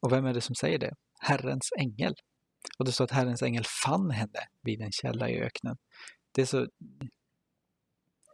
Och 0.00 0.12
vem 0.12 0.26
är 0.26 0.34
det 0.34 0.40
som 0.40 0.54
säger 0.54 0.78
det? 0.78 0.94
Herrens 1.20 1.72
ängel. 1.78 2.14
Och 2.78 2.84
det 2.84 2.92
står 2.92 3.04
att 3.04 3.10
Herrens 3.10 3.42
ängel 3.42 3.64
fann 3.84 4.10
henne 4.10 4.40
vid 4.62 4.80
en 4.80 4.92
källa 4.92 5.30
i 5.30 5.40
öknen. 5.40 5.76
Det 6.32 6.42
är 6.42 6.46
så 6.46 6.66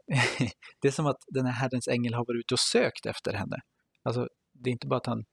det 0.80 0.88
är 0.88 0.92
som 0.92 1.06
att 1.06 1.24
den 1.26 1.46
här 1.46 1.52
Herrens 1.52 1.88
ängel 1.88 2.14
har 2.14 2.24
varit 2.26 2.44
ute 2.44 2.54
och 2.54 2.60
sökt 2.60 3.06
efter 3.06 3.32
henne. 3.32 3.56
Alltså, 4.02 4.28
det 4.52 4.70
är 4.70 4.72
inte 4.72 4.86
bara 4.86 4.96
att 4.96 5.06
han, 5.06 5.24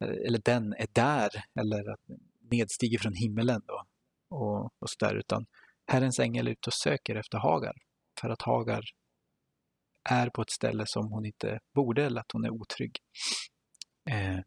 eller 0.00 0.40
den 0.44 0.72
är 0.72 0.86
där, 0.92 1.30
eller 1.60 1.92
att 1.92 2.00
nedstiger 2.50 2.98
från 2.98 3.14
himmelen 3.14 3.62
då, 3.66 3.84
och, 4.28 4.64
och 4.64 4.90
sådär, 4.90 5.14
utan 5.14 5.46
Herrens 5.86 6.18
ängel 6.18 6.46
är 6.46 6.52
ute 6.52 6.68
och 6.68 6.74
söker 6.74 7.14
efter 7.16 7.38
Hagar, 7.38 7.76
för 8.20 8.30
att 8.30 8.42
Hagar 8.42 8.84
är 10.10 10.30
på 10.30 10.42
ett 10.42 10.50
ställe 10.50 10.84
som 10.86 11.12
hon 11.12 11.24
inte 11.26 11.60
borde, 11.74 12.04
eller 12.04 12.20
att 12.20 12.32
hon 12.32 12.44
är 12.44 12.50
otrygg. 12.50 12.98
Eh, 14.10 14.38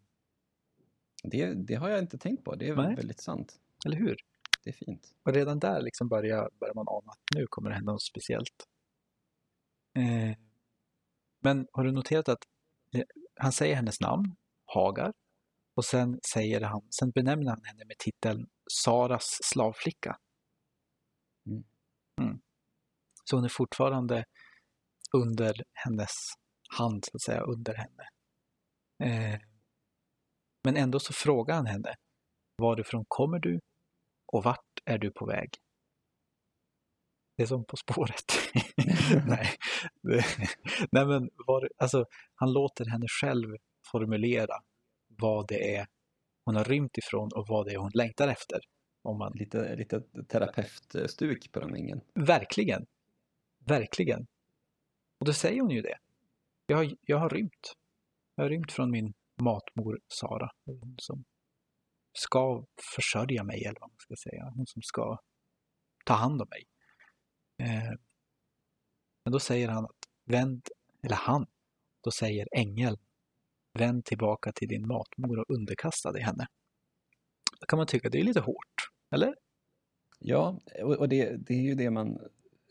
Det, 1.24 1.54
det 1.68 1.76
har 1.76 1.90
jag 1.90 2.00
inte 2.00 2.18
tänkt 2.18 2.44
på, 2.44 2.56
det 2.56 2.68
är 2.68 2.76
Nej. 2.76 2.96
väldigt 2.96 3.22
sant. 3.22 3.60
eller 3.86 3.98
hur? 3.98 4.16
Det 4.64 4.70
är 4.70 4.74
fint. 4.74 5.14
Och 5.24 5.34
redan 5.34 5.60
där 5.60 5.82
liksom 5.82 6.08
börjar, 6.08 6.50
börjar 6.60 6.74
man 6.74 6.88
ana 6.88 7.12
att 7.12 7.36
nu 7.36 7.46
kommer 7.50 7.70
det 7.70 7.76
hända 7.76 7.92
något 7.92 8.04
speciellt. 8.04 8.68
Eh, 9.98 10.38
men 11.44 11.68
har 11.72 11.84
du 11.84 11.92
noterat 11.92 12.30
att 12.30 12.44
eh, 12.96 13.04
han 13.36 13.52
säger 13.52 13.76
hennes 13.76 14.00
namn, 14.02 14.36
Hagar, 14.66 15.14
och 15.76 15.86
sen, 15.86 16.20
säger 16.34 16.62
han, 16.62 16.82
sen 17.00 17.12
benämner 17.12 17.50
han 17.50 17.64
henne 17.64 17.86
med 17.86 17.98
titeln 17.98 18.48
Saras 18.84 19.38
slavflicka. 19.44 20.18
Mm. 21.46 21.64
Mm. 22.22 22.42
Så 23.24 23.36
hon 23.36 23.46
är 23.46 23.50
fortfarande 23.50 24.26
under 25.14 25.64
hennes 25.74 26.12
hand, 26.78 27.06
så 27.06 27.18
att 27.18 27.22
säga, 27.22 27.42
under 27.42 27.74
henne. 27.74 28.10
Eh, 29.04 29.40
men 30.64 30.78
ändå 30.78 31.00
så 31.00 31.14
frågar 31.14 31.56
han 31.56 31.66
henne, 31.66 31.96
varifrån 32.58 33.06
kommer 33.08 33.40
du 33.40 33.60
och 34.26 34.44
vart 34.44 34.80
är 34.86 34.98
du 34.98 35.12
på 35.12 35.26
väg? 35.26 35.50
Det 37.38 37.44
är 37.44 37.48
som 37.48 37.66
På 37.66 37.78
spåret. 37.78 38.26
nej, 39.28 39.48
nej, 40.92 41.06
men 41.06 41.30
var, 41.48 41.70
alltså, 41.78 42.06
han 42.36 42.54
låter 42.54 42.86
henne 42.86 43.06
själv 43.22 43.56
formulera 43.92 44.56
vad 45.08 45.48
det 45.48 45.76
är 45.76 45.88
hon 46.46 46.56
har 46.56 46.64
rymt 46.64 46.98
ifrån 46.98 47.30
och 47.36 47.46
vad 47.48 47.66
det 47.66 47.74
är 47.74 47.78
hon 47.78 47.92
längtar 47.94 48.28
efter. 48.28 48.60
Om 49.04 49.18
man, 49.18 49.32
Lite, 49.36 49.76
lite 49.76 50.02
terapeutstuk 50.28 51.52
på 51.52 51.60
den 51.60 51.76
ängeln. 51.76 52.02
verkligen, 52.16 52.86
verkligen. 53.66 54.28
Och 55.22 55.28
då 55.28 55.34
säger 55.34 55.62
hon 55.62 55.70
ju 55.70 55.82
det. 55.82 55.98
Jag 56.66 56.78
har, 56.78 56.96
jag 57.02 57.18
har 57.18 57.30
rymt. 57.30 57.74
Jag 58.36 58.44
har 58.44 58.50
rymt 58.50 58.72
från 58.72 58.92
min 58.92 59.14
matmor 59.42 60.00
Sara. 60.08 60.50
Hon 60.66 60.96
som 60.98 61.24
ska 62.14 62.66
försörja 62.96 63.44
mig, 63.44 63.66
eller 63.66 63.80
vad 63.80 63.90
man 63.90 64.00
ska 64.00 64.16
säga. 64.16 64.52
Hon 64.56 64.68
som 64.68 64.82
ska 64.82 65.18
ta 66.06 66.14
hand 66.14 66.42
om 66.42 66.48
mig. 66.50 66.64
Eh, 67.58 67.94
men 69.24 69.32
då 69.32 69.40
säger 69.40 69.68
han 69.68 69.86
att 69.86 70.08
vänd, 70.26 70.68
eller 71.04 71.16
han, 71.16 71.46
då 72.04 72.12
säger 72.12 72.48
ängel, 72.52 72.98
vänd 73.74 74.06
tillbaka 74.06 74.52
till 74.52 74.68
din 74.68 74.88
matmor 74.88 75.40
och 75.40 75.50
underkasta 75.50 76.12
dig 76.12 76.22
henne. 76.22 76.48
Då 77.60 77.66
kan 77.66 77.78
man 77.78 77.88
tycka 77.88 78.08
att 78.08 78.12
det 78.12 78.20
är 78.20 78.24
lite 78.24 78.42
hårt, 78.42 78.76
eller? 79.12 79.36
Ja, 80.20 80.60
och, 80.84 80.96
och 80.96 81.10
det, 81.10 81.38
det 81.38 81.54
är 81.54 81.62
ju 81.62 81.76
det 81.76 81.90
man, 81.90 82.20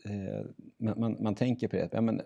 eh, 0.03 0.45
man, 0.77 0.99
man, 0.99 1.17
man 1.19 1.35
tänker 1.35 1.67
på. 1.67 1.75
Det. 1.75 1.89
Ja, 1.91 2.01
men, 2.01 2.21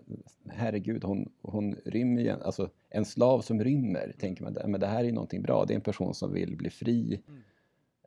herregud, 0.48 1.04
hon, 1.04 1.32
hon 1.42 1.74
rymmer 1.74 2.22
ju. 2.22 2.30
Alltså, 2.30 2.70
en 2.88 3.04
slav 3.04 3.40
som 3.40 3.64
rymmer, 3.64 4.14
tänker 4.18 4.42
man, 4.42 4.56
men 4.66 4.80
det 4.80 4.86
här 4.86 5.04
är 5.04 5.12
någonting 5.12 5.42
bra. 5.42 5.64
Det 5.64 5.72
är 5.72 5.76
en 5.76 5.80
person 5.80 6.14
som 6.14 6.32
vill 6.32 6.56
bli 6.56 6.70
fri 6.70 7.22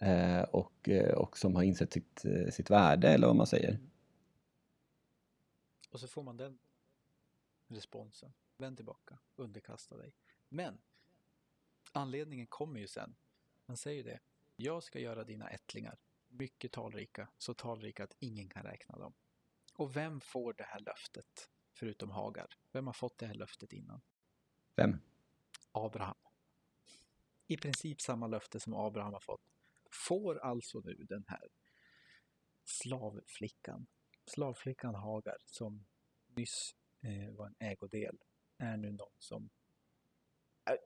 eh, 0.01 0.41
och, 0.41 0.89
eh, 0.89 1.13
och 1.13 1.38
som 1.38 1.55
har 1.55 1.63
insett 1.63 1.93
sitt, 1.93 2.26
eh, 2.26 2.49
sitt 2.51 2.70
värde, 2.70 3.09
eller 3.09 3.28
vad 3.28 3.36
man 3.36 3.47
säger. 3.47 3.70
Mm. 3.70 3.89
Och 5.89 5.99
så 5.99 6.07
får 6.07 6.24
man 6.24 6.38
den 6.38 6.59
responsen. 7.67 8.34
Vänd 8.57 8.78
tillbaka, 8.78 9.17
underkasta 9.36 9.97
dig. 9.97 10.13
Men 10.49 10.78
anledningen 11.91 12.47
kommer 12.47 12.80
ju 12.80 12.88
sen. 12.88 13.15
Han 13.65 13.78
säger 13.78 14.03
det. 14.03 14.20
Jag 14.55 14.84
ska 14.84 14.99
göra 14.99 15.24
dina 15.24 15.49
ättlingar 15.49 15.97
mycket 16.30 16.72
talrika, 16.72 17.28
så 17.38 17.53
talrika 17.53 18.03
att 18.03 18.15
ingen 18.20 18.49
kan 18.49 18.63
räkna 18.63 18.97
dem. 18.97 19.13
Och 19.80 19.95
vem 19.95 20.21
får 20.21 20.53
det 20.53 20.63
här 20.63 20.80
löftet, 20.80 21.49
förutom 21.73 22.11
Hagar? 22.11 22.47
Vem 22.71 22.88
har 22.88 22.93
fått 22.93 23.17
det 23.17 23.25
här 23.25 23.34
löftet 23.34 23.73
innan? 23.73 24.01
Vem? 24.75 25.01
Abraham. 25.71 26.17
I 27.47 27.57
princip 27.57 28.01
samma 28.01 28.27
löfte 28.27 28.59
som 28.59 28.73
Abraham 28.73 29.13
har 29.13 29.19
fått. 29.19 29.41
Får 29.91 30.39
alltså 30.39 30.80
nu 30.80 30.93
den 30.93 31.25
här 31.27 31.49
slavflickan, 32.63 33.88
slavflickan 34.25 34.95
Hagar, 34.95 35.38
som 35.45 35.86
nyss 36.27 36.75
eh, 37.01 37.36
var 37.36 37.47
en 37.47 37.55
ägodel, 37.59 38.17
är 38.57 38.77
nu 38.77 38.91
någon 38.91 39.15
som 39.19 39.49
är, 40.65 40.77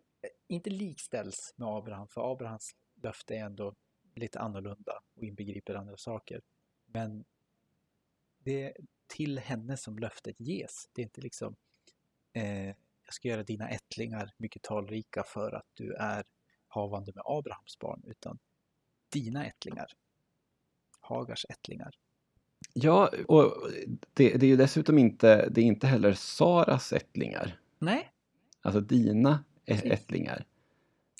inte 0.47 0.69
likställs 0.69 1.53
med 1.57 1.67
Abraham, 1.67 2.07
för 2.07 2.31
Abrahams 2.31 2.75
löfte 2.95 3.35
är 3.35 3.45
ändå 3.45 3.75
lite 4.15 4.39
annorlunda 4.39 5.03
och 5.13 5.23
inbegriper 5.23 5.75
andra 5.75 5.97
saker. 5.97 6.41
Men 6.85 7.25
det 8.43 8.63
är 8.63 8.73
till 9.07 9.39
henne 9.39 9.77
som 9.77 9.99
löftet 9.99 10.39
ges. 10.39 10.89
Det 10.93 11.01
är 11.01 11.03
inte 11.03 11.21
liksom 11.21 11.55
eh, 12.33 12.67
jag 13.05 13.13
ska 13.13 13.27
göra 13.27 13.43
dina 13.43 13.69
ättlingar 13.69 14.31
mycket 14.37 14.61
talrika 14.61 15.23
för 15.23 15.51
att 15.51 15.67
du 15.73 15.93
är 15.93 16.23
havande 16.67 17.11
med 17.15 17.23
Abrahams 17.25 17.79
barn, 17.79 18.03
utan 18.05 18.39
dina 19.09 19.45
ättlingar. 19.45 19.87
Hagars 20.99 21.45
ättlingar. 21.49 21.91
Ja, 22.73 23.11
och 23.27 23.69
det, 24.13 24.37
det 24.37 24.45
är 24.45 24.49
ju 24.49 24.55
dessutom 24.55 24.97
inte, 24.97 25.49
det 25.49 25.61
är 25.61 25.65
inte 25.65 25.87
heller 25.87 26.13
Saras 26.13 26.93
ättlingar. 26.93 27.59
Nej, 27.79 28.13
Alltså 28.63 28.81
dina 28.81 29.43
Precis. 29.65 29.91
ättlingar. 29.91 30.45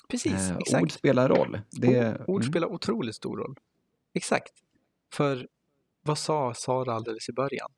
precis. 0.08 0.32
Eh, 0.32 0.56
exakt. 0.56 0.82
ord 0.82 0.92
spelar 0.92 1.28
roll. 1.28 1.60
Det, 1.70 2.14
ord, 2.14 2.24
ord 2.28 2.42
mm. 2.42 2.52
spelar 2.52 2.68
otroligt 2.72 3.14
stor 3.14 3.36
roll. 3.36 3.56
Exakt. 4.12 4.52
För 5.12 5.48
vad 6.04 6.18
sa 6.18 6.54
Sara 6.54 6.94
alldeles 6.94 7.28
i 7.28 7.32
början? 7.32 7.72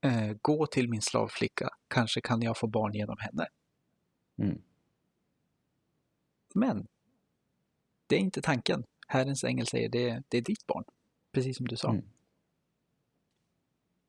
Eh, 0.00 0.36
gå 0.42 0.66
till 0.66 0.88
min 0.88 1.02
slavflicka, 1.02 1.68
kanske 1.88 2.20
kan 2.20 2.42
jag 2.42 2.58
få 2.58 2.66
barn 2.66 2.94
genom 2.94 3.16
henne. 3.18 3.46
Mm. 4.38 4.62
Men 6.54 6.86
det 8.06 8.16
är 8.16 8.20
inte 8.20 8.42
tanken. 8.42 8.84
Herrens 9.06 9.44
ängel 9.44 9.66
säger 9.66 9.88
det, 9.88 10.22
det 10.28 10.38
är 10.38 10.42
ditt 10.42 10.66
barn, 10.66 10.84
precis 11.32 11.56
som 11.56 11.68
du 11.68 11.76
sa. 11.76 11.90
Mm. 11.90 12.04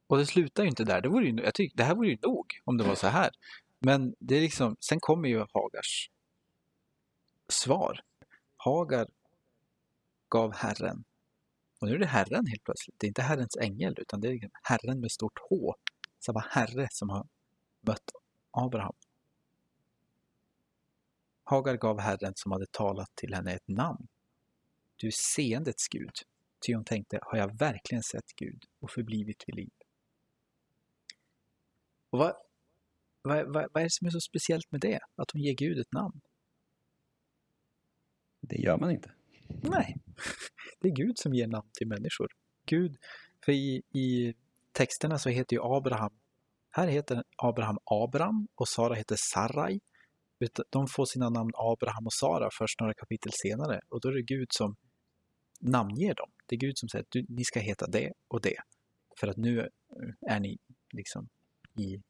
Och 0.07 0.17
det 0.17 0.25
slutar 0.25 0.63
ju 0.63 0.69
inte 0.69 0.83
där. 0.83 1.01
Det, 1.01 1.09
vore 1.09 1.25
ju, 1.25 1.43
jag 1.43 1.53
tycker, 1.53 1.77
det 1.77 1.83
här 1.83 1.95
vore 1.95 2.09
ju 2.09 2.17
nog 2.21 2.45
om 2.63 2.77
det 2.77 2.83
var 2.83 2.95
så 2.95 3.07
här. 3.07 3.31
Men 3.79 4.15
det 4.19 4.35
är 4.35 4.41
liksom, 4.41 4.75
sen 4.79 4.99
kommer 4.99 5.29
ju 5.29 5.45
Hagars 5.53 6.09
svar. 7.47 7.99
Hagar 8.57 9.07
gav 10.29 10.53
Herren, 10.53 11.03
och 11.83 11.89
nu 11.89 11.95
är 11.95 11.99
det 11.99 12.05
Herren 12.05 12.47
helt 12.47 12.63
plötsligt, 12.63 12.95
det 12.99 13.05
är 13.05 13.07
inte 13.07 13.21
Herrens 13.21 13.57
ängel 13.57 13.95
utan 13.97 14.21
det 14.21 14.27
är 14.27 14.49
Herren 14.63 14.99
med 14.99 15.11
stort 15.11 15.39
H. 15.49 15.75
Samma 16.19 16.39
Herre 16.39 16.87
som 16.91 17.09
har 17.09 17.27
mött 17.81 18.11
Abraham. 18.51 18.95
Hagar 21.43 21.77
gav 21.77 21.99
Herren 21.99 22.33
som 22.35 22.51
hade 22.51 22.65
talat 22.71 23.15
till 23.15 23.33
henne 23.33 23.53
ett 23.53 23.67
namn. 23.67 24.07
Du 24.95 25.07
är 25.07 25.11
seendets 25.11 25.87
Gud. 25.87 26.11
Ty 26.65 26.73
hon 26.73 26.85
tänkte, 26.85 27.19
har 27.21 27.37
jag 27.37 27.57
verkligen 27.57 28.03
sett 28.03 28.35
Gud 28.35 28.63
och 28.79 28.91
förblivit 28.91 29.43
vid 29.47 29.55
liv? 29.55 29.73
Och 32.09 32.19
vad, 32.19 32.33
vad, 33.21 33.53
vad, 33.53 33.67
vad 33.73 33.81
är 33.81 33.83
det 33.83 33.91
som 33.91 34.07
är 34.07 34.11
så 34.11 34.21
speciellt 34.21 34.71
med 34.71 34.81
det? 34.81 34.99
Att 35.15 35.31
hon 35.31 35.41
ger 35.41 35.53
Gud 35.53 35.79
ett 35.79 35.91
namn? 35.91 36.21
det 38.47 38.55
gör 38.55 38.77
man 38.77 38.91
inte. 38.91 39.11
Nej, 39.47 39.97
det 40.83 40.89
är 40.89 40.95
Gud 40.95 41.17
som 41.17 41.33
ger 41.33 41.47
namn 41.47 41.69
till 41.73 41.87
människor. 41.87 42.27
Gud, 42.65 42.95
för 43.45 43.51
i, 43.51 43.81
i 43.93 44.33
texterna 44.71 45.17
så 45.17 45.29
heter 45.29 45.55
ju 45.55 45.61
Abraham, 45.63 46.13
här 46.71 46.87
heter 46.87 47.23
Abraham 47.37 47.77
Abraham 47.85 48.47
och 48.55 48.67
Sara 48.67 48.93
heter 48.93 49.15
Sarai. 49.33 49.79
De 50.69 50.87
får 50.87 51.05
sina 51.05 51.29
namn 51.29 51.51
Abraham 51.53 52.05
och 52.05 52.13
Sara 52.13 52.49
först 52.59 52.79
några 52.79 52.93
kapitel 52.93 53.31
senare 53.33 53.81
och 53.89 54.01
då 54.01 54.09
är 54.09 54.13
det 54.13 54.21
Gud 54.21 54.47
som 54.49 54.75
namnger 55.59 56.15
dem. 56.15 56.29
Det 56.47 56.55
är 56.55 56.59
Gud 56.59 56.77
som 56.77 56.89
säger 56.89 57.03
att 57.03 57.11
du, 57.11 57.25
ni 57.29 57.43
ska 57.43 57.59
heta 57.59 57.87
det 57.87 58.13
och 58.27 58.41
det. 58.41 58.57
För 59.19 59.27
att 59.27 59.37
nu 59.37 59.59
eh, 59.59 60.33
är 60.35 60.39
ni 60.39 60.57
liksom 60.93 61.29
i, 61.79 62.01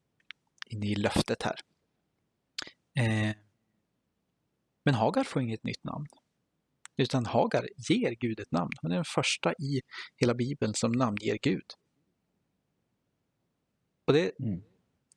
inne 0.70 0.86
i 0.86 0.94
löftet 0.94 1.42
här. 1.42 1.56
Eh, 2.94 3.36
men 4.84 4.94
Hagar 4.94 5.24
får 5.24 5.42
inget 5.42 5.64
nytt 5.64 5.84
namn. 5.84 6.06
Utan 6.96 7.26
Hagar 7.26 7.68
ger 7.76 8.12
Gud 8.12 8.40
ett 8.40 8.52
namn. 8.52 8.70
Hon 8.82 8.90
är 8.90 8.94
den 8.96 9.04
första 9.04 9.52
i 9.52 9.80
hela 10.16 10.34
Bibeln 10.34 10.74
som 10.74 10.92
namnger 10.92 11.38
Gud. 11.42 11.66
Och 14.04 14.12
det, 14.12 14.32
Mm. 14.40 14.62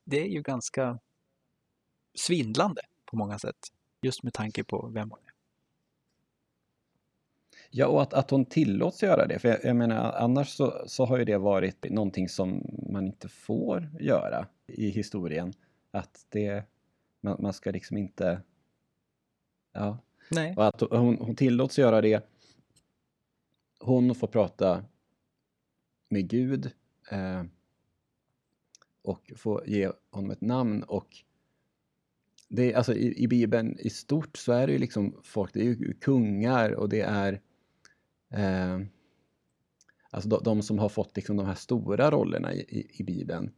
det 0.03 0.21
är 0.21 0.27
ju 0.27 0.41
ganska 0.41 0.99
svindlande 2.15 2.81
på 3.05 3.17
många 3.17 3.39
sätt. 3.39 3.57
Just 4.01 4.23
med 4.23 4.33
tanke 4.33 4.63
på 4.63 4.87
vem 4.93 5.11
hon 5.11 5.19
är. 5.19 5.31
Ja, 7.69 7.87
och 7.87 8.01
att, 8.01 8.13
att 8.13 8.29
hon 8.29 8.45
tillåts 8.45 9.03
göra 9.03 9.27
det. 9.27 9.39
För 9.39 9.49
jag, 9.49 9.65
jag 9.65 9.75
menar, 9.75 10.11
annars 10.11 10.49
så, 10.49 10.83
så 10.87 11.05
har 11.05 11.17
ju 11.17 11.25
det 11.25 11.37
varit 11.37 11.89
någonting 11.89 12.29
som 12.29 12.65
man 12.93 13.05
inte 13.07 13.29
får 13.29 13.89
göra 13.99 14.47
i 14.67 14.89
historien. 14.89 15.53
Att 15.91 16.25
det, 16.29 16.63
man, 17.21 17.37
man 17.41 17.53
ska 17.53 17.71
liksom 17.71 17.97
inte... 17.97 18.41
Ja, 19.73 19.97
Nej. 20.29 20.53
och 20.57 20.67
att 20.67 20.81
hon, 20.81 21.17
hon 21.17 21.35
tillåts 21.35 21.79
göra 21.79 22.01
det. 22.01 22.29
Hon 23.79 24.15
får 24.15 24.27
prata 24.27 24.85
med 26.09 26.29
Gud 26.29 26.71
eh, 27.11 27.43
och 29.01 29.31
få 29.35 29.63
ge 29.65 29.91
honom 30.11 30.31
ett 30.31 30.41
namn. 30.41 30.83
Och 30.83 31.07
det, 32.47 32.73
alltså, 32.73 32.93
i, 32.93 33.23
I 33.23 33.27
Bibeln 33.27 33.79
i 33.79 33.89
stort 33.89 34.37
så 34.37 34.51
är 34.51 34.67
det 34.67 34.73
ju 34.73 34.79
liksom 34.79 35.21
folk, 35.23 35.53
det 35.53 35.59
är 35.59 35.63
ju 35.63 35.93
kungar 35.93 36.71
och 36.71 36.89
det 36.89 37.01
är 37.01 37.41
eh, 38.29 38.79
alltså 40.09 40.29
de, 40.29 40.43
de 40.43 40.61
som 40.61 40.79
har 40.79 40.89
fått 40.89 41.15
liksom 41.15 41.37
de 41.37 41.45
här 41.45 41.55
stora 41.55 42.11
rollerna 42.11 42.53
i, 42.53 42.59
i, 42.59 42.91
i 42.99 43.03
Bibeln. 43.03 43.51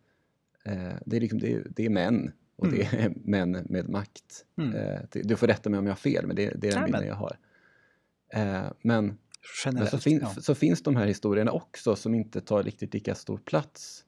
Eh, 0.65 0.95
det, 1.05 1.15
är 1.15 1.21
liksom, 1.21 1.39
det, 1.39 1.53
är, 1.53 1.67
det 1.69 1.85
är 1.85 1.89
män 1.89 2.31
och 2.59 2.67
det 2.67 2.81
är 2.93 3.13
män 3.15 3.51
med 3.69 3.89
makt. 3.89 4.45
Mm. 4.57 4.75
Eh, 4.75 4.99
du 5.11 5.35
får 5.35 5.47
rätta 5.47 5.69
mig 5.69 5.77
om 5.77 5.85
jag 5.85 5.91
har 5.91 5.97
fel, 5.97 6.27
men 6.27 6.35
det, 6.35 6.53
det 6.57 6.67
är 6.67 6.71
den 6.71 6.85
bilden 6.85 7.07
jag 7.07 7.15
har. 7.15 7.37
Eh, 8.33 8.71
men 8.81 9.17
men 9.65 9.87
så, 9.87 9.97
fin, 9.97 10.19
ja. 10.21 10.41
så 10.41 10.55
finns 10.55 10.83
de 10.83 10.95
här 10.95 11.07
historierna 11.07 11.51
också 11.51 11.95
som 11.95 12.15
inte 12.15 12.41
tar 12.41 12.63
riktigt 12.63 12.93
lika 12.93 13.15
stor 13.15 13.37
plats. 13.37 14.05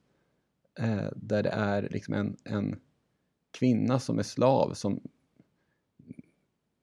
Eh, 0.78 1.06
där 1.16 1.42
det 1.42 1.50
är 1.50 1.88
liksom 1.90 2.14
en, 2.14 2.36
en 2.44 2.80
kvinna 3.50 4.00
som 4.00 4.18
är 4.18 4.22
slav 4.22 4.74
som 4.74 5.00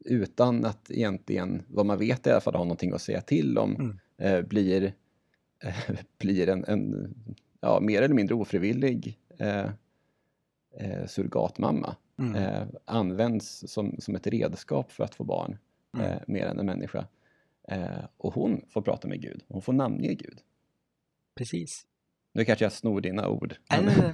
utan 0.05 0.65
att 0.65 0.91
egentligen, 0.91 1.63
vad 1.67 1.85
man 1.85 1.97
vet 1.99 2.27
i 2.27 2.29
alla 2.31 2.41
fall, 2.41 2.55
ha 2.55 2.63
någonting 2.63 2.93
att 2.93 3.01
säga 3.01 3.21
till 3.21 3.57
om, 3.57 3.75
Mm. 3.75 3.97
eh, 4.17 4.41
blir, 4.45 4.93
eh, 5.63 5.75
blir 6.17 6.49
en, 6.49 6.65
en 6.65 7.13
ja, 7.61 7.79
mer 7.79 8.01
eller 8.01 8.15
mindre 8.15 8.35
ofrivillig 8.35 9.19
eh, 10.79 11.05
surrogatmamma. 11.07 11.95
Mm. 12.17 12.35
Eh, 12.35 12.67
används 12.85 13.63
som, 13.67 13.95
som 13.99 14.15
ett 14.15 14.27
redskap 14.27 14.91
för 14.91 15.03
att 15.03 15.15
få 15.15 15.23
barn, 15.23 15.57
Mm. 15.93 16.05
eh, 16.11 16.21
mer 16.27 16.45
än 16.45 16.59
en 16.59 16.65
människa. 16.65 17.07
Eh, 17.67 18.05
och 18.17 18.33
hon 18.33 18.65
får 18.69 18.81
prata 18.81 19.07
med 19.07 19.21
Gud, 19.21 19.43
hon 19.47 19.61
får 19.61 19.73
namnge 19.73 20.13
Gud. 20.13 20.39
Precis. 21.35 21.85
Nu 22.33 22.45
kanske 22.45 22.65
jag 22.65 22.71
snor 22.71 23.01
dina 23.01 23.27
ord, 23.29 23.55
nej. 23.71 24.11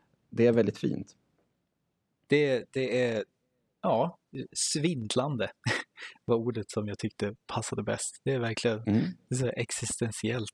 det 0.30 0.46
är 0.46 0.52
väldigt 0.52 0.78
fint. 0.78 1.16
Det, 2.26 2.64
det 2.72 3.02
är 3.04 3.24
ja, 3.82 4.18
svindlande 4.56 5.50
var 6.24 6.36
ordet 6.36 6.70
som 6.70 6.88
jag 6.88 6.98
tyckte 6.98 7.34
passade 7.46 7.82
bäst. 7.82 8.20
Det 8.24 8.32
är 8.32 8.38
verkligen 8.38 8.78
Mm. 8.82 9.02
det 9.28 9.34
är 9.34 9.38
så 9.38 9.48
existentiellt 9.48 10.50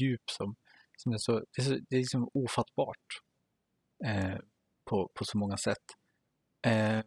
djup 0.00 0.30
som, 0.30 0.56
som 0.96 1.12
är 1.12 1.18
så, 1.18 1.32
det 1.56 1.62
är, 1.62 1.64
så, 1.64 1.70
det 1.88 1.96
är 1.96 2.00
liksom 2.00 2.30
ofattbart 2.34 3.06
eh, 4.04 4.38
på, 4.90 5.10
på 5.14 5.24
så 5.24 5.38
många 5.38 5.56
sätt. 5.56 5.84
Eh, 6.66 6.98
eh, 6.98 7.04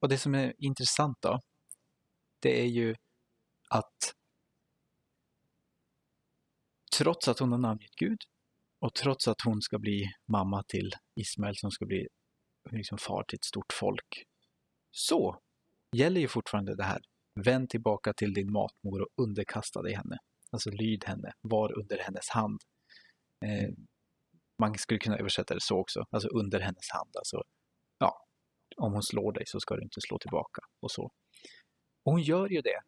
och 0.00 0.08
det 0.08 0.18
som 0.18 0.34
är 0.34 0.54
intressant 0.58 1.16
då, 1.20 1.40
det 2.40 2.60
är 2.60 2.66
ju 2.66 2.94
att 3.70 4.14
trots 6.98 7.28
att 7.28 7.38
hon 7.38 7.52
har 7.52 7.58
namngett 7.58 7.94
Gud 7.96 8.18
och 8.80 8.94
trots 8.94 9.28
att 9.28 9.40
hon 9.44 9.62
ska 9.62 9.78
bli 9.78 10.04
mamma 10.32 10.62
till 10.68 10.90
Ismael 11.20 11.56
som 11.56 11.70
ska 11.70 11.86
bli 11.86 12.08
liksom 12.70 12.98
far 12.98 13.24
till 13.28 13.36
ett 13.36 13.44
stort 13.44 13.72
folk, 13.72 14.24
så 14.90 15.38
gäller 15.96 16.20
ju 16.20 16.28
fortfarande 16.28 16.76
det 16.76 16.84
här. 16.84 17.00
Vänd 17.44 17.70
tillbaka 17.70 18.12
till 18.12 18.34
din 18.34 18.52
matmor 18.52 19.00
och 19.00 19.24
underkasta 19.24 19.82
dig 19.82 19.94
henne. 19.94 20.18
Alltså 20.50 20.70
lyd 20.70 21.04
henne, 21.04 21.32
var 21.40 21.78
under 21.78 21.98
hennes 21.98 22.28
hand. 22.28 22.60
Eh, 23.44 23.70
man 24.62 24.78
skulle 24.78 24.98
kunna 24.98 25.16
översätta 25.16 25.54
det 25.54 25.60
så 25.60 25.78
också, 25.78 26.04
alltså 26.10 26.28
under 26.28 26.60
hennes 26.60 26.90
hand. 26.90 27.10
Alltså, 27.16 27.42
ja, 27.98 28.26
om 28.76 28.92
hon 28.92 29.02
slår 29.02 29.32
dig 29.32 29.42
så 29.46 29.60
ska 29.60 29.76
du 29.76 29.82
inte 29.82 30.00
slå 30.00 30.18
tillbaka 30.18 30.62
och 30.80 30.90
så. 30.90 31.02
Och 32.04 32.12
hon 32.12 32.22
gör 32.22 32.48
ju 32.48 32.60
det. 32.60 32.80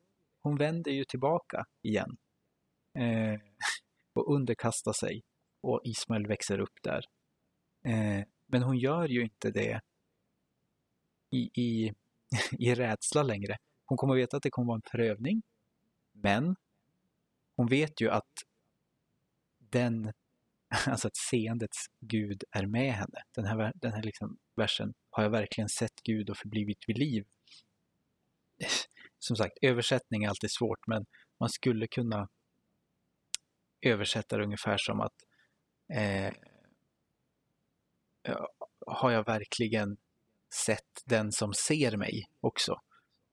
hon 0.43 0.57
vänder 0.57 0.93
ju 0.93 1.05
tillbaka 1.05 1.65
igen 1.83 2.17
eh, 2.99 3.41
och 4.15 4.35
underkastar 4.35 4.93
sig 4.93 5.23
och 5.63 5.81
Ismael 5.85 6.27
växer 6.27 6.59
upp 6.59 6.83
där. 6.83 7.05
Eh, 7.85 8.25
men 8.47 8.63
hon 8.63 8.79
gör 8.79 9.09
ju 9.09 9.23
inte 9.23 9.51
det 9.51 9.81
i, 11.31 11.51
i, 11.63 11.93
i 12.59 12.75
rädsla 12.75 13.23
längre. 13.23 13.57
Hon 13.85 13.99
kommer 13.99 14.15
veta 14.15 14.37
att 14.37 14.43
det 14.43 14.51
kommer 14.51 14.67
vara 14.67 14.77
en 14.77 14.91
prövning, 14.91 15.43
men 16.13 16.57
hon 17.57 17.67
vet 17.67 18.01
ju 18.01 18.11
att 18.11 18.33
den, 19.59 20.13
alltså 20.87 21.09
att 21.09 21.17
seendets 21.17 21.87
Gud 22.01 22.45
är 22.51 22.67
med 22.67 22.93
henne. 22.93 23.23
Den 23.35 23.45
här, 23.45 23.73
den 23.75 23.93
här 23.93 24.03
liksom 24.03 24.39
versen, 24.57 24.95
har 25.11 25.23
jag 25.23 25.31
verkligen 25.31 25.69
sett 25.69 26.03
Gud 26.03 26.31
och 26.31 26.37
förblivit 26.37 26.79
vid 26.87 26.99
liv? 26.99 27.25
Som 29.19 29.37
sagt, 29.37 29.59
översättning 29.63 30.25
är 30.25 30.29
alltid 30.29 30.51
svårt, 30.51 30.87
men 30.87 31.07
man 31.41 31.49
skulle 31.49 31.87
kunna 31.87 32.29
översätta 33.87 34.37
det 34.37 34.45
ungefär 34.45 34.77
som 34.79 35.01
att 35.01 35.15
eh, 35.95 36.33
har 38.87 39.11
jag 39.11 39.27
verkligen 39.27 39.97
sett 40.67 41.03
den 41.05 41.33
som 41.33 41.55
ser 41.55 41.97
mig 41.97 42.25
också? 42.41 42.81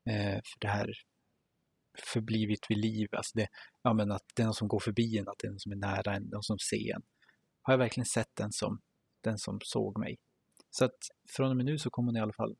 Eh, 0.09 0.33
för 0.33 0.59
det 0.59 0.67
här 0.67 0.93
förblivit 2.13 2.65
vid 2.69 2.77
liv, 2.77 3.07
alltså 3.11 3.37
det, 3.37 3.47
ja, 3.81 3.93
men 3.93 4.11
att 4.11 4.23
det 4.35 4.41
är 4.41 4.45
någon 4.45 4.53
som 4.53 4.67
går 4.67 4.79
förbi 4.79 5.17
en, 5.17 5.27
att 5.27 5.39
det 5.39 5.47
är 5.47 5.51
någon 5.51 5.59
som 5.59 5.71
är 5.71 5.75
nära 5.75 6.15
en, 6.15 6.23
någon 6.23 6.43
som 6.43 6.59
ser 6.59 6.95
en. 6.95 7.01
Har 7.61 7.73
jag 7.73 7.77
verkligen 7.77 8.05
sett 8.05 8.35
den 8.35 8.51
som, 8.51 8.81
den 9.21 9.37
som 9.37 9.59
såg 9.63 9.99
mig? 9.99 10.17
Så 10.69 10.85
att 10.85 10.97
från 11.29 11.49
och 11.49 11.57
med 11.57 11.65
nu 11.65 11.77
så 11.77 11.89
kommer 11.89 12.07
hon 12.07 12.17
i 12.17 12.19
alla 12.19 12.33
fall 12.33 12.55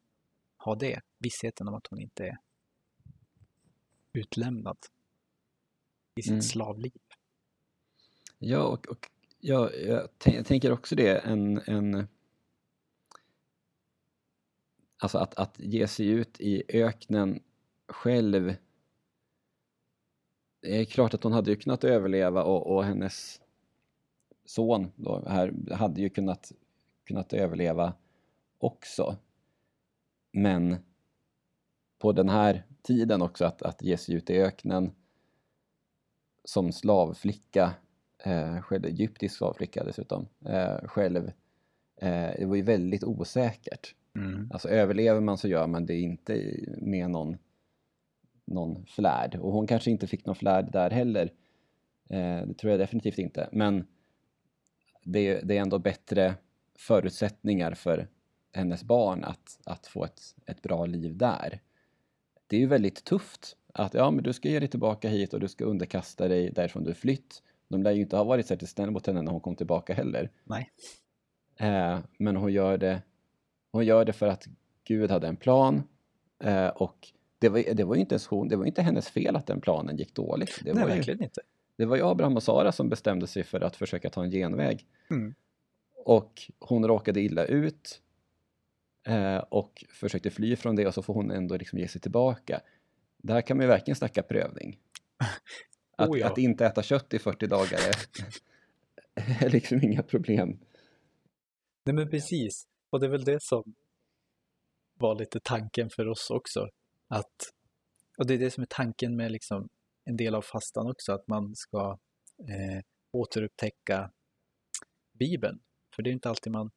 ha 0.57 0.75
det, 0.75 1.01
vissheten 1.19 1.67
om 1.67 1.73
att 1.73 1.87
hon 1.87 1.99
inte 1.99 2.25
är 2.25 2.37
utlämnad 4.13 4.77
i 6.15 6.21
sitt 6.21 6.31
mm. 6.31 6.41
slavliv. 6.41 7.01
Ja, 8.37 8.63
och, 8.63 8.87
och 8.87 9.09
ja, 9.39 9.71
jag, 9.73 10.09
jag 10.25 10.45
tänker 10.45 10.71
också 10.71 10.95
det, 10.95 11.17
en, 11.17 11.61
en 11.65 12.07
alltså 14.97 15.17
att, 15.17 15.35
att 15.35 15.59
ge 15.59 15.87
sig 15.87 16.07
ut 16.07 16.41
i 16.41 16.63
öknen 16.67 17.43
själv. 17.87 18.55
Det 20.61 20.77
är 20.77 20.85
klart 20.85 21.13
att 21.13 21.23
hon 21.23 21.33
hade 21.33 21.51
ju 21.51 21.57
kunnat 21.57 21.83
överleva 21.83 22.43
och, 22.43 22.75
och 22.75 22.83
hennes 22.83 23.41
son 24.51 24.91
då, 24.95 25.23
här 25.27 25.53
hade 25.71 26.01
ju 26.01 26.09
kunnat, 26.09 26.51
kunnat 27.05 27.33
överleva 27.33 27.93
också. 28.57 29.15
Men 30.31 30.75
på 31.99 32.11
den 32.11 32.29
här 32.29 32.63
tiden 32.81 33.21
också 33.21 33.45
att, 33.45 33.61
att 33.61 33.81
ge 33.81 33.97
sig 33.97 34.15
ut 34.15 34.29
i 34.29 34.41
öknen 34.41 34.91
som 36.43 36.71
slavflicka, 36.71 37.73
eh, 38.25 38.61
själv, 38.61 38.85
egyptisk 38.85 39.37
slavflicka 39.37 39.83
dessutom, 39.83 40.27
eh, 40.45 40.77
själv, 40.83 41.31
eh, 41.95 42.31
det 42.37 42.45
var 42.45 42.55
ju 42.55 42.61
väldigt 42.61 43.03
osäkert. 43.03 43.95
Mm. 44.15 44.49
Alltså 44.53 44.69
överlever 44.69 45.21
man 45.21 45.37
så 45.37 45.47
gör 45.47 45.67
man 45.67 45.85
det 45.85 45.99
inte 45.99 46.55
med 46.77 47.09
någon, 47.09 47.37
någon 48.45 48.85
flärd. 48.85 49.35
Och 49.35 49.51
hon 49.51 49.67
kanske 49.67 49.91
inte 49.91 50.07
fick 50.07 50.25
någon 50.25 50.35
flärd 50.35 50.71
där 50.71 50.89
heller. 50.89 51.33
Eh, 52.09 52.47
det 52.47 52.53
tror 52.53 52.71
jag 52.71 52.79
definitivt 52.79 53.17
inte. 53.17 53.49
Men 53.51 53.87
det, 55.03 55.41
det, 55.41 55.57
är 55.57 55.61
ändå 55.61 55.79
bättre 55.79 56.35
förutsättningar 56.75 57.73
för 57.73 58.07
hennes 58.53 58.83
barn 58.83 59.23
att, 59.23 59.59
att 59.63 59.87
få 59.87 60.05
ett, 60.05 60.21
ett 60.45 60.61
bra 60.61 60.85
liv 60.85 61.17
där. 61.17 61.61
Det 62.47 62.55
är 62.55 62.59
ju 62.59 62.67
väldigt 62.67 63.03
tufft 63.03 63.57
att 63.73 63.93
ja, 63.93 64.11
men 64.11 64.23
du 64.23 64.33
ska 64.33 64.49
ge 64.49 64.59
dig 64.59 64.67
tillbaka 64.67 65.09
hit 65.09 65.33
och 65.33 65.39
du 65.39 65.47
ska 65.47 65.65
underkasta 65.65 66.27
dig 66.27 66.51
därifrån 66.51 66.83
du 66.83 66.93
flytt. 66.93 67.43
De 67.67 67.83
lär 67.83 67.91
ju 67.91 68.01
inte 68.01 68.17
ha 68.17 68.23
varit 68.23 68.47
särskilt 68.47 68.71
snälla 68.71 68.91
mot 68.91 69.07
henne 69.07 69.21
när 69.21 69.31
hon 69.31 69.41
kom 69.41 69.55
tillbaka 69.55 69.93
heller. 69.93 70.31
Nej. 70.43 70.71
Eh, 71.57 71.99
men 72.17 72.35
hon 72.35 72.53
gör 72.53 72.77
det 72.77 73.01
hon 73.71 73.85
gör 73.85 74.05
det 74.05 74.13
för 74.13 74.27
att 74.27 74.47
Gud 74.83 75.11
hade 75.11 75.27
en 75.27 75.35
plan 75.35 75.83
eh, 76.43 76.67
och 76.67 77.11
det 77.39 77.49
var, 77.49 77.73
det 77.73 77.83
var 77.83 77.95
ju 77.95 78.01
inte 78.01 78.13
ens 78.13 78.27
hon, 78.27 78.47
det 78.47 78.55
var 78.55 78.65
inte 78.65 78.81
hennes 78.81 79.09
fel 79.09 79.35
att 79.35 79.47
den 79.47 79.61
planen 79.61 79.97
gick 79.97 80.15
dåligt. 80.15 80.59
Det 80.63 80.73
Nej, 80.73 80.83
var 80.83 80.89
verkligen 80.89 81.19
ju, 81.19 81.25
inte. 81.25 81.41
Det 81.81 81.85
var 81.87 81.95
ju 81.95 82.05
Abraham 82.05 82.35
och 82.35 82.43
Sara 82.43 82.71
som 82.71 82.89
bestämde 82.89 83.27
sig 83.27 83.43
för 83.43 83.61
att 83.61 83.75
försöka 83.75 84.09
ta 84.09 84.23
en 84.23 84.31
genväg. 84.31 84.87
Mm. 85.09 85.35
Och 86.05 86.41
hon 86.59 86.87
råkade 86.87 87.21
illa 87.21 87.45
ut 87.45 88.01
eh, 89.07 89.37
och 89.37 89.85
försökte 89.89 90.29
fly 90.29 90.55
från 90.55 90.75
det 90.75 90.87
och 90.87 90.93
så 90.93 91.01
får 91.01 91.13
hon 91.13 91.31
ändå 91.31 91.57
liksom 91.57 91.79
ge 91.79 91.87
sig 91.87 92.01
tillbaka. 92.01 92.61
Där 93.17 93.41
kan 93.41 93.57
man 93.57 93.63
ju 93.63 93.67
verkligen 93.67 93.95
snacka 93.95 94.23
prövning. 94.23 94.79
Att, 95.97 96.09
oh 96.09 96.19
ja. 96.19 96.27
att 96.27 96.37
inte 96.37 96.65
äta 96.65 96.83
kött 96.83 97.13
i 97.13 97.19
40 97.19 97.47
dagar 97.47 97.79
är, 97.79 99.45
är 99.45 99.49
liksom 99.49 99.83
inga 99.83 100.03
problem. 100.03 100.59
Nej 101.85 101.95
men 101.95 102.09
precis. 102.09 102.63
Och 102.89 102.99
det 102.99 103.05
är 103.05 103.11
väl 103.11 103.23
det 103.23 103.41
som 103.41 103.63
var 104.99 105.15
lite 105.15 105.39
tanken 105.43 105.89
för 105.89 106.07
oss 106.07 106.29
också. 106.29 106.67
Att, 107.07 107.35
och 108.17 108.27
det 108.27 108.33
är 108.33 108.37
det 108.37 108.51
som 108.51 108.61
är 108.61 108.67
tanken 108.69 109.15
med 109.15 109.31
liksom 109.31 109.69
en 110.11 110.17
del 110.17 110.35
av 110.35 110.41
fastan 110.41 110.91
också, 110.91 111.13
att 111.13 111.27
man 111.27 111.55
ska 111.55 111.99
eh, 112.39 112.83
återupptäcka 113.11 114.11
Bibeln. 115.19 115.59
För 115.95 116.03
det 116.03 116.09
är 116.09 116.11
inte 116.11 116.29
alltid 116.29 116.51
man 116.51 116.71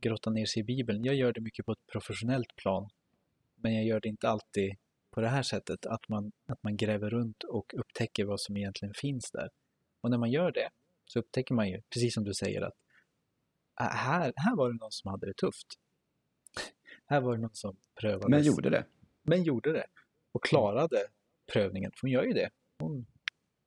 grottar 0.00 0.30
ner 0.30 0.46
sig 0.46 0.60
i 0.60 0.64
Bibeln. 0.64 1.04
Jag 1.04 1.14
gör 1.14 1.32
det 1.32 1.40
mycket 1.40 1.66
på 1.66 1.72
ett 1.72 1.86
professionellt 1.92 2.56
plan. 2.56 2.88
Men 3.54 3.74
jag 3.74 3.84
gör 3.84 4.00
det 4.00 4.08
inte 4.08 4.28
alltid 4.28 4.76
på 5.10 5.20
det 5.20 5.28
här 5.28 5.42
sättet, 5.42 5.86
att 5.86 6.08
man, 6.08 6.32
att 6.48 6.62
man 6.62 6.76
gräver 6.76 7.10
runt 7.10 7.42
och 7.42 7.74
upptäcker 7.74 8.24
vad 8.24 8.40
som 8.40 8.56
egentligen 8.56 8.94
finns 8.94 9.30
där. 9.30 9.48
Och 10.00 10.10
när 10.10 10.18
man 10.18 10.30
gör 10.30 10.52
det 10.52 10.68
så 11.04 11.18
upptäcker 11.18 11.54
man 11.54 11.68
ju, 11.68 11.82
precis 11.90 12.14
som 12.14 12.24
du 12.24 12.34
säger, 12.34 12.62
att 12.62 12.74
Äh, 13.80 13.86
här, 13.86 14.32
här 14.36 14.56
var 14.56 14.72
det 14.72 14.78
någon 14.78 14.92
som 14.92 15.10
hade 15.10 15.26
det 15.26 15.34
tufft. 15.34 15.66
Här 17.06 17.20
var 17.20 17.36
det 17.36 17.42
någon 17.42 17.54
som 17.54 17.76
prövade. 18.00 18.30
Men 18.30 18.42
gjorde 18.42 18.70
det. 18.70 18.84
Men 19.22 19.42
gjorde 19.42 19.72
det. 19.72 19.86
Och 20.32 20.44
klarade 20.44 21.06
prövningen. 21.52 21.90
För 21.94 22.00
hon 22.00 22.10
gör 22.10 22.22
ju 22.22 22.32
det. 22.32 22.50
Hon, 22.78 23.06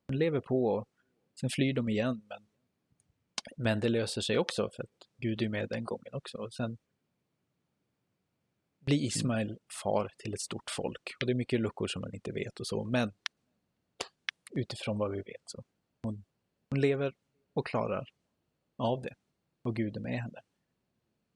hon 0.07 0.17
lever 0.17 0.39
på 0.39 0.65
och 0.65 0.85
sen 1.39 1.49
flyr 1.49 1.73
de 1.73 1.89
igen. 1.89 2.21
Men, 2.29 2.47
men 3.57 3.79
det 3.79 3.89
löser 3.89 4.21
sig 4.21 4.37
också 4.37 4.69
för 4.75 4.83
att 4.83 5.07
Gud 5.17 5.41
är 5.41 5.49
med 5.49 5.69
den 5.69 5.83
gången 5.83 6.13
också. 6.13 6.37
Och 6.37 6.53
sen 6.53 6.77
blir 8.79 8.97
Ismael 8.97 9.57
far 9.83 10.13
till 10.17 10.33
ett 10.33 10.41
stort 10.41 10.69
folk. 10.69 11.01
Och 11.21 11.27
det 11.27 11.31
är 11.31 11.35
mycket 11.35 11.61
luckor 11.61 11.87
som 11.87 12.01
man 12.01 12.13
inte 12.13 12.31
vet 12.31 12.59
och 12.59 12.67
så. 12.67 12.83
Men 12.83 13.13
utifrån 14.51 14.97
vad 14.97 15.11
vi 15.11 15.17
vet 15.17 15.43
så 15.45 15.63
hon, 16.03 16.25
hon 16.69 16.81
lever 16.81 17.13
och 17.53 17.67
klarar 17.67 18.09
av 18.77 19.01
det 19.01 19.15
och 19.61 19.75
Gud 19.75 19.97
är 19.97 20.01
med 20.01 20.21
henne. 20.21 20.41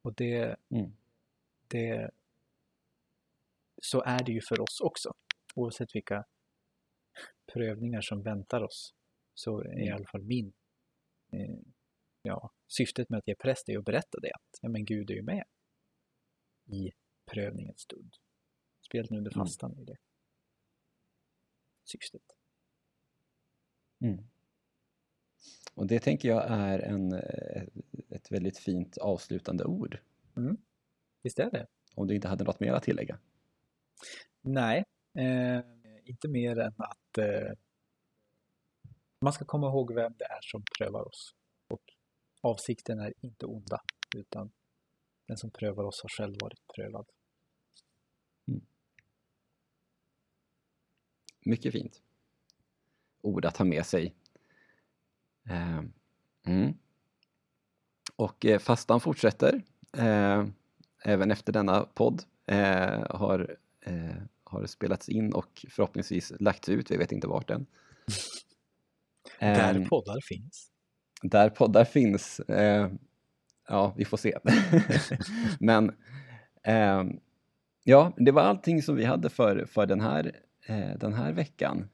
Och 0.02 0.14
det, 0.14 0.56
mm. 0.70 0.98
det 1.68 2.12
så 3.82 4.04
är 4.04 4.24
det 4.24 4.32
ju 4.32 4.42
för 4.42 4.62
oss 4.62 4.82
också. 4.82 5.14
Oavsett 5.56 5.96
vilka 5.96 6.24
prövningar 7.54 8.02
som 8.02 8.22
väntar 8.22 8.64
oss 8.64 8.94
så 9.34 9.60
är 9.60 9.66
mm. 9.66 9.80
i 9.80 9.92
alla 9.92 10.06
fall 10.06 10.24
min 10.24 10.54
eh, 11.32 11.56
ja, 12.22 12.52
syftet 12.68 13.10
med 13.10 13.18
att 13.18 13.28
ge 13.28 13.36
präst 13.36 13.70
är 13.70 13.78
att 13.78 13.86
berätta 13.86 14.20
det 14.20 14.32
att 14.34 14.60
ja, 14.62 14.70
men 14.70 14.86
Gud 14.86 15.10
är 15.10 15.16
ju 15.16 15.24
med 15.24 15.44
i 16.66 16.92
prövningens 17.26 17.80
stund. 17.80 18.16
Speciellt 18.82 19.10
nu 19.10 19.18
under 19.18 19.36
mm. 19.36 19.46
fastan 19.46 19.72
mm. 19.72 19.82
är 19.82 19.86
det 19.86 19.98
syftet. 21.84 22.22
Mm. 24.00 24.24
Och 25.74 25.88
det 25.88 26.00
tänker 26.00 26.30
jag 26.30 26.46
är 26.48 26.80
en, 26.80 27.14
ett 28.10 28.32
väldigt 28.32 28.58
fint 28.58 28.98
avslutande 28.98 29.66
ord. 29.66 29.98
Mm. 30.36 30.58
Visst 31.22 31.40
är 31.40 31.52
det. 31.52 31.68
Om 31.96 32.08
du 32.08 32.16
inte 32.16 32.28
hade 32.28 32.44
något 32.44 32.60
mer 32.60 32.74
att 32.74 32.84
tillägga? 32.84 33.20
Nej, 34.42 34.84
eh, 35.14 35.60
inte 36.06 36.28
mer 36.28 36.60
än 36.60 36.74
att 36.78 37.18
eh, 37.18 37.52
man 39.20 39.34
ska 39.34 39.46
komma 39.46 39.68
ihåg 39.68 39.94
vem 39.94 40.14
det 40.18 40.26
är 40.26 40.42
som 40.42 40.64
prövar 40.78 41.08
oss. 41.08 41.36
Och 41.68 41.82
avsikten 42.42 43.00
är 43.00 43.14
inte 43.22 43.46
onda, 43.46 43.82
utan 44.16 44.52
den 45.28 45.38
som 45.38 45.52
prövar 45.52 45.84
oss 45.84 46.02
har 46.02 46.10
själv 46.10 46.36
varit 46.42 46.68
prövad. 46.76 47.06
Mm. 48.48 48.66
Mycket 51.40 51.72
fint 51.72 52.02
ord 53.22 53.46
att 53.46 53.58
ha 53.58 53.66
med 53.66 53.86
sig 53.86 54.16
Eh, 55.50 55.84
mm. 56.46 56.74
Och 58.16 58.46
eh, 58.46 58.60
fastan 58.60 59.00
fortsätter. 59.00 59.62
Eh, 59.98 60.46
även 61.04 61.32
efter 61.32 61.54
denna 61.54 61.86
podd 61.86 62.24
eh, 62.46 63.04
har, 63.10 63.58
eh, 63.82 64.24
har 64.54 64.66
spelats 64.66 65.10
in 65.10 65.34
och 65.34 65.66
förhoppningsvis 65.70 66.34
lagts 66.40 66.70
ut. 66.70 66.92
Vi 66.92 66.98
vet 66.98 67.12
inte 67.12 67.28
vart 67.28 67.50
än. 67.50 67.66
Där 69.40 69.86
poddar 69.86 70.20
finns. 70.22 70.72
Där 71.22 71.50
poddar 71.50 71.86
finns. 71.86 72.42
Ja, 73.68 73.94
vi 73.98 74.06
får 74.06 74.18
se. 74.18 74.38
Men 75.60 75.92
ja, 77.84 78.14
det 78.18 78.32
var 78.32 78.42
allting 78.42 78.82
som 78.82 78.96
vi 78.96 79.06
hade 79.06 79.30
för, 79.30 79.66
för 79.66 79.86
den 79.86 80.02
här 80.02 80.32
eh, 80.66 80.98
den 80.98 81.14
här 81.14 81.34
veckan. 81.34 81.90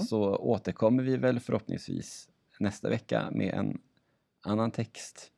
Så 0.00 0.36
återkommer 0.36 1.02
vi 1.02 1.16
väl 1.16 1.40
förhoppningsvis 1.40 2.28
nästa 2.58 2.88
vecka 2.88 3.28
med 3.32 3.54
en 3.54 3.80
annan 4.42 4.70
text 4.70 5.30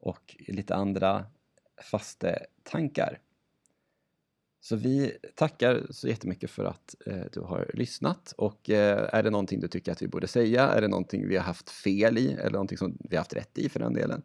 och 0.00 0.36
lite 0.48 0.74
andra 0.74 1.26
fastetankar. 1.90 3.18
Så 4.64 4.76
vi 4.76 5.12
tackar 5.34 5.86
så 5.90 6.08
jättemycket 6.08 6.50
för 6.50 6.64
att 6.64 6.94
eh, 7.06 7.24
du 7.32 7.40
har 7.40 7.70
lyssnat 7.74 8.34
och 8.36 8.70
eh, 8.70 9.08
är 9.12 9.22
det 9.22 9.30
någonting 9.30 9.60
du 9.60 9.68
tycker 9.68 9.92
att 9.92 10.02
vi 10.02 10.08
borde 10.08 10.26
säga, 10.26 10.68
är 10.68 10.80
det 10.80 10.88
någonting 10.88 11.28
vi 11.28 11.36
har 11.36 11.44
haft 11.44 11.70
fel 11.70 12.18
i 12.18 12.32
eller 12.32 12.50
någonting 12.50 12.78
som 12.78 12.98
vi 13.00 13.16
har 13.16 13.20
haft 13.20 13.36
rätt 13.36 13.58
i 13.58 13.68
för 13.68 13.80
den 13.80 13.94
delen, 13.94 14.22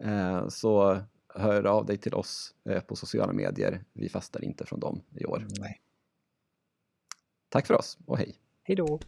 eh, 0.00 0.48
så 0.48 0.98
hör 1.34 1.66
av 1.66 1.86
dig 1.86 1.96
till 1.96 2.14
oss 2.14 2.54
eh, 2.68 2.80
på 2.80 2.96
sociala 2.96 3.32
medier. 3.32 3.84
Vi 3.92 4.08
fastar 4.08 4.44
inte 4.44 4.66
från 4.66 4.80
dem 4.80 5.02
i 5.16 5.24
år. 5.24 5.46
Nej. 5.58 5.80
Tack 7.48 7.66
för 7.66 7.74
oss 7.74 7.98
och 8.06 8.18
hej! 8.18 8.34
Hej 8.62 8.76
då! 8.76 9.00